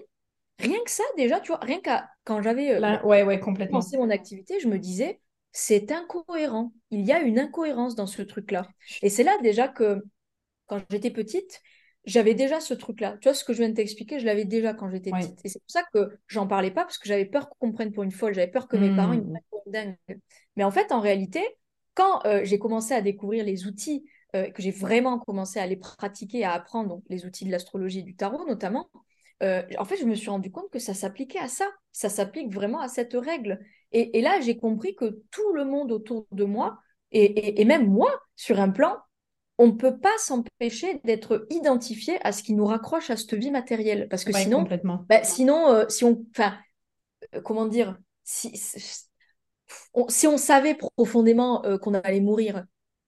Rien 0.59 0.77
que 0.85 0.91
ça, 0.91 1.03
déjà, 1.17 1.39
tu 1.39 1.49
vois, 1.49 1.59
rien 1.61 1.79
qu'à 1.81 2.09
quand 2.23 2.41
j'avais 2.41 2.75
euh, 2.75 3.01
ouais, 3.03 3.23
ouais, 3.23 3.39
complètement. 3.39 3.79
commencé 3.79 3.97
mon 3.97 4.09
activité, 4.09 4.59
je 4.59 4.67
me 4.67 4.79
disais, 4.79 5.19
c'est 5.51 5.91
incohérent. 5.91 6.71
Il 6.91 7.01
y 7.05 7.11
a 7.11 7.21
une 7.21 7.39
incohérence 7.39 7.95
dans 7.95 8.07
ce 8.07 8.21
truc-là. 8.21 8.69
Et 9.01 9.09
c'est 9.09 9.23
là 9.23 9.37
déjà 9.41 9.67
que, 9.67 10.03
quand 10.67 10.81
j'étais 10.89 11.11
petite, 11.11 11.61
j'avais 12.05 12.35
déjà 12.35 12.59
ce 12.59 12.73
truc-là. 12.73 13.17
Tu 13.21 13.27
vois, 13.27 13.33
ce 13.33 13.43
que 13.43 13.53
je 13.53 13.59
viens 13.59 13.69
de 13.69 13.73
t'expliquer, 13.73 14.19
je 14.19 14.25
l'avais 14.25 14.45
déjà 14.45 14.73
quand 14.73 14.89
j'étais 14.89 15.11
petite. 15.11 15.39
Et 15.43 15.49
c'est 15.49 15.59
pour 15.59 15.71
ça 15.71 15.83
que 15.93 16.17
j'en 16.27 16.47
parlais 16.47 16.71
pas, 16.71 16.83
parce 16.83 16.97
que 16.97 17.07
j'avais 17.07 17.25
peur 17.25 17.49
qu'on 17.49 17.71
prenne 17.71 17.91
pour 17.91 18.03
une 18.03 18.11
folle. 18.11 18.33
J'avais 18.33 18.51
peur 18.51 18.67
que 18.67 18.77
mes 18.77 18.95
parents 18.95 19.13
ils 19.13 19.21
me 19.21 19.25
hmm. 19.25 19.31
prennent 19.31 19.43
pour 19.49 19.63
une 19.65 19.71
dingue. 19.71 20.19
Mais 20.55 20.63
en 20.63 20.71
fait, 20.71 20.91
en 20.91 20.99
réalité, 20.99 21.41
quand 21.95 22.25
euh, 22.25 22.41
j'ai 22.43 22.59
commencé 22.59 22.93
à 22.93 23.01
découvrir 23.01 23.43
les 23.43 23.67
outils, 23.67 24.05
euh, 24.35 24.49
que 24.51 24.61
j'ai 24.61 24.71
vraiment 24.71 25.19
commencé 25.19 25.59
à 25.59 25.65
les 25.65 25.77
pratiquer, 25.77 26.43
à 26.43 26.51
apprendre, 26.51 26.89
donc 26.89 27.03
les 27.09 27.25
outils 27.25 27.45
de 27.45 27.51
l'astrologie 27.51 27.99
et 27.99 28.03
du 28.03 28.15
tarot 28.15 28.45
notamment, 28.45 28.89
euh, 29.43 29.63
en 29.77 29.85
fait, 29.85 29.97
je 29.97 30.05
me 30.05 30.15
suis 30.15 30.29
rendu 30.29 30.51
compte 30.51 30.69
que 30.71 30.79
ça 30.79 30.93
s'appliquait 30.93 31.39
à 31.39 31.47
ça. 31.47 31.69
Ça 31.91 32.09
s'applique 32.09 32.53
vraiment 32.53 32.79
à 32.79 32.87
cette 32.87 33.13
règle. 33.13 33.59
Et, 33.91 34.21
là, 34.21 34.41
j'ai 34.41 34.57
compris 34.57 34.95
que 34.95 35.21
tout 35.31 35.53
le 35.53 35.63
monde 35.63 35.91
autour 35.91 36.27
de 36.31 36.43
moi 36.43 36.79
Et, 37.11 37.61
et, 37.61 37.65
même 37.65 37.87
moi, 37.87 38.11
sur 38.35 38.59
un 38.59 38.69
plan, 38.69 38.97
on 39.57 39.67
ne 39.67 39.71
peut 39.71 39.97
pas 39.97 40.17
s'empêcher 40.17 40.99
d'être 41.05 41.47
identifié 41.49 42.17
à 42.25 42.33
ce 42.33 42.43
qui 42.43 42.53
nous 42.53 42.65
raccroche 42.65 43.09
à 43.09 43.15
cette 43.15 43.35
vie 43.35 43.51
matérielle. 43.51 44.07
Parce 44.09 44.25
que 44.25 44.33
sinon, 44.33 44.67
bah, 45.07 45.23
sinon 45.23 45.71
euh, 45.71 45.85
si 45.87 46.03
on. 46.03 46.25
Enfin, 46.31 46.57
euh, 47.33 47.41
comment 47.41 47.65
dire 47.65 47.97
si, 48.23 48.51
si 48.57 50.27
on 50.27 50.37
savait 50.37 50.75
profondément 50.75 51.61
qu'on 51.81 51.93
allait 51.93 52.19
mourir, 52.19 52.65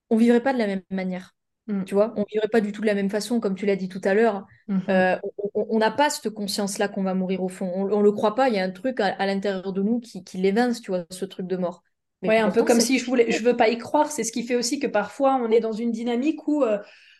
on 0.10 0.16
vivrait 0.16 0.44
pas 0.44 0.54
de 0.54 0.60
la 0.60 0.68
même 0.68 0.84
manière. 0.90 1.37
Mm. 1.68 1.84
Tu 1.84 1.93
vois, 1.93 2.13
on 2.15 2.24
vivrait 2.24 2.47
pas 2.47 2.61
du 2.61 2.72
tout 2.72 2.82
de 2.82 2.88
la 2.88 2.95
même 2.95 3.09
façon, 3.09 3.39
comme 3.39 3.55
tu 3.55 3.65
l'as 3.65 3.76
dit 3.76 3.89
tout 3.89 4.01
à 4.03 4.13
l'heure. 4.13 4.45
Mm-hmm. 4.70 5.20
on 5.53 5.78
n'a 5.78 5.91
pas 5.91 6.09
cette 6.09 6.30
conscience-là 6.30 6.88
qu'on 6.88 7.03
va 7.03 7.13
mourir 7.13 7.43
au 7.43 7.49
fond. 7.49 7.72
On, 7.76 7.86
ne 7.86 8.03
le 8.03 8.11
croit 8.11 8.36
pas. 8.36 8.49
Il 8.49 8.55
y 8.55 8.59
a 8.59 8.63
un 8.63 8.72
truc 8.72 8.99
à, 8.99 9.26
l'intérieur 9.26 9.74
de 9.74 9.82
nous 9.82 9.99
qui, 9.99 10.24
qui 10.24 10.38
l'évince, 10.38 10.82
tu 10.82 10.91
vois, 10.91 11.05
ce 11.09 11.26
truc 11.26 11.47
de 11.47 11.57
mort. 11.57 11.84
Ouais, 12.24 12.39
un 12.39 12.49
peu 12.49 12.63
comme 12.63 12.82
si 12.82 12.97
je 12.97 13.05
voulais, 13.05 13.32
je 13.32 13.43
veux 13.43 13.55
pas 13.55 13.70
y 13.70 13.78
croire. 13.78 14.11
C'est 14.11 14.24
ce 14.24 14.32
qui 14.32 14.43
fait 14.43 14.55
aussi 14.55 14.80
que 14.80 14.88
parfois 14.88 15.36
on 15.36 15.51
est 15.51 15.59
dans 15.59 15.72
une 15.72 15.91
dynamique 15.91 16.47
où, 16.47 16.63
euh, 16.63 16.80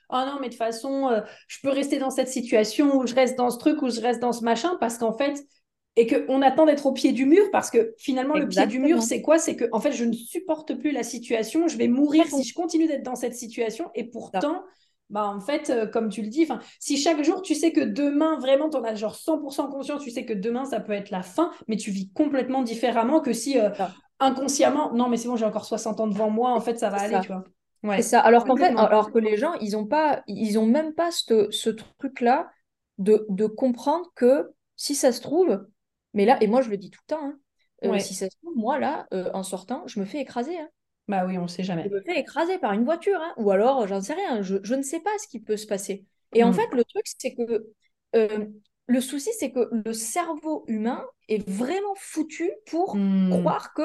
oh 0.09 0.23
non, 0.25 0.37
mais 0.41 0.47
de 0.47 0.53
toute 0.53 0.57
façon, 0.57 1.09
euh, 1.09 1.21
je 1.47 1.59
peux 1.61 1.69
rester 1.69 1.99
dans 1.99 2.09
cette 2.09 2.29
situation 2.29 2.97
où 2.97 3.05
je 3.05 3.13
reste 3.13 3.37
dans 3.37 3.51
ce 3.51 3.59
truc 3.59 3.81
ou 3.81 3.89
je 3.89 4.01
reste 4.01 4.21
dans 4.21 4.31
ce 4.31 4.43
machin 4.43 4.75
parce 4.79 4.97
qu'en 4.97 5.13
fait, 5.13 5.45
et 5.97 6.07
qu'on 6.07 6.41
attend 6.41 6.65
d'être 6.65 6.85
au 6.85 6.93
pied 6.93 7.11
du 7.11 7.25
mur 7.25 7.43
parce 7.51 7.69
que 7.69 7.93
finalement 7.97 8.35
le 8.35 8.47
pied 8.47 8.65
du 8.67 8.79
mur 8.79 9.01
c'est 9.01 9.21
quoi? 9.21 9.37
C'est 9.39 9.55
que 9.55 9.65
en 9.71 9.79
fait 9.79 9.91
je 9.91 10.05
ne 10.05 10.13
supporte 10.13 10.75
plus 10.75 10.91
la 10.91 11.03
situation, 11.03 11.67
je 11.67 11.77
vais 11.77 11.87
mourir 11.87 12.25
si 12.27 12.43
je 12.43 12.53
continue 12.53 12.87
d'être 12.87 13.03
dans 13.03 13.15
cette 13.15 13.35
situation 13.35 13.89
et 13.95 14.05
pourtant. 14.05 14.63
Bah 15.09 15.25
en 15.25 15.39
fait, 15.39 15.69
euh, 15.69 15.87
comme 15.87 16.09
tu 16.09 16.21
le 16.21 16.27
dis, 16.27 16.45
si 16.81 16.97
chaque 16.97 17.23
jour 17.23 17.41
tu 17.41 17.55
sais 17.55 17.71
que 17.71 17.79
demain, 17.79 18.37
vraiment, 18.39 18.69
tu 18.69 18.75
en 18.75 18.83
as 18.83 18.93
genre 18.93 19.15
100% 19.15 19.69
conscience, 19.69 20.03
tu 20.03 20.11
sais 20.11 20.25
que 20.25 20.33
demain, 20.33 20.65
ça 20.65 20.81
peut 20.81 20.91
être 20.91 21.11
la 21.11 21.21
fin, 21.21 21.51
mais 21.69 21.77
tu 21.77 21.91
vis 21.91 22.11
complètement 22.11 22.61
différemment 22.61 23.21
que 23.21 23.31
si, 23.31 23.57
inconsciemment, 24.19 24.93
non, 24.93 25.07
mais 25.07 25.15
c'est 25.15 25.29
bon, 25.29 25.37
j'ai 25.37 25.45
encore 25.45 25.65
60 25.65 26.01
ans 26.01 26.07
devant 26.07 26.29
moi, 26.29 26.51
en 26.51 26.59
fait, 26.59 26.77
ça 26.77 26.89
va 26.89 26.97
aller, 26.97 27.19
tu 27.21 27.27
vois. 27.27 27.45
Ouais. 27.83 28.01
ça. 28.01 28.19
Alors 28.19 28.43
qu'en 28.43 28.57
fait, 28.57 28.75
alors 28.75 29.11
que 29.11 29.19
les 29.19 29.37
gens, 29.37 29.53
ils 29.61 29.77
ont 29.77 29.85
pas, 29.85 30.23
ils 30.27 30.57
ont 30.57 30.65
même 30.65 30.93
pas 30.93 31.11
ce, 31.11 31.47
ce 31.51 31.69
truc-là 31.69 32.49
de, 32.97 33.25
de 33.29 33.45
comprendre 33.45 34.11
que 34.15 34.49
si 34.75 34.95
ça 34.95 35.11
se 35.11 35.21
trouve, 35.21 35.65
mais 36.18 36.26
là, 36.26 36.38
et 36.41 36.47
moi 36.47 36.61
je 36.61 36.70
le 36.70 36.78
dis 36.78 36.89
tout 36.89 36.99
le 37.07 37.15
temps, 37.15 37.24
hein, 37.24 37.39
euh, 37.84 37.99
si 37.99 38.15
ça 38.15 38.26
se 38.28 38.36
trouve, 38.41 38.57
moi 38.57 38.80
là, 38.80 39.05
euh, 39.13 39.30
en 39.36 39.43
sortant, 39.43 39.84
je 39.86 39.99
me 39.99 40.05
fais 40.05 40.20
écraser. 40.20 40.57
Hein. 40.57 40.68
Bah 41.07 41.26
oui, 41.28 41.38
on 41.38 41.43
ne 41.43 41.47
sait 41.47 41.63
jamais. 41.63 41.84
Je 41.88 41.93
me 41.93 42.01
fais 42.01 42.20
écraser 42.20 42.57
par 42.57 42.74
une 42.74 42.84
voiture, 42.84 43.20
hein, 43.22 43.34
ou 43.38 43.51
alors, 43.51 43.88
j'en 43.88 44.01
sais 44.01 44.15
rien, 44.15 44.41
je, 44.41 44.57
je, 44.63 44.74
ne 44.74 44.82
sais 44.82 44.99
pas 44.99 45.11
ce 45.22 45.28
qui 45.28 45.39
peut 45.39 45.57
se 45.57 45.68
passer. 45.68 46.05
Et 46.34 46.43
en 46.43 46.49
mm. 46.49 46.53
fait, 46.55 46.74
le 46.74 46.84
truc, 46.84 47.05
c'est 47.05 47.36
que 47.36 47.68
euh, 48.15 48.45
le 48.88 48.99
souci, 48.99 49.30
c'est 49.38 49.51
que 49.51 49.70
le 49.72 49.93
cerveau 49.93 50.65
humain 50.68 51.05
est 51.30 51.47
vraiment 51.47 51.93
foutu 51.95 52.51
pour 52.65 52.95
mm. 52.95 53.30
croire 53.30 53.74
que 53.76 53.84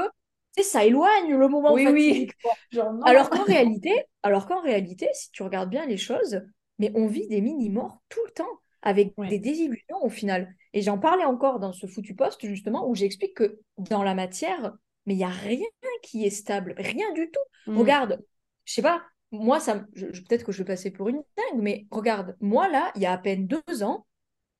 ça 0.63 0.87
éloigne 0.87 1.37
le 1.37 1.49
moment 1.49 1.75
oui, 1.75 1.87
Oui. 1.87 2.31
alors 3.05 3.29
qu'en 3.29 3.45
réalité, 3.45 3.93
alors 4.23 4.47
qu'en 4.47 4.63
réalité, 4.63 5.07
si 5.13 5.31
tu 5.33 5.43
regardes 5.43 5.69
bien 5.69 5.85
les 5.85 5.99
choses, 5.99 6.41
mais 6.79 6.91
on 6.95 7.07
vit 7.09 7.29
des 7.29 7.43
mini-morts 7.43 7.99
tout 8.09 8.25
le 8.25 8.33
temps 8.33 8.61
avec 8.81 9.13
des 9.29 9.39
désillusions 9.39 10.03
au 10.03 10.09
final. 10.09 10.55
Et 10.73 10.83
j'en 10.83 10.99
parlais 10.99 11.25
encore 11.25 11.59
dans 11.59 11.73
ce 11.73 11.87
foutu 11.87 12.15
poste 12.15 12.47
justement 12.47 12.89
où 12.89 12.95
j'explique 12.95 13.35
que 13.35 13.61
dans 13.79 14.03
la 14.03 14.15
matière, 14.15 14.75
mais 15.07 15.15
il 15.15 15.21
y 15.21 15.25
a 15.25 15.29
rien 15.29 15.67
qui 16.03 16.25
est 16.25 16.31
stable, 16.31 16.75
rien 16.79 17.13
du 17.13 17.31
tout. 17.31 17.73
Mm. 17.73 17.79
Regarde, 17.79 18.25
je 18.65 18.75
sais 18.75 18.83
pas, 18.83 19.03
moi 19.31 19.61
ça, 19.61 19.85
peut-être 19.95 20.45
que 20.45 20.53
je 20.53 20.59
vais 20.59 20.73
passer 20.73 20.91
pour 20.91 21.09
une 21.09 21.23
dingue, 21.37 21.61
mais 21.61 21.87
regarde, 21.91 22.37
moi 22.41 22.69
là, 22.69 22.93
il 22.97 23.03
y 23.03 23.07
a 23.07 23.13
à 23.13 23.19
peine 23.19 23.47
deux 23.47 23.83
ans, 23.83 24.07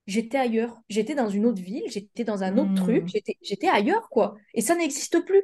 j'étais 0.07 0.39
ailleurs, 0.39 0.79
j'étais 0.89 1.15
dans 1.15 1.29
une 1.29 1.47
autre 1.47 1.63
ville, 1.63 1.85
j'étais 1.89 2.25
dans 2.25 2.43
un 2.43 2.59
autre 2.59 2.75
truc, 2.75 3.05
mm. 3.05 3.33
j'étais 3.43 3.69
ailleurs 3.69 4.09
quoi. 4.11 4.35
Et 4.55 4.61
ça 4.61 4.75
n'existe 4.75 5.25
plus 5.25 5.43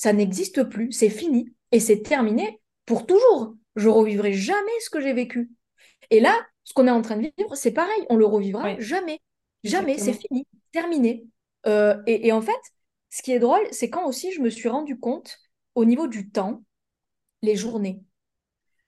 ça 0.00 0.14
n'existe 0.14 0.64
plus, 0.64 0.92
c'est 0.92 1.10
fini 1.10 1.52
et 1.72 1.78
c'est 1.78 2.00
terminé 2.00 2.58
pour 2.86 3.04
toujours. 3.04 3.54
Je 3.76 3.90
revivrai 3.90 4.32
jamais 4.32 4.72
ce 4.82 4.88
que 4.88 4.98
j'ai 4.98 5.12
vécu. 5.12 5.50
Et 6.08 6.20
là, 6.20 6.34
ce 6.64 6.72
qu'on 6.72 6.86
est 6.86 6.90
en 6.90 7.02
train 7.02 7.18
de 7.18 7.30
vivre, 7.36 7.54
c'est 7.54 7.72
pareil, 7.72 8.06
on 8.08 8.16
le 8.16 8.24
revivra 8.24 8.80
jamais. 8.80 9.20
Jamais, 9.64 9.98
c'est 9.98 10.14
fini, 10.14 10.46
terminé. 10.72 11.26
Euh, 11.66 12.00
et, 12.06 12.32
en 12.32 12.40
fait, 12.40 12.60
ce 13.10 13.22
qui 13.22 13.32
est 13.32 13.38
drôle, 13.38 13.66
c'est 13.70 13.90
quand 13.90 14.06
aussi 14.06 14.32
je 14.32 14.40
me 14.40 14.50
suis 14.50 14.68
rendu 14.68 14.98
compte 14.98 15.38
au 15.74 15.84
niveau 15.84 16.06
du 16.06 16.30
temps, 16.30 16.62
les 17.42 17.56
journées. 17.56 18.02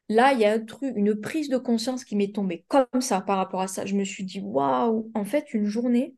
Là, 0.09 0.33
il 0.33 0.41
y 0.41 0.45
a 0.45 0.53
un 0.53 0.59
truc, 0.59 0.93
une 0.97 1.15
prise 1.15 1.49
de 1.49 1.57
conscience 1.57 2.05
qui 2.05 2.17
m'est 2.17 2.35
tombée 2.35 2.65
comme 2.69 3.01
ça 3.01 3.21
par 3.21 3.39
rapport 3.39 3.61
à 3.61 3.69
ça. 3.69 3.87
Je 3.87 3.95
me 3.95 4.05
suis 4.05 4.25
dit, 4.25 4.41
waouh, 4.41 5.11
en 5.15 5.25
fait, 5.25 5.55
une 5.55 5.65
journée, 5.65 6.15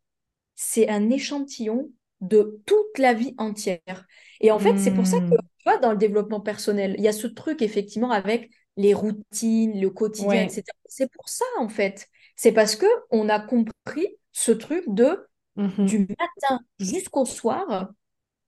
c'est 0.55 0.88
un 0.88 1.11
échantillon 1.11 1.90
de 2.20 2.61
toute 2.66 2.98
la 2.98 3.12
vie 3.12 3.34
entière. 3.38 4.07
Et 4.40 4.50
en 4.50 4.59
fait, 4.59 4.78
c'est 4.78 4.92
pour 4.92 5.07
ça 5.07 5.18
que, 5.18 5.24
hmm. 5.26 5.38
tu 5.59 5.64
vois, 5.64 5.78
dans 5.78 5.92
le 5.92 5.98
développement 5.98 6.40
personnel, 6.40 6.94
il 6.98 7.05
y 7.05 7.09
a 7.09 7.12
ce 7.12 7.26
truc, 7.26 7.62
effectivement, 7.62 8.11
avec 8.11 8.50
les 8.76 8.94
routines, 8.94 9.80
le 9.80 9.90
quotidien, 9.90 10.42
etc. 10.42 10.64
C'est 10.86 11.11
pour 11.11 11.28
ça, 11.28 11.44
en 11.59 11.68
fait. 11.68 12.09
C'est 12.36 12.52
parce 12.52 12.76
que 12.76 12.86
on 13.11 13.28
a 13.28 13.38
compris 13.38 14.09
ce 14.35 14.53
truc 14.53 14.85
de 14.89 15.26
mhm. 15.57 15.87
du 15.87 16.01
matin 16.01 16.61
jusqu'au 16.78 17.24
soir, 17.24 17.89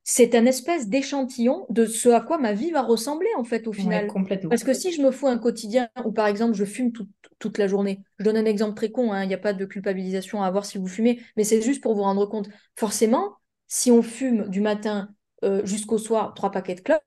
c'est 0.03 0.35
un 0.35 0.45
espèce 0.45 0.89
d'échantillon 0.89 1.67
de 1.71 1.87
ce 1.87 2.11
à 2.11 2.21
quoi 2.21 2.39
ma 2.39 2.53
vie 2.53 2.71
va 2.71 2.83
ressembler, 2.83 3.29
en 3.39 3.45
fait, 3.45 3.67
au 3.67 3.73
final. 3.73 4.07
complètement. 4.09 4.51
Parce 4.51 4.63
que 4.63 4.75
si 4.75 4.93
je 4.93 5.01
me 5.01 5.11
fous 5.11 5.27
un 5.27 5.39
quotidien 5.39 5.89
où, 6.05 6.13
par 6.13 6.27
exemple, 6.27 6.55
je 6.55 6.65
fume 6.65 6.93
toute 6.93 7.59
la 7.59 7.67
journée, 7.67 8.03
je 8.19 8.25
donne 8.25 8.37
un 8.37 8.45
exemple 8.45 8.77
très 8.77 8.91
con, 8.91 9.13
hein, 9.13 9.25
il 9.25 9.29
n'y 9.29 9.35
a 9.35 9.39
pas 9.39 9.53
de 9.53 9.65
culpabilisation 9.65 10.43
à 10.43 10.47
avoir 10.47 10.65
si 10.65 10.79
vous 10.79 10.87
fumez, 10.87 11.21
mais 11.37 11.45
c'est 11.45 11.63
juste 11.63 11.83
pour 11.83 11.95
vous 11.95 12.03
rendre 12.03 12.27
compte. 12.27 12.49
Forcément, 12.77 13.35
si 13.67 13.91
on 13.91 14.03
fume 14.03 14.49
du 14.49 14.61
matin 14.61 15.09
euh, 15.43 15.65
jusqu'au 15.65 15.99
soir 15.99 16.35
trois 16.35 16.51
paquets 16.51 16.77
de 16.77 16.83
clopes, 16.83 17.03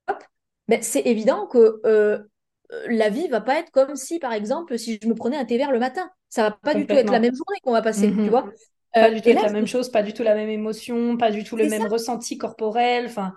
ben, 0.68 0.82
c'est 0.82 1.06
évident 1.06 1.46
que 1.46 1.80
euh, 1.86 2.18
la 2.88 3.08
vie 3.08 3.28
va 3.28 3.40
pas 3.40 3.58
être 3.58 3.70
comme 3.70 3.96
si, 3.96 4.18
par 4.18 4.32
exemple, 4.32 4.78
si 4.78 4.98
je 5.02 5.08
me 5.08 5.14
prenais 5.14 5.36
un 5.36 5.44
thé 5.44 5.58
vert 5.58 5.72
le 5.72 5.78
matin. 5.78 6.10
Ça 6.28 6.42
va 6.42 6.50
pas 6.52 6.74
du 6.74 6.86
tout 6.86 6.94
être 6.94 7.10
la 7.10 7.20
même 7.20 7.34
journée 7.34 7.58
qu'on 7.62 7.72
va 7.72 7.82
passer, 7.82 8.08
tu 8.08 8.14
mhm. 8.14 8.28
vois. 8.28 8.48
Pas 8.92 9.08
euh, 9.08 9.14
du 9.14 9.20
tout 9.20 9.32
la 9.32 9.52
même 9.52 9.66
chose, 9.66 9.90
pas 9.90 10.02
du 10.02 10.12
tout 10.12 10.22
la 10.22 10.34
même 10.34 10.48
émotion, 10.48 11.16
pas 11.16 11.30
du 11.30 11.44
tout 11.44 11.56
le 11.56 11.68
même 11.68 11.86
ressenti 11.86 12.38
corporel, 12.38 13.06
enfin, 13.06 13.34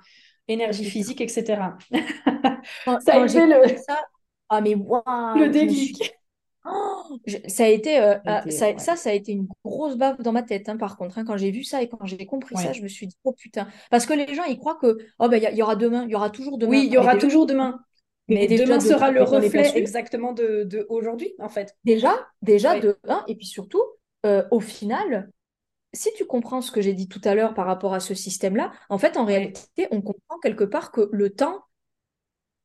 énergie 0.48 0.86
physique, 0.86 1.22
etc. 1.22 1.62
ça 2.86 3.14
a 3.14 3.26
été 3.26 3.46
le... 3.46 3.78
Ça... 3.78 4.00
Ah 4.50 4.62
mais 4.62 4.76
waouh 4.76 5.38
Le 5.38 5.50
déclic 5.50 6.14
ça 7.48 7.66
a 7.66 7.68
été, 7.68 8.00
euh, 8.00 8.16
ah, 8.26 8.50
ça, 8.50 8.96
ça, 8.96 9.10
a 9.10 9.14
été 9.14 9.34
une 9.34 9.48
grosse 9.66 9.98
baffe 9.98 10.22
dans 10.22 10.32
ma 10.32 10.44
tête, 10.44 10.70
hein, 10.70 10.78
par 10.78 10.96
contre. 10.96 11.18
Hein, 11.18 11.26
quand 11.26 11.36
j'ai 11.36 11.52
vu 11.52 11.64
ça 11.64 11.82
et 11.82 11.90
quand 11.90 12.06
j'ai 12.06 12.26
compris 12.26 12.56
ça, 12.56 12.72
je 12.72 12.82
me 12.82 12.88
suis 12.88 13.08
dit, 13.08 13.18
oh 13.26 13.34
putain. 13.34 13.68
Parce 13.92 14.06
que 14.06 14.14
les 14.14 14.34
gens, 14.34 14.46
ils 14.46 14.58
croient 14.58 14.78
que, 14.82 14.98
oh 15.20 15.28
ben, 15.28 15.44
il 15.44 15.58
y, 15.58 15.62
aura 15.62 15.76
demain, 15.76 16.06
il 16.06 16.12
y 16.12 16.16
aura 16.16 16.30
toujours 16.30 16.58
demain. 16.58 16.72
Oui, 16.72 16.84
il 16.86 16.94
y 16.94 16.98
aura 16.98 17.18
toujours 17.18 17.46
demain. 17.46 17.80
Mais, 18.28 18.48
demain 18.48 18.80
sera 18.80 19.12
le 19.12 19.24
reflet 19.24 19.72
exactement 19.76 20.32
de, 20.32 20.64
de 20.64 20.86
aujourd'hui, 20.90 21.34
en 21.40 21.50
fait. 21.50 21.76
Déjà, 21.84 22.14
déjà 22.42 22.80
de 22.80 22.98
un, 23.08 23.24
et 23.28 23.36
puis 23.36 23.46
surtout, 23.46 23.84
euh, 24.26 24.44
au 24.50 24.62
final, 24.62 25.30
si 25.94 26.10
tu 26.16 26.26
comprends 26.26 26.62
ce 26.62 26.72
que 26.72 26.82
j'ai 26.82 26.94
dit 26.94 27.10
tout 27.10 27.22
à 27.26 27.36
l'heure 27.36 27.54
par 27.54 27.66
rapport 27.66 27.94
à 27.94 28.00
ce 28.00 28.14
système-là, 28.14 28.72
en 28.90 28.98
fait, 28.98 29.18
en 29.18 29.26
réalité, 29.26 29.88
on 29.92 30.02
comprend 30.02 30.40
quelque 30.42 30.64
part 30.64 30.92
que 30.92 31.10
le 31.12 31.32
temps, 31.32 31.64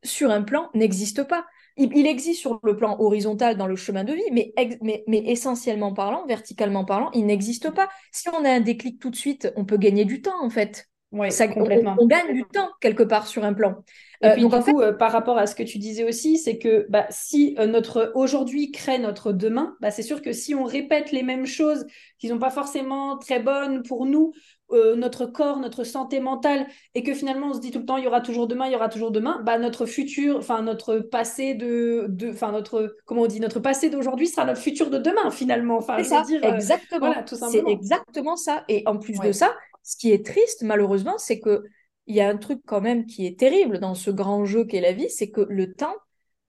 sur 0.04 0.30
un 0.30 0.42
plan, 0.42 0.70
n'existe 0.74 1.24
pas 1.24 1.44
il, 1.78 2.06
existe 2.06 2.40
sur 2.40 2.60
le 2.62 2.76
plan 2.76 2.96
horizontal 2.98 3.56
dans 3.56 3.66
le 3.66 3.76
chemin 3.76 4.04
de 4.04 4.12
vie, 4.12 4.22
mais, 4.32 4.52
mais, 4.82 5.22
essentiellement 5.26 5.94
parlant, 5.94 6.26
verticalement 6.26 6.84
parlant, 6.84 7.10
il 7.12 7.26
n'existe 7.26 7.70
pas. 7.70 7.88
Si 8.12 8.28
on 8.28 8.44
a 8.44 8.50
un 8.50 8.60
déclic 8.60 9.00
tout 9.00 9.10
de 9.10 9.16
suite, 9.16 9.52
on 9.56 9.64
peut 9.64 9.76
gagner 9.76 10.04
du 10.04 10.20
temps 10.20 10.42
en 10.42 10.50
fait. 10.50 10.88
Oui, 11.12 11.28
complètement. 11.54 11.96
On, 11.98 12.06
gagne 12.06 12.34
du 12.34 12.44
temps 12.44 12.68
quelque 12.80 13.02
part 13.02 13.26
sur 13.26 13.44
un 13.44 13.54
plan. 13.54 13.76
Et 14.20 14.26
euh, 14.26 14.32
puis 14.32 14.46
du 14.46 14.48
coup, 14.48 14.80
euh, 14.80 14.92
par 14.92 15.12
rapport 15.12 15.38
à 15.38 15.46
ce 15.46 15.54
que 15.54 15.62
tu 15.62 15.78
disais 15.78 16.04
aussi, 16.04 16.38
c'est 16.38 16.58
que 16.58 16.86
bah, 16.88 17.06
si 17.10 17.54
euh, 17.58 17.66
notre 17.66 18.10
aujourd'hui 18.14 18.72
crée 18.72 18.98
notre 18.98 19.32
demain, 19.32 19.76
bah, 19.80 19.90
c'est 19.90 20.02
sûr 20.02 20.22
que 20.22 20.32
si 20.32 20.54
on 20.54 20.64
répète 20.64 21.12
les 21.12 21.22
mêmes 21.22 21.46
choses 21.46 21.86
qui 22.18 22.26
ne 22.26 22.32
sont 22.32 22.38
pas 22.38 22.50
forcément 22.50 23.16
très 23.18 23.40
bonnes 23.40 23.82
pour 23.82 24.06
nous 24.06 24.32
notre 24.70 25.24
corps, 25.24 25.60
notre 25.60 25.82
santé 25.82 26.20
mentale, 26.20 26.66
et 26.94 27.02
que 27.02 27.14
finalement 27.14 27.48
on 27.48 27.54
se 27.54 27.58
dit 27.58 27.70
tout 27.70 27.78
le 27.78 27.86
temps 27.86 27.96
il 27.96 28.04
y 28.04 28.06
aura 28.06 28.20
toujours 28.20 28.46
demain, 28.46 28.66
il 28.66 28.72
y 28.72 28.76
aura 28.76 28.90
toujours 28.90 29.10
demain, 29.10 29.40
bah 29.42 29.58
notre 29.58 29.86
futur, 29.86 30.36
enfin 30.36 30.60
notre 30.60 30.98
passé 30.98 31.54
de, 31.54 32.06
enfin 32.30 32.52
notre, 32.52 32.94
comment 33.06 33.22
on 33.22 33.26
dit, 33.26 33.40
notre 33.40 33.60
passé 33.60 33.88
d'aujourd'hui 33.88 34.26
sera 34.26 34.44
notre 34.44 34.60
futur 34.60 34.90
de 34.90 34.98
demain 34.98 35.30
finalement. 35.30 35.78
Enfin, 35.78 35.94
c'est 35.96 36.04
ça, 36.04 36.20
dire, 36.20 36.44
euh, 36.44 36.54
exactement. 36.54 37.14
c'est 37.50 37.64
exactement 37.66 38.36
ça. 38.36 38.64
Et 38.68 38.82
en 38.84 38.98
plus 38.98 39.18
de 39.20 39.32
ça, 39.32 39.54
ce 39.82 39.96
qui 39.96 40.12
est 40.12 40.26
triste 40.26 40.62
malheureusement, 40.62 41.16
c'est 41.16 41.40
que 41.40 41.62
il 42.08 42.16
y 42.16 42.20
a 42.20 42.28
un 42.28 42.36
truc 42.36 42.60
quand 42.66 42.80
même 42.80 43.06
qui 43.06 43.26
est 43.26 43.38
terrible 43.38 43.78
dans 43.78 43.94
ce 43.94 44.10
grand 44.10 44.44
jeu 44.44 44.64
qu'est 44.64 44.80
la 44.80 44.92
vie, 44.92 45.10
c'est 45.10 45.30
que 45.30 45.42
le 45.42 45.72
temps 45.72 45.94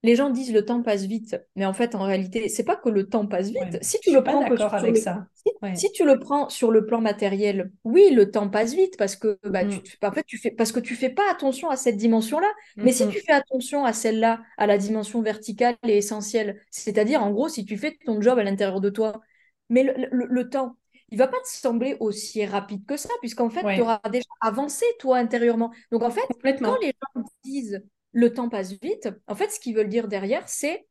les 0.02 0.16
gens 0.16 0.30
disent 0.30 0.52
le 0.52 0.64
temps 0.64 0.82
passe 0.82 1.04
vite, 1.04 1.36
mais 1.56 1.66
en 1.66 1.74
fait, 1.74 1.94
en 1.94 2.02
réalité, 2.02 2.48
c'est 2.48 2.64
pas 2.64 2.76
que 2.76 2.88
le 2.88 3.06
temps 3.06 3.26
passe 3.26 3.50
vite. 3.50 3.78
si 3.82 4.00
tu 4.00 4.12
le 4.12 4.22
prends 4.22 4.40
avec 4.40 4.96
ça. 4.96 5.26
Si, 5.74 5.92
tu 5.92 6.04
le 6.04 6.18
prends 6.18 6.48
sur 6.48 6.70
le 6.70 6.86
plan 6.86 7.00
matériel, 7.00 7.70
oui, 7.84 8.10
le 8.10 8.30
temps 8.30 8.48
passe 8.48 8.74
vite 8.74 8.96
parce 8.96 9.16
que 9.16 9.38
bah, 9.44 9.64
tu, 9.64 9.76
mm. 9.76 10.06
en 10.06 10.12
fait, 10.12 10.24
tu 10.24 10.38
fais 10.38 10.50
parce 10.50 10.72
que 10.72 10.80
tu 10.80 10.94
fais 10.94 11.10
pas 11.10 11.30
attention 11.30 11.68
à 11.68 11.76
cette 11.76 11.96
dimension-là. 11.96 12.50
Mais 12.76 12.92
si 12.92 13.04
mm-hmm. 13.04 13.10
tu 13.10 13.20
fais 13.20 13.32
attention 13.32 13.84
à 13.84 13.92
celle-là, 13.92 14.40
à 14.56 14.66
la 14.66 14.78
dimension 14.78 15.20
verticale 15.20 15.76
et 15.86 15.98
essentielle, 15.98 16.62
c'est-à-dire 16.70 17.22
en 17.22 17.30
gros, 17.30 17.48
si 17.48 17.64
tu 17.64 17.76
fais 17.76 17.98
ton 18.06 18.22
job 18.22 18.38
à 18.38 18.42
l'intérieur 18.42 18.80
de 18.80 18.90
toi, 18.90 19.20
mais 19.68 19.82
le, 20.10 20.48
temps, 20.48 20.76
il 21.10 21.18
va 21.18 21.26
pas 21.26 21.40
te 21.40 21.48
sembler 21.48 21.96
aussi 22.00 22.44
rapide 22.44 22.84
que 22.86 22.96
ça, 22.96 23.10
puisqu'en 23.20 23.50
fait, 23.50 23.62
tu 23.74 23.80
auras 23.80 24.00
déjà 24.10 24.28
avancé 24.40 24.84
toi 24.98 25.18
intérieurement. 25.18 25.72
Donc 25.90 26.02
en 26.02 26.10
fait, 26.10 26.26
quand 26.60 26.78
les 26.80 26.92
gens 27.14 27.22
disent 27.44 27.82
le 28.12 28.32
temps 28.32 28.48
passe 28.48 28.72
vite. 28.72 29.08
En 29.26 29.34
fait, 29.34 29.50
ce 29.50 29.60
qu'ils 29.60 29.74
veulent 29.74 29.88
dire 29.88 30.08
derrière, 30.08 30.48
c'est 30.48 30.86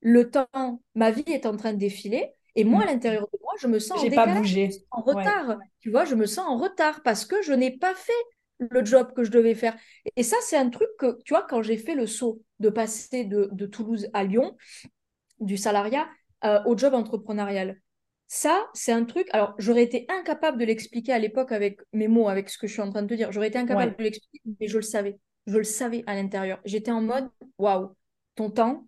le 0.00 0.30
temps, 0.30 0.80
ma 0.94 1.10
vie 1.10 1.24
est 1.26 1.46
en 1.46 1.56
train 1.56 1.72
de 1.72 1.78
défiler. 1.78 2.32
Et 2.54 2.64
moi, 2.64 2.82
à 2.82 2.84
mm. 2.84 2.88
l'intérieur 2.88 3.28
de 3.32 3.38
moi, 3.40 3.52
je 3.60 3.66
me 3.66 3.78
sens 3.78 4.02
en, 4.02 4.10
pas 4.10 4.26
bougé. 4.26 4.70
en 4.90 5.00
retard. 5.00 5.58
Tu 5.80 5.90
vois, 5.90 6.04
je 6.04 6.14
me 6.14 6.26
sens 6.26 6.46
en 6.46 6.58
retard 6.58 7.02
parce 7.02 7.24
que 7.24 7.40
je 7.42 7.52
n'ai 7.52 7.70
pas 7.70 7.94
fait 7.94 8.12
le 8.58 8.84
job 8.84 9.12
que 9.14 9.24
je 9.24 9.30
devais 9.30 9.54
faire. 9.54 9.76
Et 10.16 10.22
ça, 10.22 10.36
c'est 10.42 10.56
un 10.56 10.68
truc 10.68 10.88
que, 10.98 11.18
tu 11.24 11.34
vois, 11.34 11.46
quand 11.48 11.62
j'ai 11.62 11.76
fait 11.76 11.94
le 11.94 12.06
saut 12.06 12.42
de 12.60 12.68
passer 12.68 13.24
de, 13.24 13.66
Toulouse 13.66 14.08
à 14.12 14.24
Lyon, 14.24 14.56
du 15.40 15.56
salariat 15.56 16.08
euh, 16.44 16.62
au 16.66 16.76
job 16.76 16.94
entrepreneurial, 16.94 17.80
ça, 18.34 18.66
c'est 18.72 18.92
un 18.92 19.04
truc. 19.04 19.28
Alors, 19.34 19.54
j'aurais 19.58 19.82
été 19.82 20.06
incapable 20.08 20.56
de 20.56 20.64
l'expliquer 20.64 21.12
à 21.12 21.18
l'époque 21.18 21.52
avec 21.52 21.80
mes 21.92 22.08
mots, 22.08 22.30
avec 22.30 22.48
ce 22.48 22.56
que 22.56 22.66
je 22.66 22.72
suis 22.72 22.80
en 22.80 22.88
train 22.88 23.02
de 23.02 23.06
te 23.06 23.12
dire. 23.12 23.30
J'aurais 23.30 23.48
été 23.48 23.58
incapable 23.58 23.94
de 23.94 24.04
l'expliquer, 24.04 24.40
mais 24.58 24.68
je 24.68 24.78
le 24.78 24.82
savais. 24.82 25.18
Je 25.46 25.58
le 25.58 25.64
savais 25.64 26.02
à 26.06 26.14
l'intérieur. 26.14 26.58
J'étais 26.64 26.92
en 26.92 27.02
mode, 27.02 27.28
waouh, 27.58 27.94
ton 28.34 28.48
temps, 28.48 28.86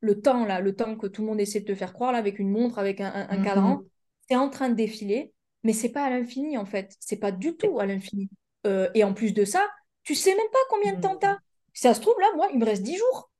le 0.00 0.22
temps 0.22 0.46
là, 0.46 0.60
le 0.60 0.74
temps 0.74 0.96
que 0.96 1.06
tout 1.06 1.20
le 1.20 1.28
monde 1.28 1.40
essaie 1.42 1.60
de 1.60 1.66
te 1.66 1.74
faire 1.74 1.92
croire 1.92 2.12
là, 2.12 2.16
avec 2.16 2.38
une 2.38 2.48
montre, 2.48 2.78
avec 2.78 3.02
un, 3.02 3.28
mhm. 3.36 3.44
cadran, 3.44 3.82
c'est 4.30 4.36
en 4.36 4.48
train 4.48 4.70
de 4.70 4.74
défiler, 4.74 5.34
mais 5.62 5.74
c'est 5.74 5.90
pas 5.90 6.04
à 6.04 6.08
l'infini 6.08 6.56
en 6.56 6.64
fait. 6.64 6.96
C'est 6.98 7.18
pas 7.18 7.32
du 7.32 7.54
tout 7.54 7.78
à 7.78 7.84
l'infini. 7.84 8.30
Euh, 8.66 8.88
et 8.94 9.04
en 9.04 9.12
plus 9.12 9.34
de 9.34 9.44
ça, 9.44 9.68
tu 10.04 10.14
sais 10.14 10.34
même 10.34 10.50
pas 10.50 10.58
combien 10.70 10.94
de 10.94 11.02
temps 11.02 11.16
t'as. 11.16 11.36
Ça 11.74 11.92
se 11.92 12.00
trouve 12.00 12.18
là, 12.18 12.28
moi, 12.34 12.48
il 12.50 12.58
me 12.58 12.64
reste 12.64 12.82
10 12.82 12.96
jours. 12.96 13.30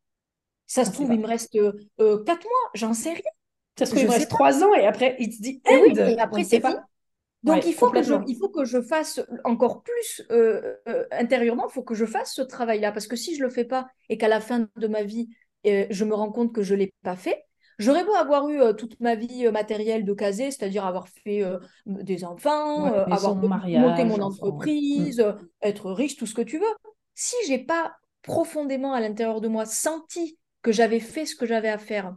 Ça 0.67 0.85
se 0.85 0.91
trouve, 0.91 1.11
il 1.15 1.21
me 1.21 1.27
reste 1.27 1.57
euh, 1.57 1.73
4 1.99 2.01
euh, 2.01 2.25
mois, 2.27 2.71
j'en 2.75 2.93
sais 2.93 3.15
rien. 3.15 3.23
Ça 3.79 3.85
se 3.85 3.91
trouve, 3.91 4.03
il 4.03 4.09
me 4.09 4.13
reste 4.13 4.31
trois 4.31 4.65
ans 4.65 4.75
et 4.75 4.87
après, 4.87 5.17
il 5.19 5.33
se 5.33 5.43
dit 5.43 5.61
et 5.67 6.19
après, 6.19 6.45
c'est 6.45 6.61
pas. 6.61 6.85
Donc, 7.43 7.65
il, 7.65 7.75
faut 7.75 7.91
que 7.91 8.03
je, 8.03 8.15
il 8.27 8.37
faut 8.37 8.49
que 8.49 8.65
je 8.65 8.83
fasse 8.83 9.21
encore 9.45 9.83
plus 9.83 10.23
euh, 10.33 10.75
euh, 10.89 11.05
intérieurement, 11.13 11.69
il 11.69 11.73
faut 11.73 11.83
que 11.83 11.95
je 11.95 12.05
fasse 12.05 12.35
ce 12.35 12.43
travail-là. 12.43 12.91
Parce 12.91 13.07
que 13.07 13.15
si 13.15 13.35
je 13.35 13.41
ne 13.41 13.45
le 13.45 13.51
fais 13.51 13.65
pas 13.65 13.87
et 14.09 14.19
qu'à 14.19 14.27
la 14.27 14.41
fin 14.41 14.67
de 14.77 14.87
ma 14.89 15.05
vie, 15.05 15.29
euh, 15.67 15.87
je 15.89 16.05
me 16.05 16.15
rends 16.15 16.33
compte 16.33 16.53
que 16.53 16.63
je 16.63 16.75
ne 16.75 16.81
l'ai 16.81 16.95
pas 17.05 17.15
fait, 17.15 17.45
j'aurais 17.79 18.05
beau 18.05 18.15
avoir 18.15 18.49
eu 18.49 18.75
toute 18.77 18.99
ma 18.99 19.15
vie 19.15 19.49
matérielle 19.53 20.05
de 20.05 20.13
casé, 20.13 20.51
c'est-à-dire 20.51 20.85
avoir 20.87 21.07
fait 21.09 21.45
des 21.87 22.25
enfants, 22.25 22.87
avoir 22.87 23.37
monté 23.37 24.05
mon 24.05 24.21
entreprise, 24.21 25.25
être 25.63 25.93
riche, 25.93 26.17
tout 26.17 26.27
ce 26.27 26.35
que 26.35 26.43
tu 26.43 26.59
veux. 26.59 26.75
Si 27.15 27.37
j'ai 27.47 27.59
pas 27.59 27.95
profondément 28.23 28.93
à 28.93 29.01
l'intérieur 29.01 29.41
de 29.41 29.47
moi 29.47 29.67
senti 29.67 30.37
que 30.63 30.73
j'avais 30.73 31.01
fait 31.01 31.27
ce 31.27 31.37
que 31.37 31.47
j'avais 31.47 31.69
à 31.69 31.79
faire, 31.79 32.17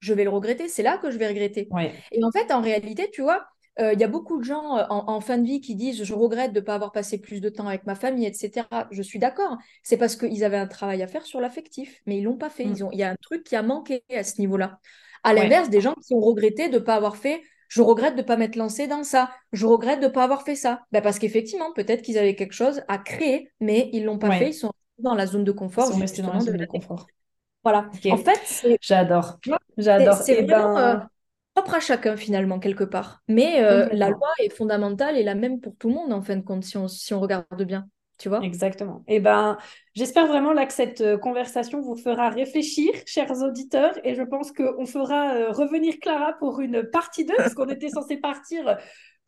je 0.00 0.12
vais 0.12 0.24
le 0.24 0.30
regretter. 0.30 0.68
C'est 0.68 0.82
là 0.82 0.98
que 0.98 1.10
je 1.10 1.18
vais 1.18 1.28
regretter. 1.28 1.68
Et 2.12 2.24
en 2.24 2.30
fait, 2.30 2.52
en 2.52 2.60
réalité, 2.60 3.10
tu 3.12 3.22
vois, 3.22 3.46
euh, 3.78 3.92
il 3.92 4.00
y 4.00 4.04
a 4.04 4.08
beaucoup 4.08 4.38
de 4.38 4.44
gens 4.44 4.78
euh, 4.78 4.84
en, 4.88 5.20
fin 5.20 5.38
de 5.38 5.46
vie 5.46 5.60
qui 5.60 5.74
disent 5.74 6.02
je 6.02 6.14
regrette 6.14 6.52
de 6.52 6.60
ne 6.60 6.64
pas 6.64 6.74
avoir 6.74 6.92
passé 6.92 7.18
plus 7.18 7.40
de 7.40 7.48
temps 7.48 7.68
avec 7.68 7.86
ma 7.86 7.94
famille, 7.94 8.26
etc. 8.26 8.66
Je 8.90 9.02
suis 9.02 9.18
d'accord. 9.18 9.56
C'est 9.82 9.96
parce 9.96 10.16
qu'ils 10.16 10.44
avaient 10.44 10.56
un 10.58 10.66
travail 10.66 11.02
à 11.02 11.06
faire 11.06 11.24
sur 11.24 11.40
l'affectif, 11.40 12.00
mais 12.06 12.18
ils 12.18 12.24
l'ont 12.24 12.36
pas 12.36 12.50
fait. 12.50 12.64
Mm. 12.64 12.88
Il 12.92 12.98
y 12.98 13.02
a 13.02 13.10
un 13.10 13.16
truc 13.22 13.44
qui 13.44 13.56
a 13.56 13.62
manqué 13.62 14.02
à 14.14 14.24
ce 14.24 14.40
niveau-là. 14.40 14.80
À 15.22 15.34
l'inverse, 15.34 15.70
des 15.70 15.80
gens 15.80 15.94
qui 15.94 16.14
ont 16.14 16.20
regretté 16.20 16.68
de 16.68 16.74
ne 16.74 16.78
pas 16.78 16.94
avoir 16.94 17.16
fait 17.16 17.42
je 17.70 17.82
regrette 17.82 18.16
de 18.16 18.22
ne 18.22 18.26
pas 18.26 18.36
m'être 18.36 18.56
lancé 18.56 18.88
dans 18.88 19.04
ça, 19.04 19.30
je 19.52 19.64
regrette 19.64 20.00
de 20.00 20.06
ne 20.06 20.10
pas 20.10 20.24
avoir 20.24 20.42
fait 20.42 20.56
ça. 20.56 20.82
Ben 20.90 21.00
parce 21.00 21.20
qu'effectivement, 21.20 21.72
peut-être 21.72 22.02
qu'ils 22.02 22.18
avaient 22.18 22.34
quelque 22.34 22.52
chose 22.52 22.82
à 22.88 22.98
créer, 22.98 23.52
mais 23.60 23.88
ils 23.92 24.02
ne 24.02 24.06
l'ont 24.06 24.18
pas 24.18 24.32
fait, 24.32 24.48
ils 24.50 24.54
sont 24.54 24.72
dans 24.98 25.14
la 25.14 25.26
zone 25.26 25.44
de 25.44 25.52
confort. 25.52 25.86
Ils 25.88 25.94
sont 25.94 26.00
restés 26.00 26.22
dans 26.22 26.32
la 26.32 26.40
zone 26.40 26.56
de, 26.56 26.66
confort. 26.66 27.06
Voilà. 27.62 27.90
En 28.10 28.16
fait, 28.16 28.78
j'adore. 28.80 29.38
J'adore. 29.76 30.14
C'est 30.14 30.42
vraiment 30.42 30.74
ben... 30.74 30.96
Euh, 30.96 31.04
propre 31.54 31.74
à 31.74 31.80
chacun 31.80 32.16
finalement 32.16 32.58
quelque 32.58 32.84
part. 32.84 33.22
Mais 33.28 33.62
euh, 33.62 33.88
la 33.92 34.10
loi 34.10 34.28
est 34.38 34.50
fondamentale 34.50 35.16
et 35.16 35.22
la 35.22 35.34
même 35.34 35.60
pour 35.60 35.76
tout 35.76 35.88
le 35.88 35.94
monde 35.94 36.12
en 36.12 36.22
fin 36.22 36.36
de 36.36 36.42
compte 36.42 36.64
si 36.64 36.76
on, 36.76 36.88
si 36.88 37.12
on 37.12 37.20
regarde 37.20 37.62
bien. 37.64 37.86
Tu 38.18 38.28
vois 38.28 38.40
Exactement. 38.42 39.02
Et 39.08 39.16
eh 39.16 39.20
ben, 39.20 39.56
j'espère 39.94 40.26
vraiment 40.26 40.52
là 40.52 40.66
que 40.66 40.74
cette 40.74 41.00
euh, 41.00 41.16
conversation 41.16 41.80
vous 41.80 41.96
fera 41.96 42.28
réfléchir, 42.28 42.92
chers 43.06 43.32
auditeurs, 43.42 43.94
et 44.04 44.14
je 44.14 44.22
pense 44.22 44.52
qu'on 44.52 44.84
fera 44.84 45.50
revenir 45.52 45.94
Clara 46.02 46.34
pour 46.34 46.60
une 46.60 46.82
partie 46.82 47.24
2, 47.24 47.34
parce 47.34 47.54
qu'on 47.54 47.68
était 47.70 47.88
censé 47.88 48.18
partir 48.18 48.76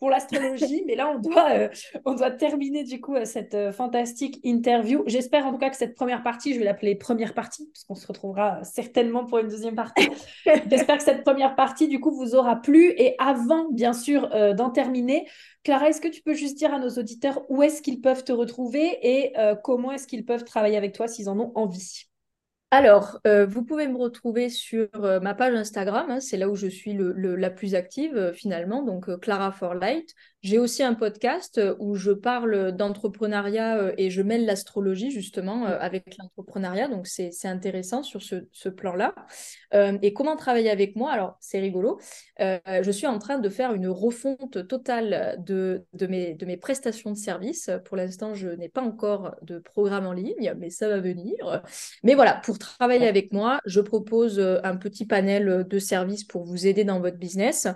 pour 0.02 0.10
l'astrologie. 0.10 0.82
mais 0.84 0.96
là, 0.96 1.12
on 1.14 1.20
doit, 1.20 1.52
euh, 1.52 1.68
on 2.04 2.14
doit 2.14 2.32
terminer 2.32 2.82
du 2.82 3.00
coup 3.00 3.14
euh, 3.14 3.24
cette 3.24 3.54
euh, 3.54 3.70
fantastique 3.70 4.40
interview. 4.42 5.04
J'espère 5.06 5.46
en 5.46 5.52
tout 5.52 5.58
cas 5.58 5.70
que 5.70 5.76
cette 5.76 5.94
première 5.94 6.24
partie, 6.24 6.54
je 6.54 6.58
vais 6.58 6.64
l'appeler 6.64 6.96
première 6.96 7.34
partie, 7.34 7.70
parce 7.72 7.84
qu'on 7.84 7.94
se 7.94 8.08
retrouvera 8.08 8.64
certainement 8.64 9.26
pour 9.26 9.38
une 9.38 9.46
deuxième 9.46 9.76
partie. 9.76 10.08
J'espère 10.68 10.98
que 10.98 11.04
cette 11.04 11.22
première 11.22 11.54
partie, 11.54 11.86
du 11.86 12.00
coup, 12.00 12.10
vous 12.10 12.34
aura 12.34 12.56
plu. 12.56 12.92
Et 12.96 13.14
avant, 13.20 13.70
bien 13.70 13.92
sûr, 13.92 14.28
d'en 14.56 14.70
terminer, 14.70 15.28
Clara, 15.62 15.88
est-ce 15.90 16.00
que 16.00 16.08
tu 16.08 16.20
peux 16.20 16.34
juste 16.34 16.58
dire 16.58 16.74
à 16.74 16.80
nos 16.80 16.90
auditeurs 16.98 17.40
où 17.48 17.62
est-ce 17.62 17.80
qu'ils 17.80 18.00
peuvent 18.00 18.24
te 18.24 18.32
retrouver 18.32 18.98
et 19.02 19.32
comment 19.62 19.92
est-ce 19.92 20.08
qu'ils 20.08 20.24
peuvent 20.24 20.44
travailler 20.44 20.76
avec 20.76 20.94
toi 20.94 21.06
s'ils 21.06 21.28
en 21.28 21.38
ont 21.38 21.52
envie? 21.54 22.11
Alors, 22.72 23.20
euh, 23.26 23.44
vous 23.44 23.62
pouvez 23.64 23.86
me 23.86 23.98
retrouver 23.98 24.48
sur 24.48 24.88
euh, 25.04 25.20
ma 25.20 25.34
page 25.34 25.54
Instagram, 25.54 26.10
hein, 26.10 26.20
c'est 26.20 26.38
là 26.38 26.48
où 26.48 26.56
je 26.56 26.66
suis 26.68 26.96
la 26.96 27.50
plus 27.50 27.74
active 27.74 28.16
euh, 28.16 28.32
finalement, 28.32 28.82
donc 28.82 29.14
Clara 29.20 29.52
for 29.52 29.74
Light. 29.74 30.14
J'ai 30.42 30.58
aussi 30.58 30.82
un 30.82 30.94
podcast 30.94 31.60
où 31.78 31.94
je 31.94 32.12
parle 32.12 32.72
d'entrepreneuriat 32.72 33.92
et 33.96 34.10
je 34.10 34.22
mêle 34.22 34.44
l'astrologie 34.44 35.10
justement 35.10 35.66
avec 35.66 36.16
l'entrepreneuriat, 36.18 36.88
donc 36.88 37.06
c'est 37.06 37.30
intéressant 37.44 38.02
sur 38.02 38.22
ce, 38.22 38.68
plan-là. 38.68 39.14
et 39.72 40.12
comment 40.12 40.36
travailler 40.36 40.70
avec 40.70 40.96
moi? 40.96 41.12
Alors, 41.12 41.36
c'est 41.40 41.60
rigolo. 41.60 42.00
je 42.38 42.90
suis 42.90 43.06
en 43.06 43.18
train 43.18 43.38
de 43.38 43.48
faire 43.48 43.72
une 43.72 43.88
refonte 43.88 44.66
totale 44.66 45.36
de, 45.46 45.84
de, 45.92 46.06
mes, 46.06 46.34
de 46.34 46.46
mes 46.46 46.56
prestations 46.56 47.10
de 47.10 47.16
services. 47.16 47.70
Pour 47.84 47.96
l'instant, 47.96 48.34
je 48.34 48.48
n'ai 48.48 48.68
pas 48.68 48.82
encore 48.82 49.36
de 49.42 49.58
programme 49.58 50.06
en 50.06 50.12
ligne, 50.12 50.54
mais 50.58 50.70
ça 50.70 50.88
va 50.88 50.98
venir. 50.98 51.62
Mais 52.02 52.14
voilà, 52.14 52.34
pour 52.44 52.58
travailler 52.58 53.06
avec 53.06 53.32
moi, 53.32 53.60
je 53.66 53.80
propose 53.80 54.38
euh, 54.38 54.58
un 54.64 54.76
petit 54.76 55.06
panel 55.06 55.48
euh, 55.48 55.64
de 55.64 55.78
services 55.78 56.24
pour 56.24 56.44
vous 56.44 56.66
aider 56.66 56.84
dans 56.84 57.00
votre 57.00 57.16
business 57.16 57.66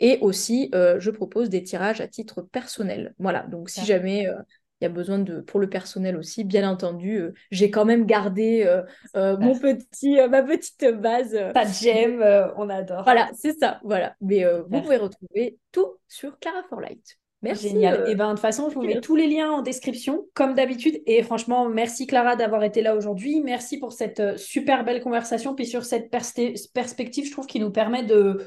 et 0.00 0.18
aussi 0.20 0.70
euh, 0.74 0.98
je 1.00 1.10
propose 1.10 1.48
des 1.50 1.62
tirages 1.62 2.00
à 2.00 2.08
titre 2.14 2.42
personnel. 2.42 3.14
Voilà, 3.18 3.42
donc 3.42 3.70
si 3.70 3.84
jamais 3.84 4.26
il 4.80 4.84
y 4.84 4.86
a 4.86 4.90
besoin 4.90 5.18
de 5.18 5.40
pour 5.40 5.60
le 5.60 5.68
personnel 5.68 6.16
aussi, 6.16 6.44
bien 6.44 6.68
entendu, 6.68 7.30
j'ai 7.50 7.70
quand 7.70 7.84
même 7.84 8.06
gardé 8.06 8.66
mon 9.14 9.58
petit 9.58 10.16
ma 10.28 10.42
petite 10.42 10.86
base. 11.00 11.36
Pas 11.52 11.64
de 11.64 12.54
on 12.56 12.68
adore. 12.70 13.04
Voilà, 13.04 13.30
c'est 13.34 13.58
ça, 13.58 13.80
voilà. 13.84 14.14
Mais 14.20 14.44
vous 14.68 14.80
pouvez 14.82 14.96
retrouver 14.96 15.58
tout 15.72 15.94
sur 16.08 16.38
Clara 16.38 16.62
for 16.68 16.80
Light. 16.80 17.18
Merci. 17.44 17.68
Génial. 17.68 18.04
Et 18.06 18.12
eh 18.12 18.14
ben 18.14 18.28
de 18.28 18.32
toute 18.32 18.40
façon, 18.40 18.70
je 18.70 18.74
vous 18.74 18.82
mets 18.82 19.02
tous 19.02 19.16
les 19.16 19.26
liens 19.26 19.50
en 19.50 19.60
description, 19.60 20.26
comme 20.32 20.54
d'habitude. 20.54 21.02
Et 21.04 21.22
franchement, 21.22 21.68
merci 21.68 22.06
Clara 22.06 22.36
d'avoir 22.36 22.64
été 22.64 22.80
là 22.80 22.96
aujourd'hui. 22.96 23.42
Merci 23.42 23.78
pour 23.78 23.92
cette 23.92 24.20
euh, 24.20 24.36
super 24.38 24.82
belle 24.82 25.02
conversation. 25.02 25.54
Puis 25.54 25.66
sur 25.66 25.84
cette 25.84 26.10
perspective, 26.10 27.26
je 27.26 27.30
trouve 27.30 27.46
qu'il 27.46 27.60
nous 27.60 27.70
permet 27.70 28.02
de 28.02 28.40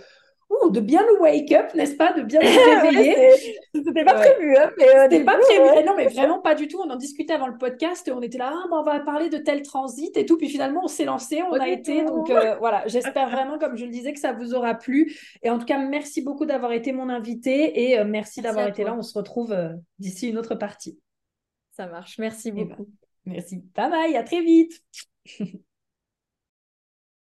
de 0.70 0.80
bien 0.80 1.06
nous 1.06 1.22
wake 1.22 1.52
up, 1.52 1.74
n'est-ce 1.74 1.96
pas 1.96 2.14
De 2.14 2.24
bien 2.24 2.40
nous 2.44 2.82
réveiller. 2.82 3.58
C'était 3.74 4.04
pas 4.04 4.16
prévu, 4.16 4.56
hein, 4.58 4.72
mais 4.78 4.96
euh, 4.96 5.04
C'était 5.04 5.24
pas 5.24 5.38
prévu. 5.38 5.62
Eh 5.78 5.84
non, 5.84 5.94
mais 5.96 6.08
vraiment 6.08 6.40
pas 6.40 6.56
du 6.56 6.68
tout. 6.68 6.80
On 6.80 6.90
en 6.90 6.96
discutait 6.96 7.34
avant 7.34 7.48
le 7.48 7.58
podcast 7.58 8.08
et 8.08 8.12
on 8.12 8.22
était 8.22 8.38
là, 8.38 8.52
ah, 8.54 8.68
on 8.72 8.84
va 8.84 9.00
parler 9.00 9.30
de 9.30 9.38
tel 9.38 9.62
transit 9.62 10.16
et 10.18 10.26
tout. 10.26 10.38
Puis 10.38 10.50
finalement, 10.50 10.82
on 10.84 10.88
s'est 10.88 11.06
lancé, 11.06 11.42
on 11.44 11.54
a 11.54 11.70
été. 11.70 12.04
Donc 12.04 12.30
euh, 12.30 12.56
voilà, 12.58 12.84
j'espère 12.88 13.30
vraiment, 13.30 13.58
comme 13.58 13.76
je 13.76 13.86
le 13.86 13.92
disais, 13.92 14.14
que 14.14 14.20
ça 14.20 14.34
vous 14.34 14.54
aura 14.54 14.76
plu. 14.76 15.16
Et 15.44 15.50
en 15.50 15.58
tout 15.58 15.66
cas, 15.66 15.78
merci 15.78 16.22
beaucoup 16.22 16.46
d'avoir 16.46 16.72
été 16.72 16.92
mon 16.92 17.10
invité 17.10 17.90
et 17.90 18.00
euh, 18.00 18.06
merci, 18.06 18.42
d'avoir 18.42 18.68
été 18.68 18.84
là. 18.84 18.96
On 18.98 19.02
se 19.02 19.18
retrouve 19.18 19.56
d'ici 20.00 20.30
une 20.30 20.38
autre 20.38 20.56
partie. 20.56 21.00
Ça 21.72 21.88
marche. 21.88 22.18
Merci 22.18 22.50
eh 22.50 22.52
ben, 22.52 22.68
beaucoup. 22.68 22.88
merci. 23.26 23.64
Bye 23.76 23.90
bye. 23.90 24.16
À 24.16 24.24
très 24.24 24.42
vite. 24.42 24.82